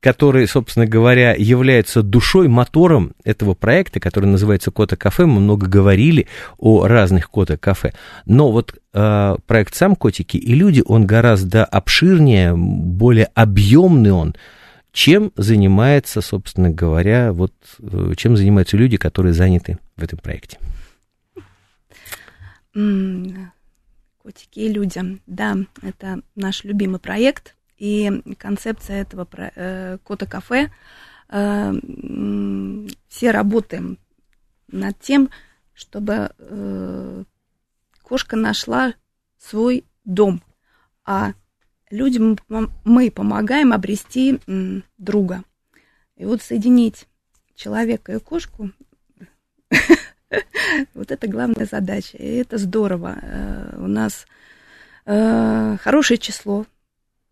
который, 0.00 0.46
собственно 0.46 0.86
говоря, 0.86 1.34
является 1.34 2.02
душой, 2.02 2.48
мотором 2.48 3.12
этого 3.24 3.54
проекта, 3.54 4.00
который 4.00 4.26
называется 4.26 4.70
Кота 4.70 4.96
Кафе. 4.96 5.26
Мы 5.26 5.40
много 5.40 5.66
говорили 5.66 6.28
о 6.58 6.86
разных 6.86 7.30
Кота 7.30 7.56
Кафе. 7.56 7.92
Но 8.24 8.52
вот 8.52 8.78
э, 8.92 9.36
проект 9.46 9.74
сам 9.74 9.96
Котики 9.96 10.36
и 10.36 10.54
люди, 10.54 10.82
он 10.84 11.06
гораздо 11.06 11.64
обширнее, 11.64 12.54
более 12.56 13.26
объемный 13.34 14.12
он, 14.12 14.36
чем 14.92 15.32
занимается, 15.36 16.20
собственно 16.20 16.70
говоря, 16.70 17.32
вот 17.32 17.52
э, 17.80 18.12
чем 18.16 18.36
занимаются 18.36 18.76
люди, 18.76 18.96
которые 18.96 19.32
заняты 19.32 19.78
в 19.96 20.02
этом 20.02 20.18
проекте. 20.18 20.58
Котики 22.72 24.60
и 24.60 24.72
люди. 24.72 25.18
Да, 25.26 25.56
это 25.82 26.20
наш 26.34 26.64
любимый 26.64 26.98
проект. 26.98 27.55
И 27.76 28.10
концепция 28.38 29.02
этого 29.02 29.28
э, 29.32 29.98
кота 30.02 30.26
кафе, 30.26 30.70
э, 31.28 31.72
все 33.08 33.30
работаем 33.30 33.98
над 34.68 34.98
тем, 34.98 35.30
чтобы 35.74 36.30
э, 36.38 37.24
кошка 38.02 38.36
нашла 38.36 38.94
свой 39.38 39.84
дом, 40.04 40.42
а 41.04 41.34
людям 41.90 42.38
мы 42.84 43.10
помогаем 43.10 43.72
обрести 43.72 44.40
друга. 44.96 45.44
И 46.16 46.24
вот 46.24 46.40
соединить 46.40 47.06
человека 47.54 48.14
и 48.14 48.18
кошку, 48.18 48.70
вот 50.94 51.10
это 51.10 51.28
главная 51.28 51.66
задача. 51.66 52.16
И 52.16 52.36
это 52.36 52.56
здорово. 52.56 53.18
У 53.76 53.86
нас 53.86 54.26
хорошее 55.04 56.18
число 56.18 56.66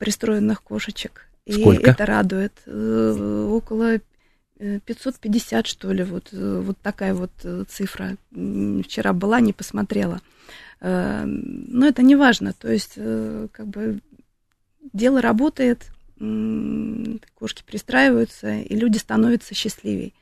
пристроенных 0.05 0.63
кошечек. 0.63 1.27
Сколько? 1.51 1.83
И 1.83 1.91
это 1.91 2.05
радует. 2.05 2.53
Э, 2.67 3.49
около 3.51 4.01
550, 4.59 5.65
э, 5.65 5.69
что 5.69 5.93
ли, 5.93 6.05
вот, 6.05 6.29
э, 6.33 6.61
вот 6.63 6.77
такая 6.79 7.15
вот 7.15 7.33
цифра. 7.69 8.17
Вчера 8.31 9.15
была, 9.15 9.41
не 9.41 9.53
посмотрела. 9.53 10.21
Но 10.81 11.87
это 11.87 12.03
не 12.03 12.17
важно. 12.17 12.53
То 12.53 12.71
есть, 12.71 12.97
как 12.97 13.67
бы, 13.67 14.01
дело 14.93 15.23
работает, 15.23 15.87
кошки 16.19 17.63
пристраиваются, 17.67 18.57
и 18.57 18.77
люди 18.77 18.99
становятся 18.99 19.55
счастливее 19.55 20.13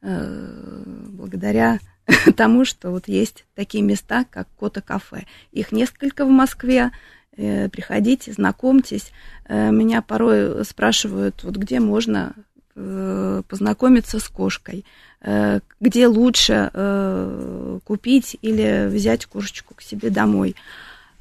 благодаря 0.00 1.80
тому, 2.36 2.64
что 2.64 2.90
вот 2.90 3.08
есть 3.08 3.44
такие 3.56 3.82
места, 3.82 4.24
как 4.30 4.46
Кота-кафе. 4.56 5.24
Их 5.50 5.72
несколько 5.72 6.24
в 6.24 6.30
Москве, 6.30 6.92
приходите, 7.36 8.32
знакомьтесь. 8.32 9.10
Э, 9.46 9.70
меня 9.70 10.02
порой 10.02 10.64
спрашивают, 10.64 11.42
вот 11.44 11.56
где 11.56 11.80
можно 11.80 12.34
э, 12.74 13.42
познакомиться 13.48 14.18
с 14.18 14.28
кошкой, 14.28 14.84
э, 15.20 15.60
где 15.80 16.06
лучше 16.06 16.70
э, 16.72 17.78
купить 17.84 18.36
или 18.42 18.88
взять 18.88 19.26
кошечку 19.26 19.74
к 19.74 19.82
себе 19.82 20.10
домой. 20.10 20.54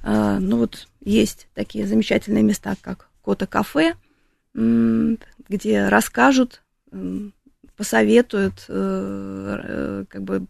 Э, 0.03 0.37
ну 0.39 0.57
вот 0.57 0.87
есть 1.01 1.47
такие 1.53 1.87
замечательные 1.87 2.43
места, 2.43 2.75
как 2.81 3.09
Кота-кафе, 3.23 3.95
где 4.53 5.87
расскажут, 5.87 6.61
посоветуют, 7.75 8.65
э, 8.67 9.59
э, 9.63 10.05
как 10.07 10.23
бы 10.23 10.45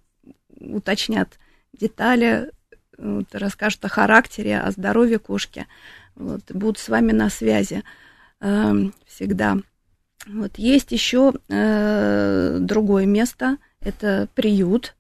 уточнят 0.60 1.40
детали, 1.74 2.52
вот, 2.98 3.28
расскажут 3.34 3.84
о 3.86 3.90
характере, 3.90 4.60
о 4.60 4.72
здоровье 4.72 5.20
кошки, 5.20 5.68
вот, 6.16 6.42
будут 6.52 6.78
с 6.78 6.90
вами 6.90 7.12
на 7.12 7.30
связи 7.30 7.84
э, 8.40 8.74
всегда. 9.06 9.58
Вот 10.28 10.58
есть 10.58 10.92
еще 10.92 11.34
э, 11.50 12.58
другое 12.60 13.06
место, 13.06 13.58
это 13.82 14.30
приют, 14.36 14.96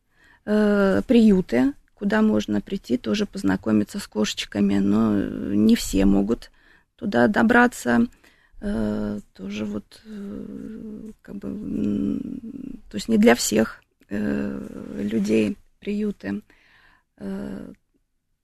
э, 0.45 1.01
приюты, 1.07 1.73
куда 1.93 2.21
можно 2.21 2.59
прийти, 2.59 2.97
тоже 2.97 3.25
познакомиться 3.25 3.99
с 3.99 4.07
кошечками, 4.07 4.79
но 4.79 5.13
не 5.55 5.75
все 5.75 6.05
могут 6.05 6.51
туда 6.97 7.27
добраться. 7.27 8.07
Э, 8.59 9.19
тоже 9.33 9.65
вот 9.65 10.01
э, 10.05 11.11
как 11.21 11.35
бы, 11.35 12.19
то 12.89 12.95
есть 12.95 13.07
не 13.07 13.17
для 13.17 13.35
всех 13.35 13.81
э, 14.09 14.99
людей 15.01 15.57
приюты. 15.79 16.41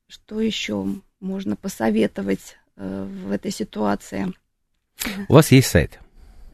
Что 0.10 0.42
еще 0.42 0.88
можно 1.20 1.56
посоветовать 1.56 2.58
э, 2.78 3.08
в 3.28 3.32
этой 3.32 3.52
ситуации? 3.52 4.34
У 5.28 5.34
вас 5.36 5.52
есть 5.52 5.68
сайт? 5.68 6.00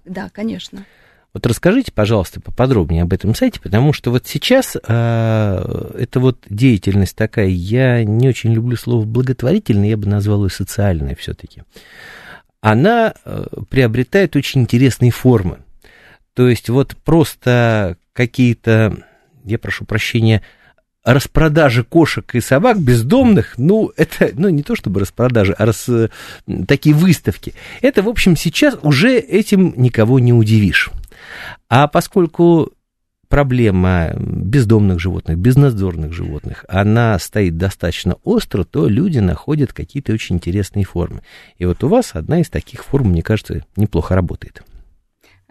Да, 0.04 0.30
конечно. 0.30 0.86
Вот 1.34 1.48
расскажите, 1.48 1.94
пожалуйста, 1.94 2.41
поподробнее 2.41 3.04
об 3.04 3.13
этом 3.13 3.34
сайте, 3.34 3.62
потому 3.62 3.94
что 3.94 4.12
вот 4.12 4.28
сейчас 4.28 4.76
э, 4.76 4.80
это 4.82 6.20
вот 6.20 6.39
деятельность 6.50 7.15
такая, 7.15 7.48
я 7.48 8.04
не 8.04 8.28
очень 8.28 8.52
люблю 8.52 8.76
слово 8.76 9.06
благотворительная, 9.06 9.88
я 9.88 9.96
бы 9.96 10.08
назвал 10.08 10.44
ее 10.44 10.50
социальная 10.50 11.15
все-таки. 11.15 11.63
Она 12.60 13.13
э, 13.24 13.46
приобретает 13.70 14.36
очень 14.36 14.63
интересные 14.63 15.12
формы. 15.12 15.60
То 16.34 16.50
есть 16.50 16.68
вот 16.68 16.98
просто 17.06 17.96
какие-то, 18.12 18.98
я 19.46 19.58
прошу 19.60 19.86
прощения, 19.86 20.41
распродажи 21.06 21.84
кошек 21.84 22.34
и 22.34 22.41
собак 22.41 22.82
бездомных, 22.82 23.54
ну, 23.58 23.91
это, 23.96 24.32
ну, 24.34 24.50
не 24.50 24.63
то 24.63 24.76
чтобы 24.76 25.00
распродажи, 25.00 25.54
а 25.54 25.65
рас, 25.65 25.88
такие 26.68 26.96
выставки. 26.96 27.54
Это, 27.82 28.02
в 28.02 28.10
общем, 28.10 28.36
сейчас 28.36 28.78
уже 28.82 29.18
этим 29.18 29.74
никого 29.78 30.20
не 30.20 30.34
удивишь. 30.34 30.89
А 31.70 31.88
поскольку 31.88 32.74
проблема 33.28 34.13
бездомных 34.18 35.00
животных, 35.00 35.38
безнадзорных 35.38 36.12
животных, 36.12 36.65
она 36.68 37.18
стоит 37.20 37.58
достаточно 37.58 38.15
остро, 38.24 38.63
то 38.63 38.88
люди 38.88 39.20
находят 39.20 39.74
какие-то 39.74 40.12
очень 40.12 40.38
интересные 40.38 40.86
формы. 40.86 41.22
И 41.58 41.65
вот 41.65 41.84
у 41.84 41.88
вас 41.88 42.12
одна 42.13 42.41
из 42.41 42.50
таких 42.50 42.84
форм, 42.84 43.10
мне 43.10 43.22
кажется, 43.22 43.63
неплохо 43.76 44.15
работает. 44.15 44.63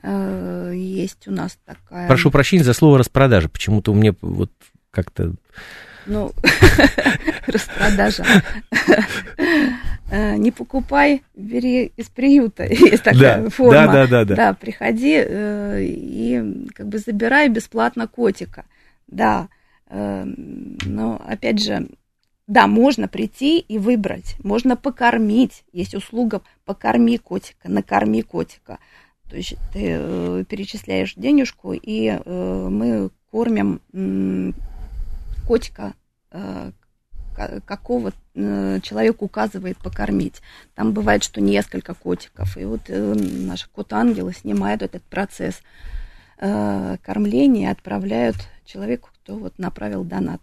Э, 0.03 0.73
есть 0.75 1.29
у 1.29 1.31
нас 1.31 1.59
такая... 1.64 2.09
Прошу 2.09 2.31
прощения 2.31 2.64
за 2.64 2.75
слово 2.75 2.99
распродажа. 2.99 3.49
Почему-то 3.49 3.93
у 3.93 3.95
меня 3.95 4.14
вот 4.21 4.51
как-то... 4.90 5.35
Ну, 6.07 6.33
распродажа. 7.47 8.25
Э, 10.11 10.37
не 10.37 10.51
покупай, 10.51 11.23
бери 11.35 11.93
из 11.97 12.09
приюта. 12.09 12.64
Есть 12.71 13.03
такая 13.03 13.43
да, 13.43 13.51
форма. 13.51 13.73
Да, 13.73 13.87
да, 13.87 14.07
да, 14.07 14.25
да. 14.25 14.35
Да, 14.37 14.55
приходи 14.55 15.17
э, 15.17 15.83
и 15.83 16.69
как 16.75 16.88
бы 16.88 16.99
забирай 16.99 17.49
бесплатно 17.49 18.07
котика. 18.07 18.64
Да. 19.09 19.49
Э, 19.88 20.25
но 20.25 21.21
опять 21.27 21.62
же, 21.62 21.88
да, 22.47 22.67
можно 22.67 23.09
прийти 23.09 23.59
и 23.59 23.79
выбрать, 23.79 24.37
можно 24.45 24.77
покормить. 24.77 25.64
Есть 25.73 25.95
услуга 25.95 26.43
покорми 26.67 27.17
котика, 27.17 27.69
накорми 27.69 28.23
котика. 28.23 28.79
То 29.31 29.37
есть 29.37 29.57
ты 29.73 30.45
перечисляешь 30.45 31.14
денежку, 31.17 31.73
и 31.73 32.21
мы 32.27 33.11
кормим 33.33 33.81
котика, 35.46 35.94
э, 36.30 36.72
какого 37.66 38.12
э, 38.35 38.80
человек 38.83 39.22
указывает 39.22 39.78
покормить. 39.78 40.40
Там 40.74 40.92
бывает, 40.92 41.24
что 41.24 41.40
несколько 41.40 41.94
котиков. 41.94 42.57
И 42.57 42.64
вот 42.64 42.83
э, 42.88 43.14
наш 43.14 43.66
кот-ангел 43.66 44.33
снимает 44.33 44.83
этот 44.83 45.02
процесс 45.02 45.61
кормления 46.37 47.68
и 47.68 47.72
отправляют 47.72 48.37
человеку, 48.64 49.11
кто 49.14 49.37
вот 49.37 49.59
направил 49.59 50.02
донат. 50.02 50.40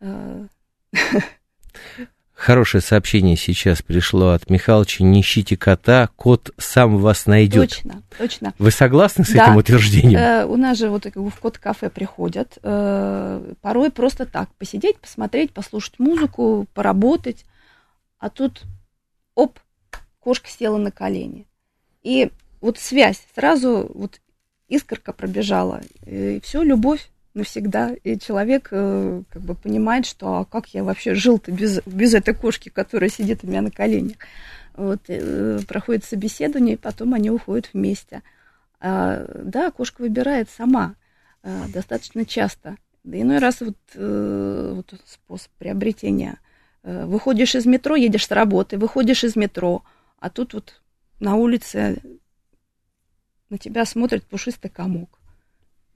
Хорошее 2.40 2.80
сообщение 2.80 3.36
сейчас 3.36 3.82
пришло 3.82 4.30
от 4.30 4.48
Михалыча. 4.48 5.04
Не 5.04 5.20
ищите 5.20 5.58
кота, 5.58 6.08
кот 6.16 6.52
сам 6.56 6.96
вас 6.96 7.26
найдет. 7.26 7.68
Точно, 7.68 8.02
точно. 8.16 8.54
Вы 8.58 8.70
согласны 8.70 9.26
с 9.26 9.28
да. 9.28 9.44
этим 9.44 9.56
утверждением? 9.58 10.18
Э, 10.18 10.46
у 10.46 10.56
нас 10.56 10.78
же 10.78 10.88
вот 10.88 11.04
в 11.04 11.38
кот-кафе 11.38 11.90
приходят. 11.90 12.56
Э, 12.62 13.52
порой 13.60 13.90
просто 13.90 14.24
так 14.24 14.48
посидеть, 14.54 14.98
посмотреть, 14.98 15.52
послушать 15.52 15.98
музыку, 15.98 16.66
поработать. 16.72 17.44
А 18.18 18.30
тут, 18.30 18.62
оп, 19.34 19.58
кошка 20.18 20.48
села 20.48 20.78
на 20.78 20.90
колени. 20.90 21.46
И 22.02 22.30
вот 22.62 22.78
связь, 22.78 23.22
сразу 23.34 23.90
вот 23.94 24.18
искорка 24.66 25.12
пробежала. 25.12 25.82
И 26.06 26.40
все, 26.42 26.62
любовь 26.62 27.10
навсегда. 27.34 27.94
И 28.02 28.18
человек 28.18 28.68
э, 28.70 29.22
как 29.30 29.42
бы 29.42 29.54
понимает, 29.54 30.06
что 30.06 30.38
а 30.38 30.44
как 30.44 30.68
я 30.68 30.84
вообще 30.84 31.14
жил-то 31.14 31.52
без, 31.52 31.80
без 31.86 32.14
этой 32.14 32.34
кошки, 32.34 32.68
которая 32.68 33.10
сидит 33.10 33.40
у 33.42 33.46
меня 33.46 33.62
на 33.62 33.70
коленях. 33.70 34.16
Вот, 34.74 35.00
э, 35.08 35.60
проходит 35.66 36.04
собеседование, 36.04 36.74
и 36.74 36.78
потом 36.78 37.14
они 37.14 37.30
уходят 37.30 37.70
вместе. 37.72 38.22
А, 38.80 39.26
да, 39.34 39.70
кошка 39.70 40.00
выбирает 40.00 40.48
сама 40.50 40.94
а, 41.42 41.66
достаточно 41.68 42.24
часто. 42.24 42.76
Да 43.04 43.20
иной 43.20 43.38
раз 43.38 43.60
вот, 43.60 43.76
э, 43.94 44.72
вот 44.74 44.94
способ 45.06 45.50
приобретения. 45.58 46.38
Э, 46.82 47.04
выходишь 47.06 47.54
из 47.54 47.66
метро, 47.66 47.96
едешь 47.96 48.26
с 48.26 48.30
работы, 48.30 48.78
выходишь 48.78 49.24
из 49.24 49.36
метро, 49.36 49.84
а 50.18 50.30
тут 50.30 50.54
вот 50.54 50.80
на 51.18 51.36
улице 51.36 52.02
на 53.48 53.58
тебя 53.58 53.84
смотрит 53.84 54.24
пушистый 54.24 54.70
комок 54.70 55.19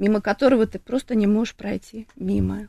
мимо 0.05 0.21
которого 0.21 0.67
ты 0.67 0.79
просто 0.79 1.14
не 1.14 1.27
можешь 1.27 1.55
пройти 1.55 2.07
мимо. 2.14 2.69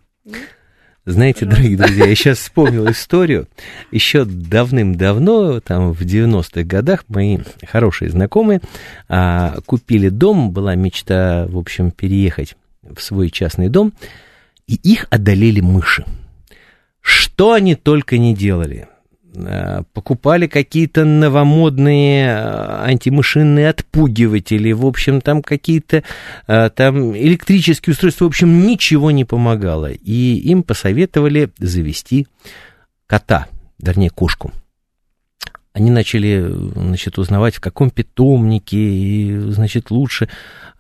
Знаете, 1.03 1.45
дорогие 1.45 1.75
друзья, 1.75 2.05
я 2.05 2.15
сейчас 2.15 2.39
вспомнил 2.39 2.89
историю. 2.91 3.49
Еще 3.91 4.23
давным-давно, 4.23 5.59
там 5.59 5.91
в 5.91 6.01
90-х 6.01 6.63
годах, 6.63 7.03
мои 7.09 7.39
хорошие 7.67 8.09
знакомые 8.09 8.61
а, 9.09 9.57
купили 9.65 10.07
дом, 10.07 10.51
была 10.51 10.75
мечта, 10.75 11.45
в 11.49 11.57
общем, 11.57 11.91
переехать 11.91 12.55
в 12.81 13.01
свой 13.01 13.29
частный 13.29 13.67
дом, 13.67 13.91
и 14.65 14.75
их 14.75 15.07
одолели 15.09 15.59
мыши. 15.59 16.05
Что 17.01 17.51
они 17.51 17.75
только 17.75 18.17
не 18.17 18.33
делали. 18.33 18.87
Э, 19.35 19.83
покупали 19.93 20.47
какие-то 20.47 21.03
новомодные 21.03 22.27
э, 22.27 22.83
антимышинные 22.85 23.69
отпугиватели, 23.69 24.71
в 24.71 24.85
общем, 24.85 25.21
там 25.21 25.41
какие-то 25.41 26.03
э, 26.47 26.69
там 26.69 27.15
электрические 27.15 27.93
устройства, 27.93 28.25
в 28.25 28.29
общем, 28.29 28.65
ничего 28.65 29.11
не 29.11 29.25
помогало. 29.25 29.91
И 29.91 30.35
им 30.37 30.63
посоветовали 30.63 31.49
завести 31.57 32.27
кота, 33.07 33.47
вернее, 33.79 34.09
кошку. 34.09 34.51
Они 35.73 35.91
начали, 35.91 36.45
значит, 36.75 37.17
узнавать, 37.17 37.55
в 37.55 37.59
каком 37.59 37.89
питомнике, 37.89 38.77
и, 38.77 39.37
значит, 39.49 39.91
лучше. 39.91 40.29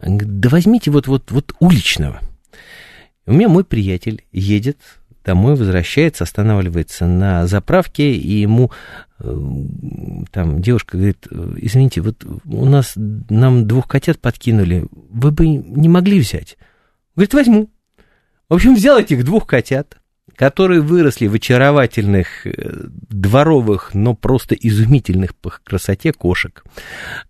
Да 0.01 0.47
возьмите 0.49 0.89
вот, 0.89 1.07
вот, 1.07 1.31
вот 1.31 1.53
уличного. 1.59 2.21
У 3.25 3.33
меня 3.33 3.49
мой 3.49 3.65
приятель 3.65 4.23
едет 4.31 4.77
домой 5.25 5.55
возвращается, 5.55 6.23
останавливается 6.23 7.07
на 7.07 7.47
заправке, 7.47 8.13
и 8.13 8.33
ему 8.41 8.71
э, 9.19 9.23
там 10.31 10.61
девушка 10.61 10.97
говорит, 10.97 11.27
извините, 11.57 12.01
вот 12.01 12.23
у 12.45 12.65
нас, 12.65 12.93
нам 12.95 13.67
двух 13.67 13.87
котят 13.87 14.19
подкинули, 14.19 14.87
вы 14.91 15.31
бы 15.31 15.47
не 15.47 15.89
могли 15.89 16.19
взять? 16.19 16.57
Говорит, 17.15 17.33
возьму. 17.33 17.69
В 18.47 18.53
общем, 18.53 18.75
взял 18.75 18.99
этих 18.99 19.25
двух 19.25 19.47
котят, 19.47 19.97
которые 20.35 20.81
выросли 20.81 21.27
в 21.27 21.33
очаровательных 21.33 22.45
э, 22.45 22.51
дворовых, 23.09 23.93
но 23.93 24.13
просто 24.13 24.53
изумительных 24.55 25.35
по 25.35 25.49
красоте 25.63 26.13
кошек, 26.13 26.63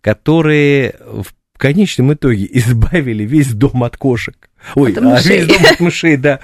которые 0.02 0.96
в 1.00 1.28
конечном 1.58 2.14
итоге 2.14 2.48
избавили 2.52 3.24
весь 3.24 3.54
дом 3.54 3.84
от 3.84 3.98
кошек. 3.98 4.50
Ой, 4.74 4.92
От 4.94 4.98
а, 4.98 5.02
мышей. 5.02 5.38
весь 5.40 5.48
дом 5.48 5.66
от 5.72 5.80
мышей, 5.80 6.18
да. 6.18 6.40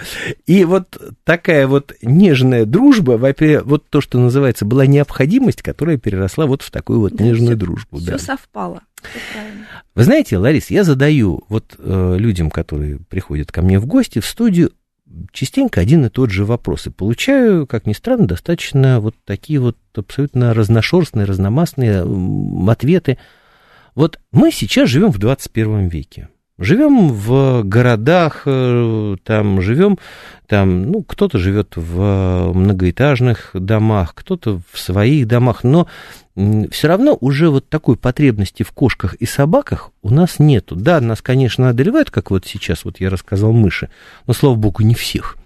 И 0.46 0.64
вот 0.64 0.96
такая 1.24 1.66
вот 1.68 1.94
нежная 2.04 2.66
дружба, 2.66 3.14
во-первых, 3.14 3.66
вот 3.66 3.90
то, 3.90 4.00
что 4.00 4.20
называется, 4.20 4.64
была 4.64 4.86
необходимость, 4.86 5.62
которая 5.64 5.98
переросла 5.98 6.46
вот 6.46 6.62
в 6.62 6.70
такую 6.72 7.00
вот 7.00 7.16
Да, 7.16 7.24
нежную 7.24 7.58
всё- 7.58 7.66
дружбу. 7.66 7.98
Все 7.98 8.12
да. 8.12 8.18
совпало. 8.20 8.82
Правильно. 9.34 9.66
Вы 9.96 10.04
знаете, 10.04 10.38
Ларис, 10.38 10.70
я 10.70 10.84
задаю 10.84 11.44
вот 11.50 11.76
э, 11.80 12.16
людям, 12.20 12.52
которые 12.52 13.00
приходят 13.10 13.52
ко 13.52 13.64
мне 13.64 13.80
в 13.80 13.88
гости 13.88 14.20
в 14.20 14.26
студию, 14.28 14.72
частенько 15.34 15.82
один 15.82 16.06
и 16.06 16.10
тот 16.10 16.30
же 16.30 16.46
вопрос. 16.46 16.86
И 16.88 16.92
получаю, 16.92 17.66
как 17.66 17.88
ни 17.88 17.94
странно, 17.94 18.28
достаточно 18.28 19.00
вот 19.00 19.16
такие 19.26 19.60
вот 19.60 19.76
абсолютно 19.96 20.54
разношерстные, 20.54 21.26
разномастные 21.26 22.06
ответы. 22.70 23.18
Вот 23.96 24.20
мы 24.32 24.52
сейчас 24.52 24.90
живем 24.90 25.12
в 25.12 25.18
21 25.18 25.88
веке. 25.88 26.30
Живем 26.58 27.10
в 27.10 27.64
городах, 27.64 28.44
э, 28.46 29.16
там 29.24 29.62
живем, 29.62 29.98
там, 30.46 30.92
ну, 30.92 31.02
кто-то 31.02 31.40
живет 31.40 31.74
в 31.76 32.52
многоэтажных 32.54 33.50
домах, 33.56 34.14
кто-то 34.14 34.62
в 34.72 34.78
своих 34.78 35.28
домах, 35.28 35.64
но 35.64 35.88
все 36.36 36.88
равно 36.88 37.18
уже 37.20 37.50
вот 37.50 37.68
такой 37.68 37.98
потребности 37.98 38.62
в 38.62 38.72
кошках 38.74 39.16
и 39.16 39.26
собаках 39.26 39.92
у 40.04 40.12
нас 40.12 40.38
нету. 40.38 40.76
Да, 40.76 41.02
нас, 41.02 41.24
конечно, 41.24 41.70
одолевают, 41.70 42.12
как 42.12 42.30
вот 42.30 42.46
сейчас, 42.46 42.86
вот 42.86 43.00
я 43.00 43.10
рассказал 43.10 43.54
мыши, 43.54 43.90
но, 44.28 44.34
слава 44.34 44.54
богу, 44.54 44.84
не 44.84 44.94
всех. 44.94 45.38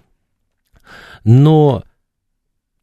Но 1.23 1.83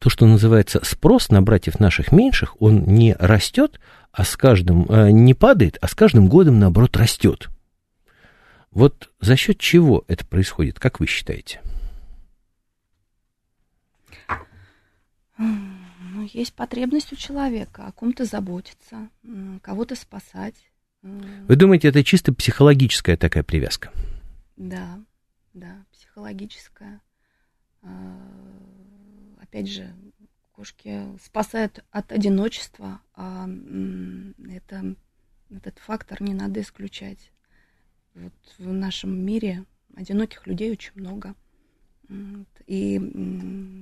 то, 0.02 0.10
что 0.10 0.26
называется 0.26 0.84
спрос 0.84 1.30
на 1.30 1.42
братьев 1.42 1.78
наших 1.78 2.10
меньших, 2.10 2.60
он 2.60 2.82
не 2.86 3.14
растет, 3.20 3.78
а 4.10 4.24
с 4.24 4.36
каждым, 4.36 4.84
э, 4.88 5.12
не 5.12 5.32
падает, 5.32 5.78
а 5.80 5.86
с 5.86 5.94
каждым 5.94 6.28
годом, 6.28 6.58
наоборот, 6.58 6.96
растет. 6.96 7.48
Вот 8.72 9.12
за 9.20 9.36
счет 9.36 9.58
чего 9.58 10.04
это 10.08 10.26
происходит, 10.26 10.80
как 10.80 10.98
вы 10.98 11.06
считаете? 11.06 11.60
Ну, 15.38 16.28
есть 16.32 16.52
потребность 16.54 17.12
у 17.12 17.16
человека 17.16 17.86
о 17.86 17.92
ком-то 17.92 18.24
заботиться, 18.24 19.08
кого-то 19.62 19.94
спасать. 19.94 20.56
Вы 21.02 21.54
думаете, 21.54 21.88
это 21.88 22.02
чисто 22.02 22.34
психологическая 22.34 23.16
такая 23.16 23.44
привязка? 23.44 23.92
Да, 24.56 24.98
да, 25.54 25.84
психологическая. 25.92 27.00
Опять 29.52 29.68
же, 29.68 29.94
кошки 30.52 31.06
спасают 31.22 31.84
от 31.90 32.10
одиночества, 32.10 33.02
а 33.14 33.46
это, 34.50 34.96
этот 35.50 35.78
фактор 35.78 36.22
не 36.22 36.32
надо 36.32 36.62
исключать. 36.62 37.30
Вот 38.14 38.32
в 38.56 38.72
нашем 38.72 39.14
мире 39.14 39.66
одиноких 39.94 40.46
людей 40.46 40.72
очень 40.72 40.92
много. 40.94 41.34
И 42.66 42.98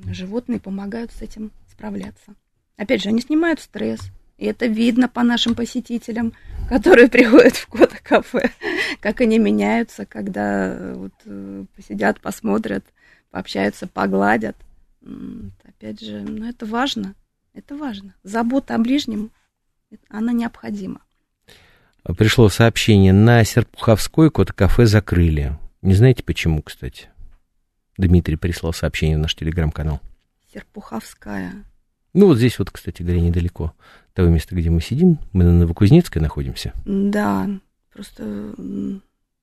животные 0.07 0.59
помогают 0.59 1.13
с 1.13 1.23
этим 1.23 1.53
справляться. 1.71 2.35
Опять 2.77 3.05
же, 3.05 3.11
они 3.11 3.21
снимают 3.21 3.61
стресс. 3.61 4.01
И 4.39 4.47
это 4.47 4.67
видно 4.67 5.09
по 5.09 5.23
нашим 5.23 5.55
посетителям, 5.55 6.33
которые 6.69 7.07
приходят 7.11 7.55
в 7.55 7.69
кота-кафе, 7.69 8.51
как 8.99 9.21
они 9.21 9.39
меняются, 9.39 10.05
когда 10.05 10.75
э, 10.75 10.95
вот, 10.95 11.13
э, 11.27 11.65
посидят, 11.77 12.21
посмотрят, 12.21 12.85
пообщаются, 13.31 13.87
погладят. 13.87 14.57
Опять 15.65 16.01
же, 16.01 16.21
ну 16.21 16.49
это 16.49 16.67
важно. 16.67 17.15
Это 17.53 17.77
важно. 17.77 18.15
Забота 18.23 18.75
о 18.75 18.79
ближнем, 18.79 19.31
она 20.09 20.33
необходима. 20.33 21.01
Пришло 22.17 22.49
сообщение, 22.49 23.13
на 23.13 23.45
Серпуховской 23.45 24.31
кот-кафе 24.31 24.87
закрыли. 24.87 25.59
Не 25.83 25.95
знаете 25.95 26.23
почему, 26.23 26.63
кстати? 26.63 27.09
Дмитрий 27.97 28.37
прислал 28.37 28.73
сообщение 28.73 29.19
в 29.19 29.21
наш 29.21 29.35
телеграм-канал. 29.35 30.01
Серпуховская. 30.53 31.65
Ну, 32.13 32.27
вот 32.27 32.39
здесь 32.39 32.59
вот, 32.59 32.71
кстати 32.71 33.03
говоря, 33.03 33.21
недалеко 33.21 33.75
того 34.15 34.29
места, 34.29 34.55
где 34.55 34.71
мы 34.71 34.81
сидим. 34.81 35.19
Мы 35.33 35.45
на 35.45 35.53
Новокузнецкой 35.53 36.23
находимся. 36.23 36.73
Да, 36.85 37.49
просто 37.93 38.25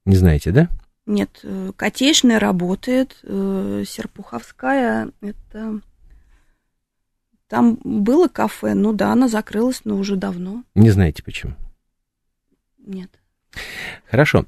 Не 0.05 0.15
знаете, 0.15 0.51
да? 0.51 0.69
Нет, 1.07 1.39
э, 1.43 1.71
Котечная 1.75 2.39
работает, 2.39 3.17
э, 3.23 3.83
Серпуховская, 3.87 5.09
это... 5.21 5.81
Там 7.47 7.79
было 7.83 8.27
кафе, 8.27 8.73
ну 8.73 8.91
да, 8.91 9.13
она 9.13 9.29
закрылась, 9.29 9.81
но 9.85 9.95
уже 9.95 10.17
давно. 10.17 10.63
Не 10.75 10.89
знаете 10.91 11.23
почему. 11.23 11.53
Нет. 12.85 13.09
Хорошо. 14.09 14.45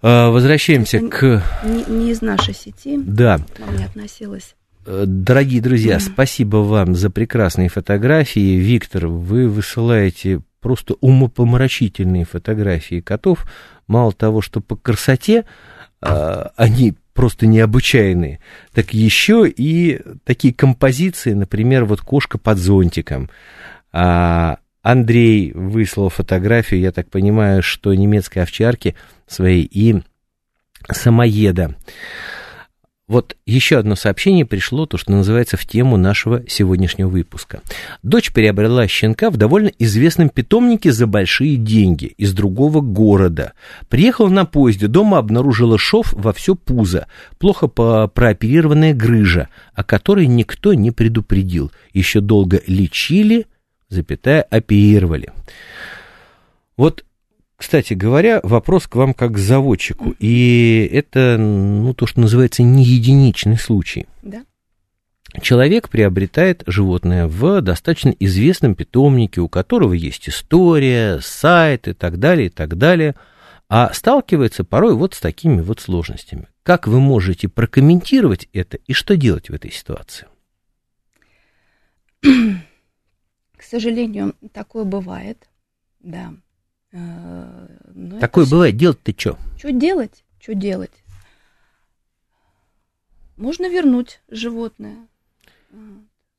А, 0.00 0.30
Возвращаемся 0.30 0.98
Это 0.98 1.08
к... 1.08 1.42
Не, 1.64 1.84
не 1.86 2.10
из 2.12 2.22
нашей 2.22 2.54
сети 2.54 2.96
Да, 3.02 3.38
к 3.38 3.58
вам 3.58 3.76
не 3.76 3.84
относилась. 3.84 4.54
Э, 4.86 5.04
Дорогие 5.06 5.60
друзья, 5.60 5.96
Мгм. 5.96 6.02
спасибо 6.02 6.56
вам 6.58 6.94
за 6.94 7.10
прекрасные 7.10 7.68
фотографии. 7.68 8.56
Виктор, 8.58 9.08
вы 9.08 9.48
высылаете 9.48 10.40
просто 10.60 10.94
умопомрачительные 11.00 12.24
фотографии 12.24 13.00
котов. 13.00 13.44
Мало 13.88 14.12
того, 14.12 14.40
что 14.42 14.60
по 14.60 14.76
красоте 14.76 15.44
а, 16.00 16.52
они 16.56 16.94
просто 17.14 17.46
необычайные, 17.46 18.38
так 18.72 18.94
еще 18.94 19.48
и 19.48 20.00
такие 20.24 20.54
композиции, 20.54 21.32
например, 21.32 21.84
вот 21.84 22.00
кошка 22.00 22.38
под 22.38 22.58
зонтиком. 22.58 23.28
А, 23.92 24.58
Андрей 24.82 25.52
выслал 25.52 26.10
фотографию, 26.10 26.80
я 26.80 26.92
так 26.92 27.10
понимаю, 27.10 27.62
что 27.62 27.92
немецкой 27.92 28.40
овчарки 28.40 28.94
своей 29.26 29.64
и 29.64 30.02
самоеда. 30.90 31.74
Вот 33.08 33.36
еще 33.46 33.78
одно 33.78 33.96
сообщение 33.96 34.44
пришло, 34.44 34.84
то, 34.84 34.98
что 34.98 35.12
называется, 35.12 35.56
в 35.56 35.64
тему 35.64 35.96
нашего 35.96 36.44
сегодняшнего 36.46 37.08
выпуска. 37.08 37.62
Дочь 38.02 38.32
приобрела 38.32 38.86
щенка 38.86 39.30
в 39.30 39.38
довольно 39.38 39.72
известном 39.78 40.28
питомнике 40.28 40.92
за 40.92 41.06
большие 41.06 41.56
деньги 41.56 42.12
из 42.18 42.34
другого 42.34 42.82
города. 42.82 43.54
Приехала 43.88 44.28
на 44.28 44.44
поезде, 44.44 44.88
дома 44.88 45.16
обнаружила 45.16 45.78
шов 45.78 46.12
во 46.12 46.34
все 46.34 46.54
пузо, 46.54 47.06
плохо 47.38 47.66
прооперированная 47.66 48.92
грыжа, 48.92 49.48
о 49.72 49.84
которой 49.84 50.26
никто 50.26 50.74
не 50.74 50.90
предупредил. 50.90 51.72
Еще 51.94 52.20
долго 52.20 52.60
лечили, 52.66 53.46
запятая, 53.88 54.42
оперировали. 54.42 55.32
Вот 56.76 57.04
кстати 57.58 57.92
говоря, 57.92 58.38
вопрос 58.44 58.86
к 58.86 58.94
вам 58.94 59.12
как 59.12 59.32
к 59.32 59.38
заводчику. 59.38 60.14
И 60.20 60.88
это, 60.92 61.36
ну, 61.38 61.92
то, 61.92 62.06
что 62.06 62.20
называется, 62.20 62.62
не 62.62 62.84
единичный 62.84 63.58
случай. 63.58 64.06
Да? 64.22 64.44
Человек 65.42 65.88
приобретает 65.88 66.62
животное 66.66 67.26
в 67.26 67.60
достаточно 67.60 68.10
известном 68.20 68.76
питомнике, 68.76 69.40
у 69.40 69.48
которого 69.48 69.92
есть 69.92 70.28
история, 70.28 71.18
сайт 71.20 71.88
и 71.88 71.94
так 71.94 72.20
далее, 72.20 72.46
и 72.46 72.50
так 72.50 72.78
далее, 72.78 73.16
а 73.68 73.92
сталкивается 73.92 74.62
порой 74.62 74.94
вот 74.94 75.14
с 75.14 75.20
такими 75.20 75.60
вот 75.60 75.80
сложностями. 75.80 76.46
Как 76.62 76.86
вы 76.86 77.00
можете 77.00 77.48
прокомментировать 77.48 78.48
это 78.52 78.78
и 78.86 78.92
что 78.92 79.16
делать 79.16 79.50
в 79.50 79.54
этой 79.54 79.72
ситуации? 79.72 80.28
К 82.22 83.62
сожалению, 83.62 84.36
такое 84.52 84.84
бывает, 84.84 85.48
да. 85.98 86.34
Э, 86.98 87.68
но 87.94 88.08
это 88.16 88.20
Такое 88.20 88.46
бывает, 88.46 88.76
делать-то 88.76 89.12
что? 89.16 89.38
Что 89.58 89.70
делать? 89.72 90.24
Что 90.40 90.54
делать? 90.54 90.90
Можно 93.36 93.68
вернуть 93.68 94.20
животное. 94.30 94.96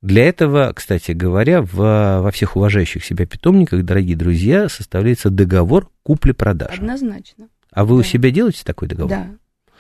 Для 0.02 0.26
этого, 0.28 0.72
кстати 0.74 1.12
говоря, 1.12 1.62
в, 1.62 1.76
во 1.76 2.32
всех 2.32 2.56
уважающих 2.56 3.04
себя 3.04 3.26
питомниках, 3.26 3.84
дорогие 3.84 4.16
друзья, 4.16 4.70
составляется 4.70 5.30
договор 5.30 5.90
купли-продажи. 6.04 6.74
Однозначно. 6.82 7.50
А 7.72 7.86
вы 7.86 7.96
у 7.96 8.02
Да. 8.02 8.04
себя 8.08 8.32
делаете 8.32 8.64
такой 8.66 8.88
договор? 8.88 9.10
Да, 9.10 9.28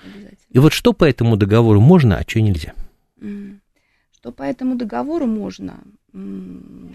обязательно. 0.03 0.37
И 0.49 0.59
вот 0.59 0.73
что 0.73 0.93
по 0.93 1.05
этому 1.05 1.37
договору 1.37 1.79
можно, 1.79 2.17
а 2.17 2.23
что 2.27 2.41
нельзя? 2.41 2.73
Что 4.13 4.31
по 4.33 4.43
этому 4.43 4.75
договору 4.75 5.25
можно? 5.25 5.79
М, 6.13 6.93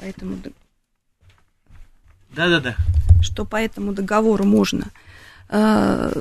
По 0.00 0.04
этому 0.04 0.36
д- 0.36 0.50
Да-да-да. 2.34 2.76
что 3.22 3.44
по 3.44 3.56
этому 3.56 3.92
договору 3.92 4.44
можно? 4.44 4.86
Э, 5.48 6.12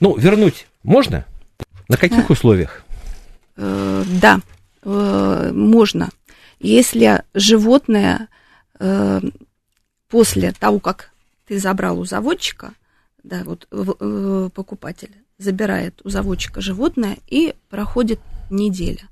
Ну, 0.00 0.16
вернуть 0.16 0.66
можно? 0.82 1.24
На 1.88 1.96
каких 1.96 2.28
условиях? 2.30 2.82
э, 3.56 4.04
Да, 4.20 4.40
э, 4.82 5.50
можно. 5.54 6.08
Если 6.58 7.22
животное 7.34 8.28
э, 8.78 9.20
после 10.08 10.52
того, 10.52 10.80
как 10.80 11.10
ты 11.46 11.58
забрал 11.58 11.98
у 12.00 12.04
заводчика, 12.04 12.72
да, 13.22 13.42
вот 13.44 13.68
покупатель 14.52 15.12
забирает 15.38 16.00
у 16.04 16.08
заводчика 16.08 16.60
животное 16.60 17.18
и 17.28 17.54
проходит 17.70 18.20
неделя, 18.50 19.08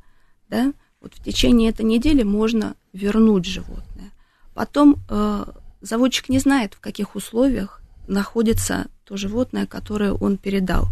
да, 0.49 0.73
вот 1.01 1.15
в 1.15 1.23
течение 1.23 1.71
этой 1.71 1.85
недели 1.85 2.23
можно 2.25 2.75
вернуть 2.93 3.47
животное. 3.47 3.85
Потом 4.55 4.97
э, 5.09 5.45
заводчик 5.81 6.29
не 6.29 6.39
знает, 6.39 6.75
в 6.75 6.81
каких 6.81 7.15
условиях 7.15 7.81
находится 8.07 8.89
то 9.05 9.17
животное, 9.17 9.67
которое 9.67 10.13
он 10.13 10.37
передал. 10.37 10.89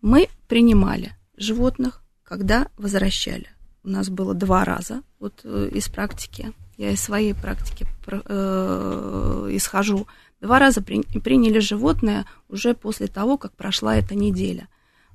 Мы 0.00 0.28
принимали 0.48 1.12
животных, 1.36 2.02
когда 2.24 2.68
возвращали. 2.76 3.48
У 3.84 3.88
нас 3.88 4.08
было 4.08 4.34
два 4.34 4.64
раза, 4.64 5.02
вот 5.18 5.40
э, 5.44 5.70
из 5.72 5.88
практики, 5.88 6.52
я 6.76 6.90
из 6.90 7.00
своей 7.00 7.34
практики 7.34 7.86
э, 8.06 9.48
исхожу. 9.52 10.06
Два 10.40 10.58
раза 10.58 10.82
при, 10.82 11.02
приняли 11.20 11.60
животное 11.60 12.26
уже 12.48 12.74
после 12.74 13.06
того, 13.06 13.38
как 13.38 13.52
прошла 13.52 13.96
эта 13.96 14.14
неделя. 14.14 14.68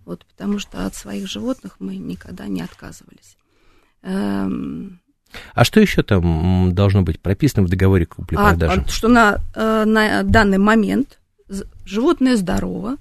Вот, 0.05 0.25
потому 0.25 0.59
что 0.59 0.85
от 0.85 0.95
своих 0.95 1.27
животных 1.27 1.77
мы 1.79 1.97
никогда 1.97 2.47
не 2.47 2.61
отказывались. 2.61 3.35
Эм, 4.03 5.01
а 5.53 5.63
что 5.63 5.79
еще 5.79 6.03
там 6.03 6.73
должно 6.73 7.01
быть 7.01 7.19
прописано 7.19 7.65
в 7.65 7.69
договоре 7.69 8.05
купли-продажи? 8.05 8.83
А, 8.85 8.89
что 8.89 9.07
на, 9.07 9.39
э, 9.55 9.83
на 9.85 10.23
данный 10.23 10.57
момент 10.57 11.19
животное 11.85 12.35
здорово, 12.35 12.97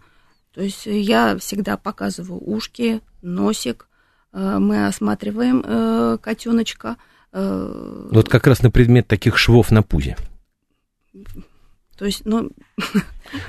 то 0.54 0.62
есть 0.62 0.86
я 0.86 1.36
всегда 1.38 1.76
показываю 1.76 2.40
ушки, 2.40 3.00
носик, 3.22 3.88
э, 4.32 4.58
мы 4.58 4.86
осматриваем 4.86 5.62
э, 5.64 6.18
котеночка. 6.20 6.96
Вот 7.32 8.30
как 8.30 8.46
раз 8.46 8.62
на 8.62 8.70
предмет 8.70 9.06
таких 9.06 9.36
швов 9.36 9.70
на 9.70 9.82
пузе. 9.82 10.16
То 11.98 12.04
есть, 12.04 12.22
ну... 12.24 12.50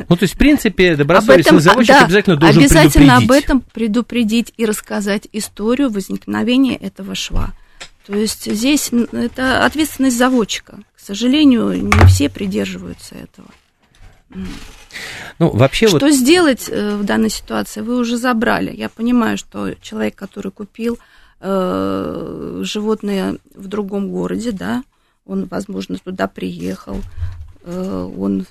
Ну, 0.09 0.15
то 0.15 0.23
есть, 0.23 0.35
в 0.35 0.37
принципе, 0.37 0.95
добросовестный 0.97 1.59
заводчик 1.59 1.95
да, 1.95 2.05
обязательно 2.05 2.37
должен 2.37 2.63
обязательно 2.63 3.17
предупредить. 3.17 3.29
об 3.29 3.31
этом 3.31 3.61
предупредить 3.61 4.53
и 4.57 4.65
рассказать 4.65 5.27
историю 5.33 5.89
возникновения 5.89 6.75
этого 6.75 7.13
шва. 7.13 7.53
То 8.07 8.15
есть 8.15 8.49
здесь 8.51 8.89
это 9.11 9.65
ответственность 9.65 10.17
заводчика. 10.17 10.79
К 10.95 10.99
сожалению, 10.99 11.71
не 11.73 12.07
все 12.07 12.29
придерживаются 12.29 13.15
этого. 13.15 13.49
Ну, 15.39 15.49
вообще 15.51 15.87
что 15.87 15.99
вот... 15.99 16.13
сделать 16.13 16.67
э, 16.69 16.95
в 16.95 17.03
данной 17.03 17.29
ситуации? 17.29 17.81
Вы 17.81 17.97
уже 17.97 18.17
забрали. 18.17 18.75
Я 18.75 18.89
понимаю, 18.89 19.37
что 19.37 19.73
человек, 19.81 20.15
который 20.15 20.51
купил 20.51 20.99
э, 21.39 22.61
животное 22.63 23.37
в 23.53 23.67
другом 23.67 24.09
городе, 24.09 24.51
да, 24.51 24.83
он, 25.25 25.45
возможно, 25.45 25.97
туда 25.97 26.27
приехал, 26.27 27.01
э, 27.63 28.11
он 28.17 28.45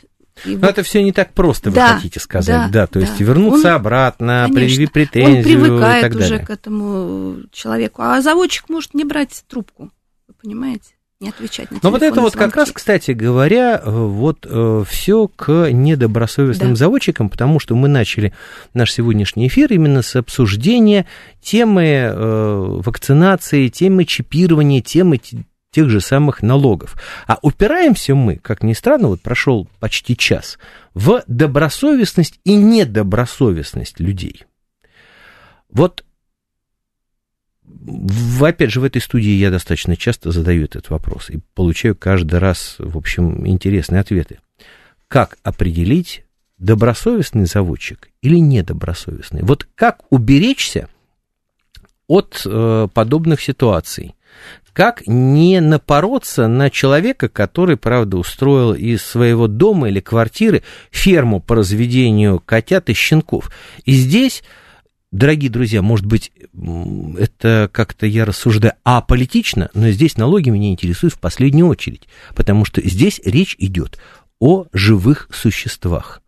и 0.45 0.57
Но 0.57 0.69
это 0.69 0.83
все 0.83 1.03
не 1.03 1.13
так 1.13 1.33
просто, 1.33 1.71
да, 1.71 1.89
вы 1.89 1.95
хотите 1.97 2.21
сказать, 2.21 2.71
да, 2.71 2.81
да 2.83 2.87
то 2.87 3.01
да. 3.01 3.07
есть 3.07 3.19
вернуться 3.21 3.69
он, 3.69 3.75
обратно, 3.75 4.49
предъявить 4.53 4.93
претензию 4.93 5.39
он 5.39 5.63
привыкает 5.63 6.05
и 6.05 6.09
так 6.09 6.19
уже 6.19 6.29
далее. 6.29 6.47
к 6.47 6.51
этому 6.51 7.37
человеку, 7.53 8.03
а 8.03 8.21
заводчик 8.21 8.69
может 8.69 8.95
не 8.95 9.05
брать 9.05 9.45
трубку, 9.49 9.91
вы 10.29 10.35
понимаете? 10.41 10.97
не 11.19 11.31
отвечать 11.31 11.71
на 11.71 11.79
Но 11.83 11.91
вот 11.91 12.03
это 12.03 12.21
вот 12.21 12.35
как 12.35 12.55
раз, 12.57 12.71
кстати 12.71 13.13
говоря, 13.13 13.81
вот 13.85 14.47
э, 14.49 14.85
все 14.87 15.29
к 15.29 15.71
недобросовестным 15.73 16.71
да. 16.71 16.77
заводчикам, 16.77 17.31
потому 17.31 17.59
что 17.59 17.75
мы 17.75 17.89
начали 17.89 18.35
наш 18.75 18.93
сегодняшний 18.93 19.49
эфир 19.49 19.73
именно 19.73 20.03
с 20.03 20.15
обсуждения 20.17 21.07
темы 21.41 21.85
э, 21.85 22.81
вакцинации, 22.85 23.69
темы 23.69 24.05
чипирования, 24.05 24.83
темы 24.83 25.19
тех 25.71 25.91
же 25.91 26.01
самых 26.01 26.43
налогов. 26.43 26.97
А 27.27 27.39
упираемся 27.43 28.15
мы, 28.15 28.37
как 28.37 28.63
ни 28.63 28.73
странно, 28.73 29.09
вот 29.09 29.21
прошел 29.21 29.69
почти 29.81 30.17
час, 30.17 30.59
в 30.95 31.23
добросовестность 31.27 32.41
и 32.45 32.55
недобросовестность 32.55 34.01
людей. 34.01 34.45
Вот 35.71 36.05
в, 37.65 38.45
опять 38.45 38.71
же, 38.71 38.81
в 38.81 38.85
этой 38.85 39.01
студии 39.01 39.31
я 39.31 39.51
достаточно 39.51 39.97
часто 39.97 40.33
задаю 40.33 40.65
этот 40.65 40.91
вопрос 40.91 41.31
и 41.31 41.41
получаю 41.55 41.95
каждый 41.95 42.39
раз, 42.39 42.77
в 42.79 42.97
общем, 42.97 43.47
интересные 43.47 44.01
ответы. 44.01 44.41
Как 45.09 45.39
определить, 45.43 46.25
добросовестный 46.59 47.47
заводчик 47.47 48.09
или 48.23 48.39
недобросовестный? 48.39 49.43
Вот 49.43 49.69
как 49.75 50.01
уберечься 50.11 50.89
от 52.07 52.43
э, 52.45 52.89
подобных 52.93 53.41
ситуаций? 53.41 54.15
Как 54.73 55.07
не 55.07 55.61
напороться 55.61 56.49
на 56.49 56.69
человека, 56.71 57.29
который, 57.29 57.77
правда, 57.77 58.19
устроил 58.19 58.75
из 58.75 59.03
своего 59.03 59.49
дома 59.49 59.89
или 59.89 60.01
квартиры 60.01 60.63
ферму 60.91 61.41
по 61.41 61.55
разведению 61.55 62.41
котят 62.41 62.91
и 62.91 62.93
щенков. 62.93 63.51
И 63.85 63.93
здесь 63.93 64.43
дорогие 65.13 65.51
друзья, 65.51 65.83
может 65.83 66.07
быть, 66.07 66.33
это 67.19 67.71
как-то 67.73 68.07
я 68.07 68.25
рассуждаю 68.25 68.75
аполитично, 68.85 69.71
но 69.75 69.91
здесь 69.91 70.17
налоги 70.17 70.51
меня 70.51 70.71
интересуют 70.71 71.15
в 71.15 71.21
последнюю 71.21 71.69
очередь, 71.69 72.09
потому 72.35 72.65
что 72.65 72.87
здесь 72.87 73.21
речь 73.25 73.57
идет 73.59 73.99
о 74.41 74.67
живых 74.73 75.29
существах. 75.33 76.23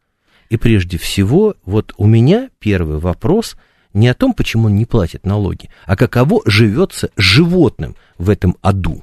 И 0.49 0.57
прежде 0.57 0.97
всего, 0.97 1.55
вот 1.65 1.93
у 1.99 2.07
меня 2.07 2.49
первый 2.59 2.99
вопрос 2.99 3.57
не 3.93 4.09
о 4.09 4.15
том, 4.15 4.33
почему 4.33 4.67
он 4.67 4.77
не 4.77 4.87
платит 4.87 5.25
налоги, 5.25 5.71
а 5.87 5.97
каково 5.97 6.43
живется 6.45 7.11
животным 7.17 7.97
в 8.19 8.31
этом 8.31 8.57
аду. 8.61 9.03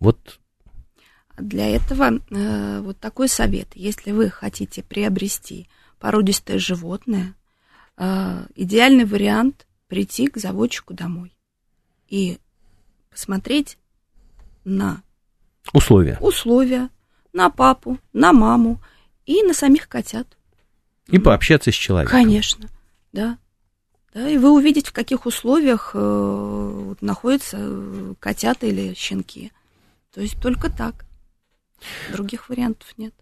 Вот 0.00 0.40
для 1.36 1.68
этого 1.68 2.20
э, 2.30 2.80
вот 2.80 2.98
такой 2.98 3.28
совет. 3.28 3.68
Если 3.74 4.12
вы 4.12 4.30
хотите 4.30 4.82
приобрести 4.82 5.68
породистое 5.98 6.58
животное, 6.58 7.34
э, 7.96 8.46
идеальный 8.54 9.04
вариант 9.04 9.66
прийти 9.88 10.28
к 10.28 10.36
заводчику 10.36 10.94
домой 10.94 11.36
и 12.08 12.38
посмотреть 13.10 13.78
на 14.64 15.02
условия. 15.72 16.18
условия, 16.20 16.88
на 17.32 17.50
папу, 17.50 17.98
на 18.12 18.32
маму 18.32 18.80
и 19.26 19.42
на 19.42 19.54
самих 19.54 19.88
котят. 19.88 20.26
И 21.08 21.18
пообщаться 21.18 21.70
с 21.70 21.74
человеком. 21.74 22.18
Конечно, 22.18 22.68
да. 23.12 23.38
Да, 24.14 24.28
и 24.28 24.38
вы 24.38 24.52
увидите, 24.52 24.90
в 24.90 24.92
каких 24.92 25.26
условиях 25.26 25.90
э, 25.94 26.94
находятся 27.00 27.56
э, 27.60 28.14
котята 28.20 28.66
или 28.66 28.94
щенки. 28.94 29.50
То 30.14 30.20
есть 30.20 30.40
только 30.40 30.70
так. 30.70 31.04
Других 32.12 32.48
вариантов 32.48 32.86
нет. 32.96 33.12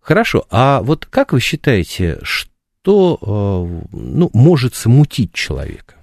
Хорошо. 0.00 0.46
А 0.50 0.80
вот 0.80 1.04
как 1.04 1.32
вы 1.32 1.40
считаете, 1.40 2.18
что 2.22 3.18
э, 3.20 3.86
ну, 3.92 4.30
может 4.32 4.74
смутить 4.74 5.34
человека? 5.34 5.96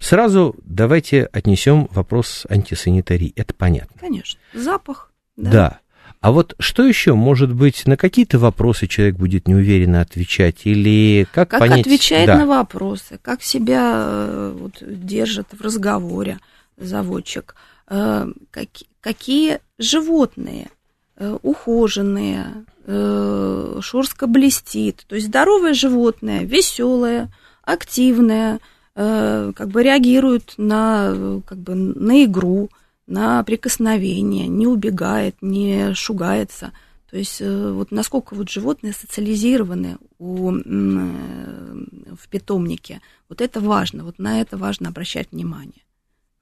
Сразу 0.00 0.56
давайте 0.64 1.24
отнесем 1.26 1.88
вопрос 1.92 2.44
антисанитарии. 2.50 3.32
Это 3.36 3.54
понятно. 3.54 3.96
Конечно. 4.00 4.38
Запах. 4.52 5.12
Да. 5.36 5.50
да. 5.50 5.80
А 6.24 6.32
вот 6.32 6.54
что 6.58 6.84
еще, 6.84 7.12
может 7.12 7.52
быть, 7.52 7.86
на 7.86 7.98
какие-то 7.98 8.38
вопросы 8.38 8.86
человек 8.86 9.16
будет 9.16 9.46
неуверенно 9.46 10.00
отвечать 10.00 10.62
или 10.64 11.28
как, 11.30 11.50
как 11.50 11.60
понять? 11.60 11.80
отвечает 11.80 12.28
да. 12.28 12.38
на 12.38 12.46
вопросы, 12.46 13.18
как 13.20 13.42
себя 13.42 13.92
э, 13.94 14.56
вот, 14.58 14.72
держит 14.80 15.48
в 15.52 15.60
разговоре 15.60 16.38
заводчик, 16.78 17.54
э, 17.90 18.26
как, 18.50 18.68
какие 19.02 19.58
животные 19.78 20.70
э, 21.18 21.36
ухоженные, 21.42 22.46
шорстка 22.86 24.26
блестит, 24.26 25.04
то 25.06 25.16
есть 25.16 25.26
здоровое 25.28 25.74
животное, 25.74 26.44
веселое, 26.44 27.30
активное, 27.62 28.60
как 28.94 29.68
бы 29.68 29.82
реагирует 29.82 30.54
на, 30.58 31.40
как 31.46 31.58
бы, 31.58 31.74
на 31.74 32.24
игру, 32.24 32.68
на 33.06 33.42
прикосновение, 33.44 34.46
не 34.46 34.66
убегает, 34.66 35.36
не 35.40 35.94
шугается. 35.94 36.72
То 37.10 37.18
есть 37.18 37.40
э, 37.40 37.70
вот 37.70 37.90
насколько 37.92 38.34
вот 38.34 38.48
животные 38.48 38.92
социализированы 38.92 39.98
у, 40.18 40.52
э, 40.52 40.60
в 40.64 42.28
питомнике, 42.28 43.00
вот 43.28 43.40
это 43.40 43.60
важно, 43.60 44.04
вот 44.04 44.18
на 44.18 44.40
это 44.40 44.56
важно 44.56 44.88
обращать 44.88 45.30
внимание. 45.30 45.84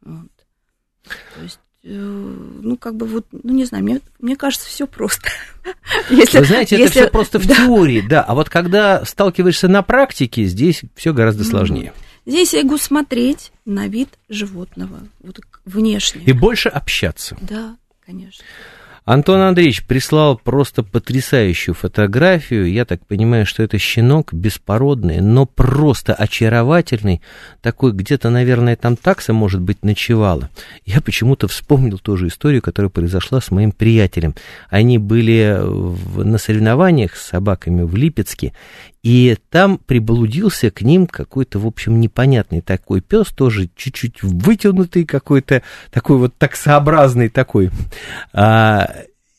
Вот. 0.02 0.30
То 1.34 1.42
есть 1.42 1.60
э, 1.82 1.88
ну, 1.90 2.76
как 2.78 2.96
бы 2.96 3.06
вот, 3.06 3.26
ну, 3.32 3.52
не 3.52 3.64
знаю, 3.64 3.84
мне, 3.84 4.00
мне 4.18 4.36
кажется, 4.36 4.66
все 4.68 4.86
просто. 4.86 5.28
если, 6.10 6.38
Вы 6.38 6.44
знаете, 6.44 6.78
если... 6.78 6.84
это 6.84 6.92
все 6.92 7.10
просто 7.10 7.38
в 7.38 7.46
да. 7.48 7.54
теории, 7.54 8.00
да, 8.00 8.22
а 8.22 8.34
вот 8.34 8.48
когда 8.48 9.04
сталкиваешься 9.04 9.68
на 9.68 9.82
практике, 9.82 10.44
здесь 10.44 10.82
все 10.94 11.12
гораздо 11.12 11.44
сложнее. 11.44 11.92
Здесь 12.24 12.54
я 12.54 12.62
могу 12.62 12.78
смотреть 12.78 13.52
на 13.64 13.88
вид 13.88 14.08
животного, 14.28 15.00
вот 15.20 15.40
внешне. 15.64 16.22
И 16.24 16.32
больше 16.32 16.68
общаться. 16.68 17.36
Да, 17.40 17.76
конечно. 18.04 18.44
Антон 19.04 19.40
Андреевич 19.40 19.84
прислал 19.84 20.36
просто 20.38 20.84
потрясающую 20.84 21.74
фотографию. 21.74 22.70
Я 22.70 22.84
так 22.84 23.04
понимаю, 23.04 23.46
что 23.46 23.64
это 23.64 23.76
щенок 23.76 24.32
беспородный, 24.32 25.20
но 25.20 25.44
просто 25.44 26.14
очаровательный. 26.14 27.20
Такой 27.62 27.90
где-то, 27.92 28.30
наверное, 28.30 28.76
там 28.76 28.96
такса, 28.96 29.32
может 29.32 29.60
быть, 29.60 29.82
ночевала. 29.82 30.50
Я 30.84 31.00
почему-то 31.00 31.48
вспомнил 31.48 31.98
тоже 31.98 32.28
историю, 32.28 32.62
которая 32.62 32.90
произошла 32.90 33.40
с 33.40 33.50
моим 33.50 33.72
приятелем. 33.72 34.36
Они 34.70 34.98
были 34.98 35.58
в, 35.60 36.24
на 36.24 36.38
соревнованиях 36.38 37.16
с 37.16 37.26
собаками 37.26 37.82
в 37.82 37.96
Липецке, 37.96 38.52
И 39.02 39.36
там 39.50 39.78
приблудился 39.78 40.70
к 40.70 40.82
ним 40.82 41.08
какой-то, 41.08 41.58
в 41.58 41.66
общем, 41.66 42.00
непонятный 42.00 42.60
такой 42.60 43.00
пес, 43.00 43.28
тоже 43.28 43.68
чуть-чуть 43.74 44.22
вытянутый 44.22 45.04
какой-то, 45.04 45.62
такой 45.90 46.18
вот 46.18 46.36
таксообразный 46.36 47.28
такой. 47.28 47.70
А, 48.32 48.88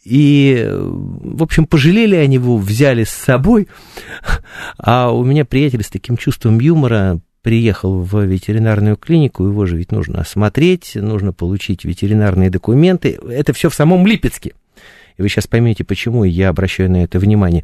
и, 0.04 0.70
в 0.70 1.42
общем, 1.42 1.66
пожалели 1.66 2.16
они 2.16 2.36
его, 2.36 2.58
взяли 2.58 3.06
с 3.06 3.12
собой. 3.12 3.70
А 4.78 5.12
у 5.12 5.24
меня 5.24 5.46
приятель 5.46 5.84
с 5.84 5.90
таким 5.90 6.18
чувством 6.18 6.60
юмора 6.60 7.22
приехал 7.42 8.02
в 8.02 8.22
ветеринарную 8.24 8.98
клинику, 8.98 9.46
его 9.46 9.66
же 9.66 9.78
ведь 9.78 9.92
нужно 9.92 10.22
осмотреть, 10.22 10.96
нужно 10.96 11.32
получить 11.34 11.86
ветеринарные 11.86 12.50
документы. 12.50 13.20
Это 13.30 13.54
все 13.54 13.70
в 13.70 13.76
самом 13.76 14.06
Липецке. 14.08 14.54
И 15.18 15.22
вы 15.22 15.30
сейчас 15.30 15.48
поймете, 15.48 15.84
почему 15.84 16.24
я 16.24 16.50
обращаю 16.50 16.90
на 16.92 17.04
это 17.04 17.20
внимание. 17.20 17.64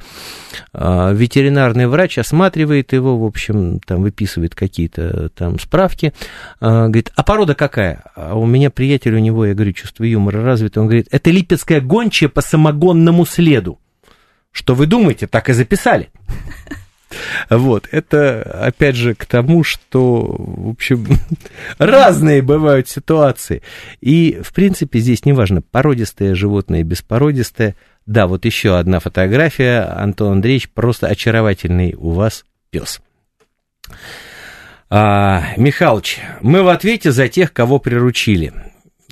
А, 0.73 1.11
ветеринарный 1.11 1.87
врач 1.87 2.17
осматривает 2.17 2.93
его, 2.93 3.17
в 3.17 3.25
общем, 3.25 3.79
там 3.79 4.01
выписывает 4.01 4.55
какие-то 4.55 5.29
там 5.29 5.59
справки. 5.59 6.13
А, 6.59 6.87
говорит, 6.87 7.11
а 7.15 7.23
порода 7.23 7.55
какая? 7.55 8.03
А 8.15 8.35
у 8.35 8.45
меня 8.45 8.69
приятель, 8.69 9.15
у 9.15 9.19
него, 9.19 9.45
я 9.45 9.53
говорю, 9.53 9.73
чувство 9.73 10.03
юмора 10.03 10.43
развито. 10.43 10.81
Он 10.81 10.87
говорит, 10.87 11.07
это 11.11 11.31
липецкая 11.31 11.81
гончая 11.81 12.29
по 12.29 12.41
самогонному 12.41 13.25
следу. 13.25 13.79
Что 14.51 14.75
вы 14.75 14.87
думаете, 14.87 15.27
так 15.27 15.49
и 15.49 15.53
записали. 15.53 16.09
Вот, 17.49 17.87
это, 17.91 18.41
опять 18.41 18.95
же, 18.95 19.15
к 19.15 19.25
тому, 19.25 19.63
что, 19.63 20.35
в 20.37 20.69
общем, 20.69 21.07
разные 21.77 22.41
бывают 22.41 22.87
ситуации. 22.87 23.61
И, 24.01 24.39
в 24.43 24.53
принципе, 24.53 24.99
здесь 24.99 25.25
неважно, 25.25 25.61
породистое 25.61 26.35
животное, 26.35 26.83
беспородистое. 26.83 27.75
Да, 28.05 28.27
вот 28.27 28.45
еще 28.45 28.77
одна 28.77 28.99
фотография. 28.99 29.81
Антон 29.81 30.33
Андреевич, 30.33 30.69
просто 30.69 31.07
очаровательный 31.07 31.95
у 31.97 32.11
вас 32.11 32.45
пес. 32.69 33.01
А, 34.89 35.53
Михалыч, 35.57 36.19
мы 36.41 36.63
в 36.63 36.69
ответе 36.69 37.11
за 37.11 37.27
тех, 37.27 37.53
кого 37.53 37.79
приручили. 37.79 38.53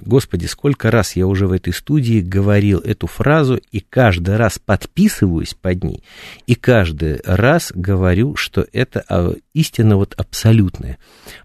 Господи, 0.01 0.45
сколько 0.45 0.91
раз 0.91 1.15
я 1.15 1.25
уже 1.25 1.47
в 1.47 1.51
этой 1.51 1.73
студии 1.73 2.21
говорил 2.21 2.79
эту 2.79 3.07
фразу, 3.07 3.59
и 3.71 3.79
каждый 3.79 4.37
раз 4.37 4.59
подписываюсь 4.59 5.55
под 5.55 5.83
ней, 5.83 6.03
и 6.45 6.55
каждый 6.55 7.19
раз 7.23 7.71
говорю, 7.73 8.35
что 8.35 8.65
это 8.73 9.03
а, 9.09 9.33
истина 9.53 9.97
вот 9.97 10.13
абсолютная. 10.15 10.97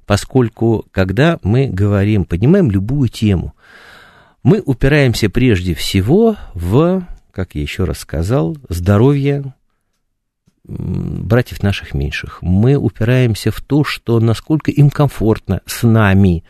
Поскольку, 0.07 0.87
когда 0.91 1.39
мы 1.43 1.69
говорим, 1.69 2.25
поднимаем 2.25 2.71
любую 2.71 3.09
тему, 3.09 3.55
мы 4.43 4.61
упираемся 4.61 5.31
прежде 5.31 5.75
всего 5.75 6.37
в, 6.53 7.07
как 7.31 7.55
я 7.55 7.63
еще 7.63 7.85
раз 7.85 8.01
сказал, 8.01 8.57
здоровье 8.69 9.55
братьев 10.65 11.63
наших 11.63 11.95
меньших. 11.95 12.41
Мы 12.43 12.77
упираемся 12.77 13.51
в 13.51 13.61
то, 13.61 13.85
что 13.85 14.21
насколько 14.21 14.71
им 14.71 14.91
комфортно 14.91 15.61
с 15.67 15.83
нами, 15.83 16.45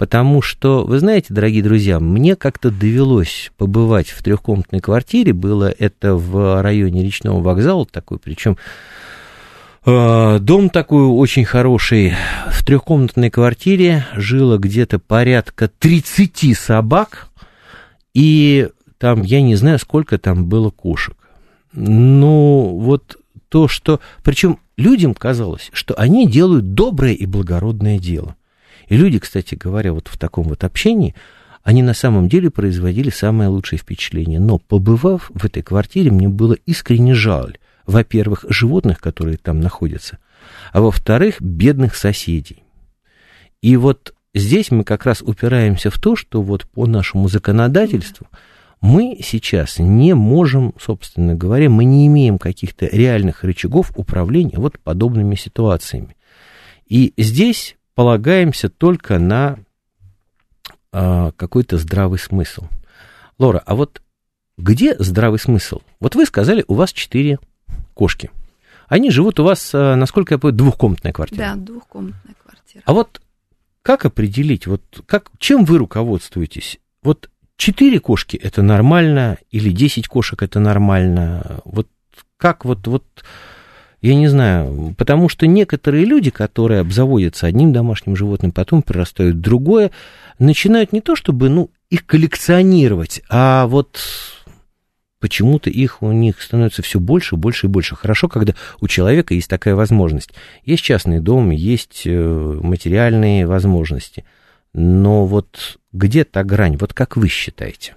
Потому 0.00 0.40
что, 0.40 0.86
вы 0.86 0.98
знаете, 0.98 1.26
дорогие 1.28 1.62
друзья, 1.62 2.00
мне 2.00 2.34
как-то 2.34 2.70
довелось 2.70 3.52
побывать 3.58 4.08
в 4.08 4.22
трехкомнатной 4.22 4.80
квартире. 4.80 5.34
Было 5.34 5.70
это 5.78 6.14
в 6.14 6.62
районе 6.62 7.04
речного 7.04 7.42
вокзала 7.42 7.84
такой, 7.84 8.18
причем 8.18 8.56
э, 9.84 10.38
Дом 10.40 10.70
такой 10.70 11.02
очень 11.02 11.44
хороший. 11.44 12.14
В 12.50 12.64
трехкомнатной 12.64 13.28
квартире 13.28 14.06
жило 14.14 14.56
где-то 14.56 15.00
порядка 15.00 15.68
30 15.68 16.56
собак. 16.56 17.28
И 18.14 18.70
там, 18.96 19.20
я 19.20 19.42
не 19.42 19.54
знаю, 19.54 19.78
сколько 19.78 20.16
там 20.16 20.46
было 20.46 20.70
кошек. 20.70 21.14
Ну, 21.74 22.78
вот 22.80 23.18
то, 23.50 23.68
что... 23.68 24.00
Причем 24.22 24.60
людям 24.78 25.12
казалось, 25.12 25.68
что 25.74 25.92
они 25.92 26.26
делают 26.26 26.72
доброе 26.72 27.12
и 27.12 27.26
благородное 27.26 27.98
дело. 27.98 28.34
И 28.90 28.96
люди, 28.96 29.20
кстати 29.20 29.54
говоря, 29.54 29.92
вот 29.92 30.08
в 30.08 30.18
таком 30.18 30.48
вот 30.48 30.64
общении, 30.64 31.14
они 31.62 31.82
на 31.82 31.94
самом 31.94 32.28
деле 32.28 32.50
производили 32.50 33.08
самое 33.08 33.48
лучшее 33.48 33.78
впечатление. 33.78 34.40
Но 34.40 34.58
побывав 34.58 35.30
в 35.32 35.44
этой 35.44 35.62
квартире, 35.62 36.10
мне 36.10 36.28
было 36.28 36.54
искренне 36.66 37.14
жаль, 37.14 37.58
во-первых, 37.86 38.44
животных, 38.48 39.00
которые 39.00 39.38
там 39.38 39.60
находятся, 39.60 40.18
а 40.72 40.80
во-вторых, 40.80 41.40
бедных 41.40 41.94
соседей. 41.94 42.64
И 43.62 43.76
вот 43.76 44.12
здесь 44.34 44.72
мы 44.72 44.82
как 44.82 45.06
раз 45.06 45.22
упираемся 45.22 45.90
в 45.90 45.98
то, 46.00 46.16
что 46.16 46.42
вот 46.42 46.66
по 46.66 46.86
нашему 46.86 47.28
законодательству 47.28 48.26
мы 48.80 49.20
сейчас 49.22 49.78
не 49.78 50.14
можем, 50.16 50.74
собственно 50.80 51.36
говоря, 51.36 51.70
мы 51.70 51.84
не 51.84 52.08
имеем 52.08 52.38
каких-то 52.38 52.86
реальных 52.86 53.44
рычагов 53.44 53.92
управления 53.94 54.58
вот 54.58 54.80
подобными 54.80 55.36
ситуациями. 55.36 56.16
И 56.88 57.12
здесь 57.16 57.76
полагаемся 57.94 58.68
только 58.68 59.18
на 59.18 59.58
а, 60.92 61.32
какой-то 61.32 61.78
здравый 61.78 62.18
смысл. 62.18 62.66
Лора, 63.38 63.62
а 63.64 63.74
вот 63.74 64.02
где 64.58 64.94
здравый 64.98 65.38
смысл? 65.38 65.80
Вот 66.00 66.14
вы 66.14 66.26
сказали, 66.26 66.64
у 66.68 66.74
вас 66.74 66.92
четыре 66.92 67.38
кошки. 67.94 68.30
Они 68.88 69.10
живут 69.10 69.40
у 69.40 69.44
вас, 69.44 69.70
а, 69.72 69.94
насколько 69.96 70.34
я 70.34 70.38
понимаю, 70.38 70.58
двухкомнатная 70.58 71.12
квартира. 71.12 71.38
Да, 71.38 71.54
двухкомнатная 71.54 72.34
квартира. 72.42 72.82
А 72.84 72.92
вот 72.92 73.20
как 73.82 74.04
определить, 74.04 74.66
вот 74.66 74.82
как, 75.06 75.30
чем 75.38 75.64
вы 75.64 75.78
руководствуетесь? 75.78 76.78
Вот 77.02 77.30
четыре 77.56 78.00
кошки 78.00 78.36
это 78.36 78.62
нормально, 78.62 79.38
или 79.50 79.70
десять 79.70 80.08
кошек 80.08 80.42
это 80.42 80.60
нормально? 80.60 81.60
Вот 81.64 81.88
как 82.36 82.64
вот, 82.64 82.86
вот 82.86 83.04
я 84.02 84.14
не 84.14 84.28
знаю, 84.28 84.94
потому 84.96 85.28
что 85.28 85.46
некоторые 85.46 86.04
люди, 86.04 86.30
которые 86.30 86.80
обзаводятся 86.80 87.46
одним 87.46 87.72
домашним 87.72 88.16
животным, 88.16 88.50
потом 88.50 88.82
прирастают 88.82 89.40
другое, 89.40 89.90
начинают 90.38 90.92
не 90.92 91.00
то 91.00 91.16
чтобы, 91.16 91.50
ну, 91.50 91.70
их 91.90 92.06
коллекционировать, 92.06 93.20
а 93.28 93.66
вот 93.66 94.00
почему-то 95.18 95.68
их 95.68 96.02
у 96.02 96.12
них 96.12 96.40
становится 96.40 96.82
все 96.82 96.98
больше, 96.98 97.36
больше 97.36 97.66
и 97.66 97.68
больше. 97.68 97.94
Хорошо, 97.94 98.28
когда 98.28 98.54
у 98.80 98.88
человека 98.88 99.34
есть 99.34 99.50
такая 99.50 99.74
возможность. 99.74 100.30
Есть 100.64 100.82
частный 100.82 101.20
дом, 101.20 101.50
есть 101.50 102.02
э, 102.06 102.58
материальные 102.62 103.46
возможности. 103.46 104.24
Но 104.72 105.26
вот 105.26 105.78
где 105.92 106.24
та 106.24 106.42
грань? 106.42 106.76
Вот 106.78 106.94
как 106.94 107.16
вы 107.16 107.28
считаете? 107.28 107.94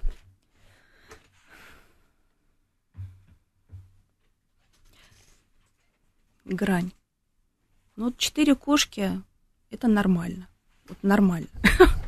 Грань. 6.44 6.92
Ну, 7.96 8.06
вот 8.06 8.18
четыре 8.18 8.54
кошки– 8.54 9.22
это 9.70 9.88
нормально. 9.88 10.48
Вот 10.88 10.98
нормально. 11.02 11.48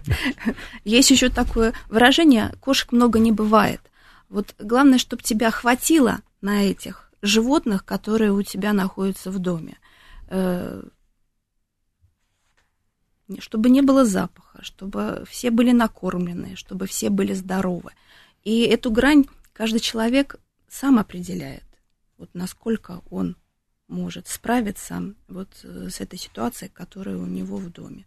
Есть 0.84 1.10
еще 1.10 1.30
такое 1.30 1.72
выражение 1.88 2.52
«кошек 2.60 2.92
много 2.92 3.18
не 3.18 3.32
бывает». 3.32 3.80
Вот 4.28 4.54
главное, 4.58 4.98
чтобы 4.98 5.22
тебя 5.22 5.50
хватило 5.50 6.20
на 6.40 6.64
этих 6.64 7.10
животных, 7.22 7.84
которые 7.84 8.32
у 8.32 8.42
тебя 8.42 8.72
находятся 8.72 9.30
в 9.30 9.38
доме. 9.38 9.78
Э, 10.28 10.82
чтобы 13.38 13.70
не 13.70 13.80
было 13.82 14.04
запаха, 14.04 14.62
чтобы 14.62 15.24
все 15.28 15.50
были 15.50 15.72
накормлены, 15.72 16.56
чтобы 16.56 16.86
все 16.86 17.10
были 17.10 17.32
здоровы. 17.32 17.92
И 18.44 18.60
эту 18.60 18.90
грань 18.90 19.26
каждый 19.52 19.80
человек 19.80 20.36
сам 20.68 20.98
определяет, 20.98 21.64
вот 22.18 22.30
насколько 22.34 23.02
он 23.10 23.36
может 23.88 24.28
справиться 24.28 25.14
вот 25.28 25.48
э, 25.62 25.88
с 25.90 26.00
этой 26.00 26.18
ситуацией, 26.18 26.70
которая 26.72 27.16
у 27.16 27.26
него 27.26 27.56
в 27.56 27.70
доме. 27.70 28.04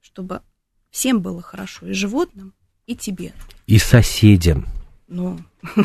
Чтобы 0.00 0.42
всем 0.90 1.20
было 1.20 1.42
хорошо, 1.42 1.86
и 1.86 1.92
животным, 1.92 2.54
и 2.86 2.96
тебе. 2.96 3.32
И 3.66 3.78
соседям. 3.78 4.66
Ну, 5.06 5.38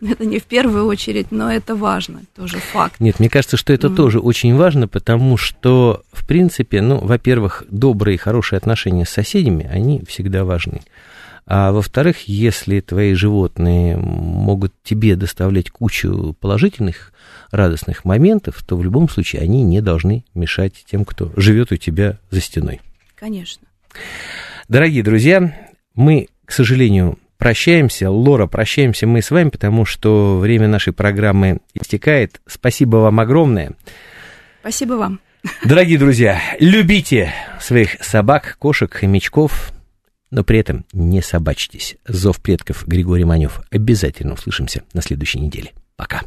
это 0.00 0.24
не 0.24 0.38
в 0.38 0.44
первую 0.44 0.86
очередь, 0.86 1.30
но 1.30 1.52
это 1.52 1.74
важно, 1.76 2.22
тоже 2.34 2.58
факт. 2.58 3.00
Нет, 3.00 3.20
мне 3.20 3.28
кажется, 3.28 3.56
что 3.56 3.72
это 3.72 3.88
тоже 3.90 4.18
очень 4.18 4.54
важно, 4.56 4.88
потому 4.88 5.36
что, 5.36 6.02
в 6.12 6.26
принципе, 6.26 6.80
ну, 6.80 6.98
во-первых, 6.98 7.64
добрые 7.68 8.16
и 8.16 8.18
хорошие 8.18 8.58
отношения 8.58 9.04
с 9.04 9.10
соседями, 9.10 9.66
они 9.66 10.02
всегда 10.06 10.44
важны. 10.44 10.82
А 11.46 11.72
во-вторых, 11.72 12.26
если 12.26 12.80
твои 12.80 13.12
животные 13.14 13.96
могут 13.96 14.72
тебе 14.82 15.14
доставлять 15.14 15.70
кучу 15.70 16.34
положительных, 16.40 17.12
радостных 17.50 18.04
моментов, 18.04 18.62
то 18.66 18.76
в 18.76 18.82
любом 18.82 19.08
случае 19.08 19.42
они 19.42 19.62
не 19.62 19.80
должны 19.80 20.24
мешать 20.34 20.84
тем, 20.90 21.04
кто 21.04 21.32
живет 21.36 21.70
у 21.72 21.76
тебя 21.76 22.18
за 22.30 22.40
стеной. 22.40 22.80
Конечно. 23.14 23.66
Дорогие 24.68 25.02
друзья, 25.02 25.54
мы, 25.94 26.28
к 26.46 26.52
сожалению, 26.52 27.18
прощаемся. 27.36 28.10
Лора, 28.10 28.46
прощаемся 28.46 29.06
мы 29.06 29.20
с 29.20 29.30
вами, 29.30 29.50
потому 29.50 29.84
что 29.84 30.38
время 30.38 30.66
нашей 30.66 30.92
программы 30.92 31.58
истекает. 31.74 32.40
Спасибо 32.46 32.96
вам 32.96 33.20
огромное. 33.20 33.72
Спасибо 34.60 34.94
вам. 34.94 35.20
Дорогие 35.62 35.98
друзья, 35.98 36.40
любите 36.58 37.34
своих 37.60 38.02
собак, 38.02 38.56
кошек, 38.58 38.90
хомячков, 38.92 39.72
но 40.34 40.42
при 40.42 40.58
этом 40.58 40.84
не 40.92 41.22
собачьтесь. 41.22 41.96
Зов 42.08 42.40
предков 42.40 42.86
Григорий 42.88 43.24
Манев. 43.24 43.62
Обязательно 43.70 44.34
услышимся 44.34 44.82
на 44.92 45.00
следующей 45.00 45.38
неделе. 45.38 45.70
Пока. 45.94 46.22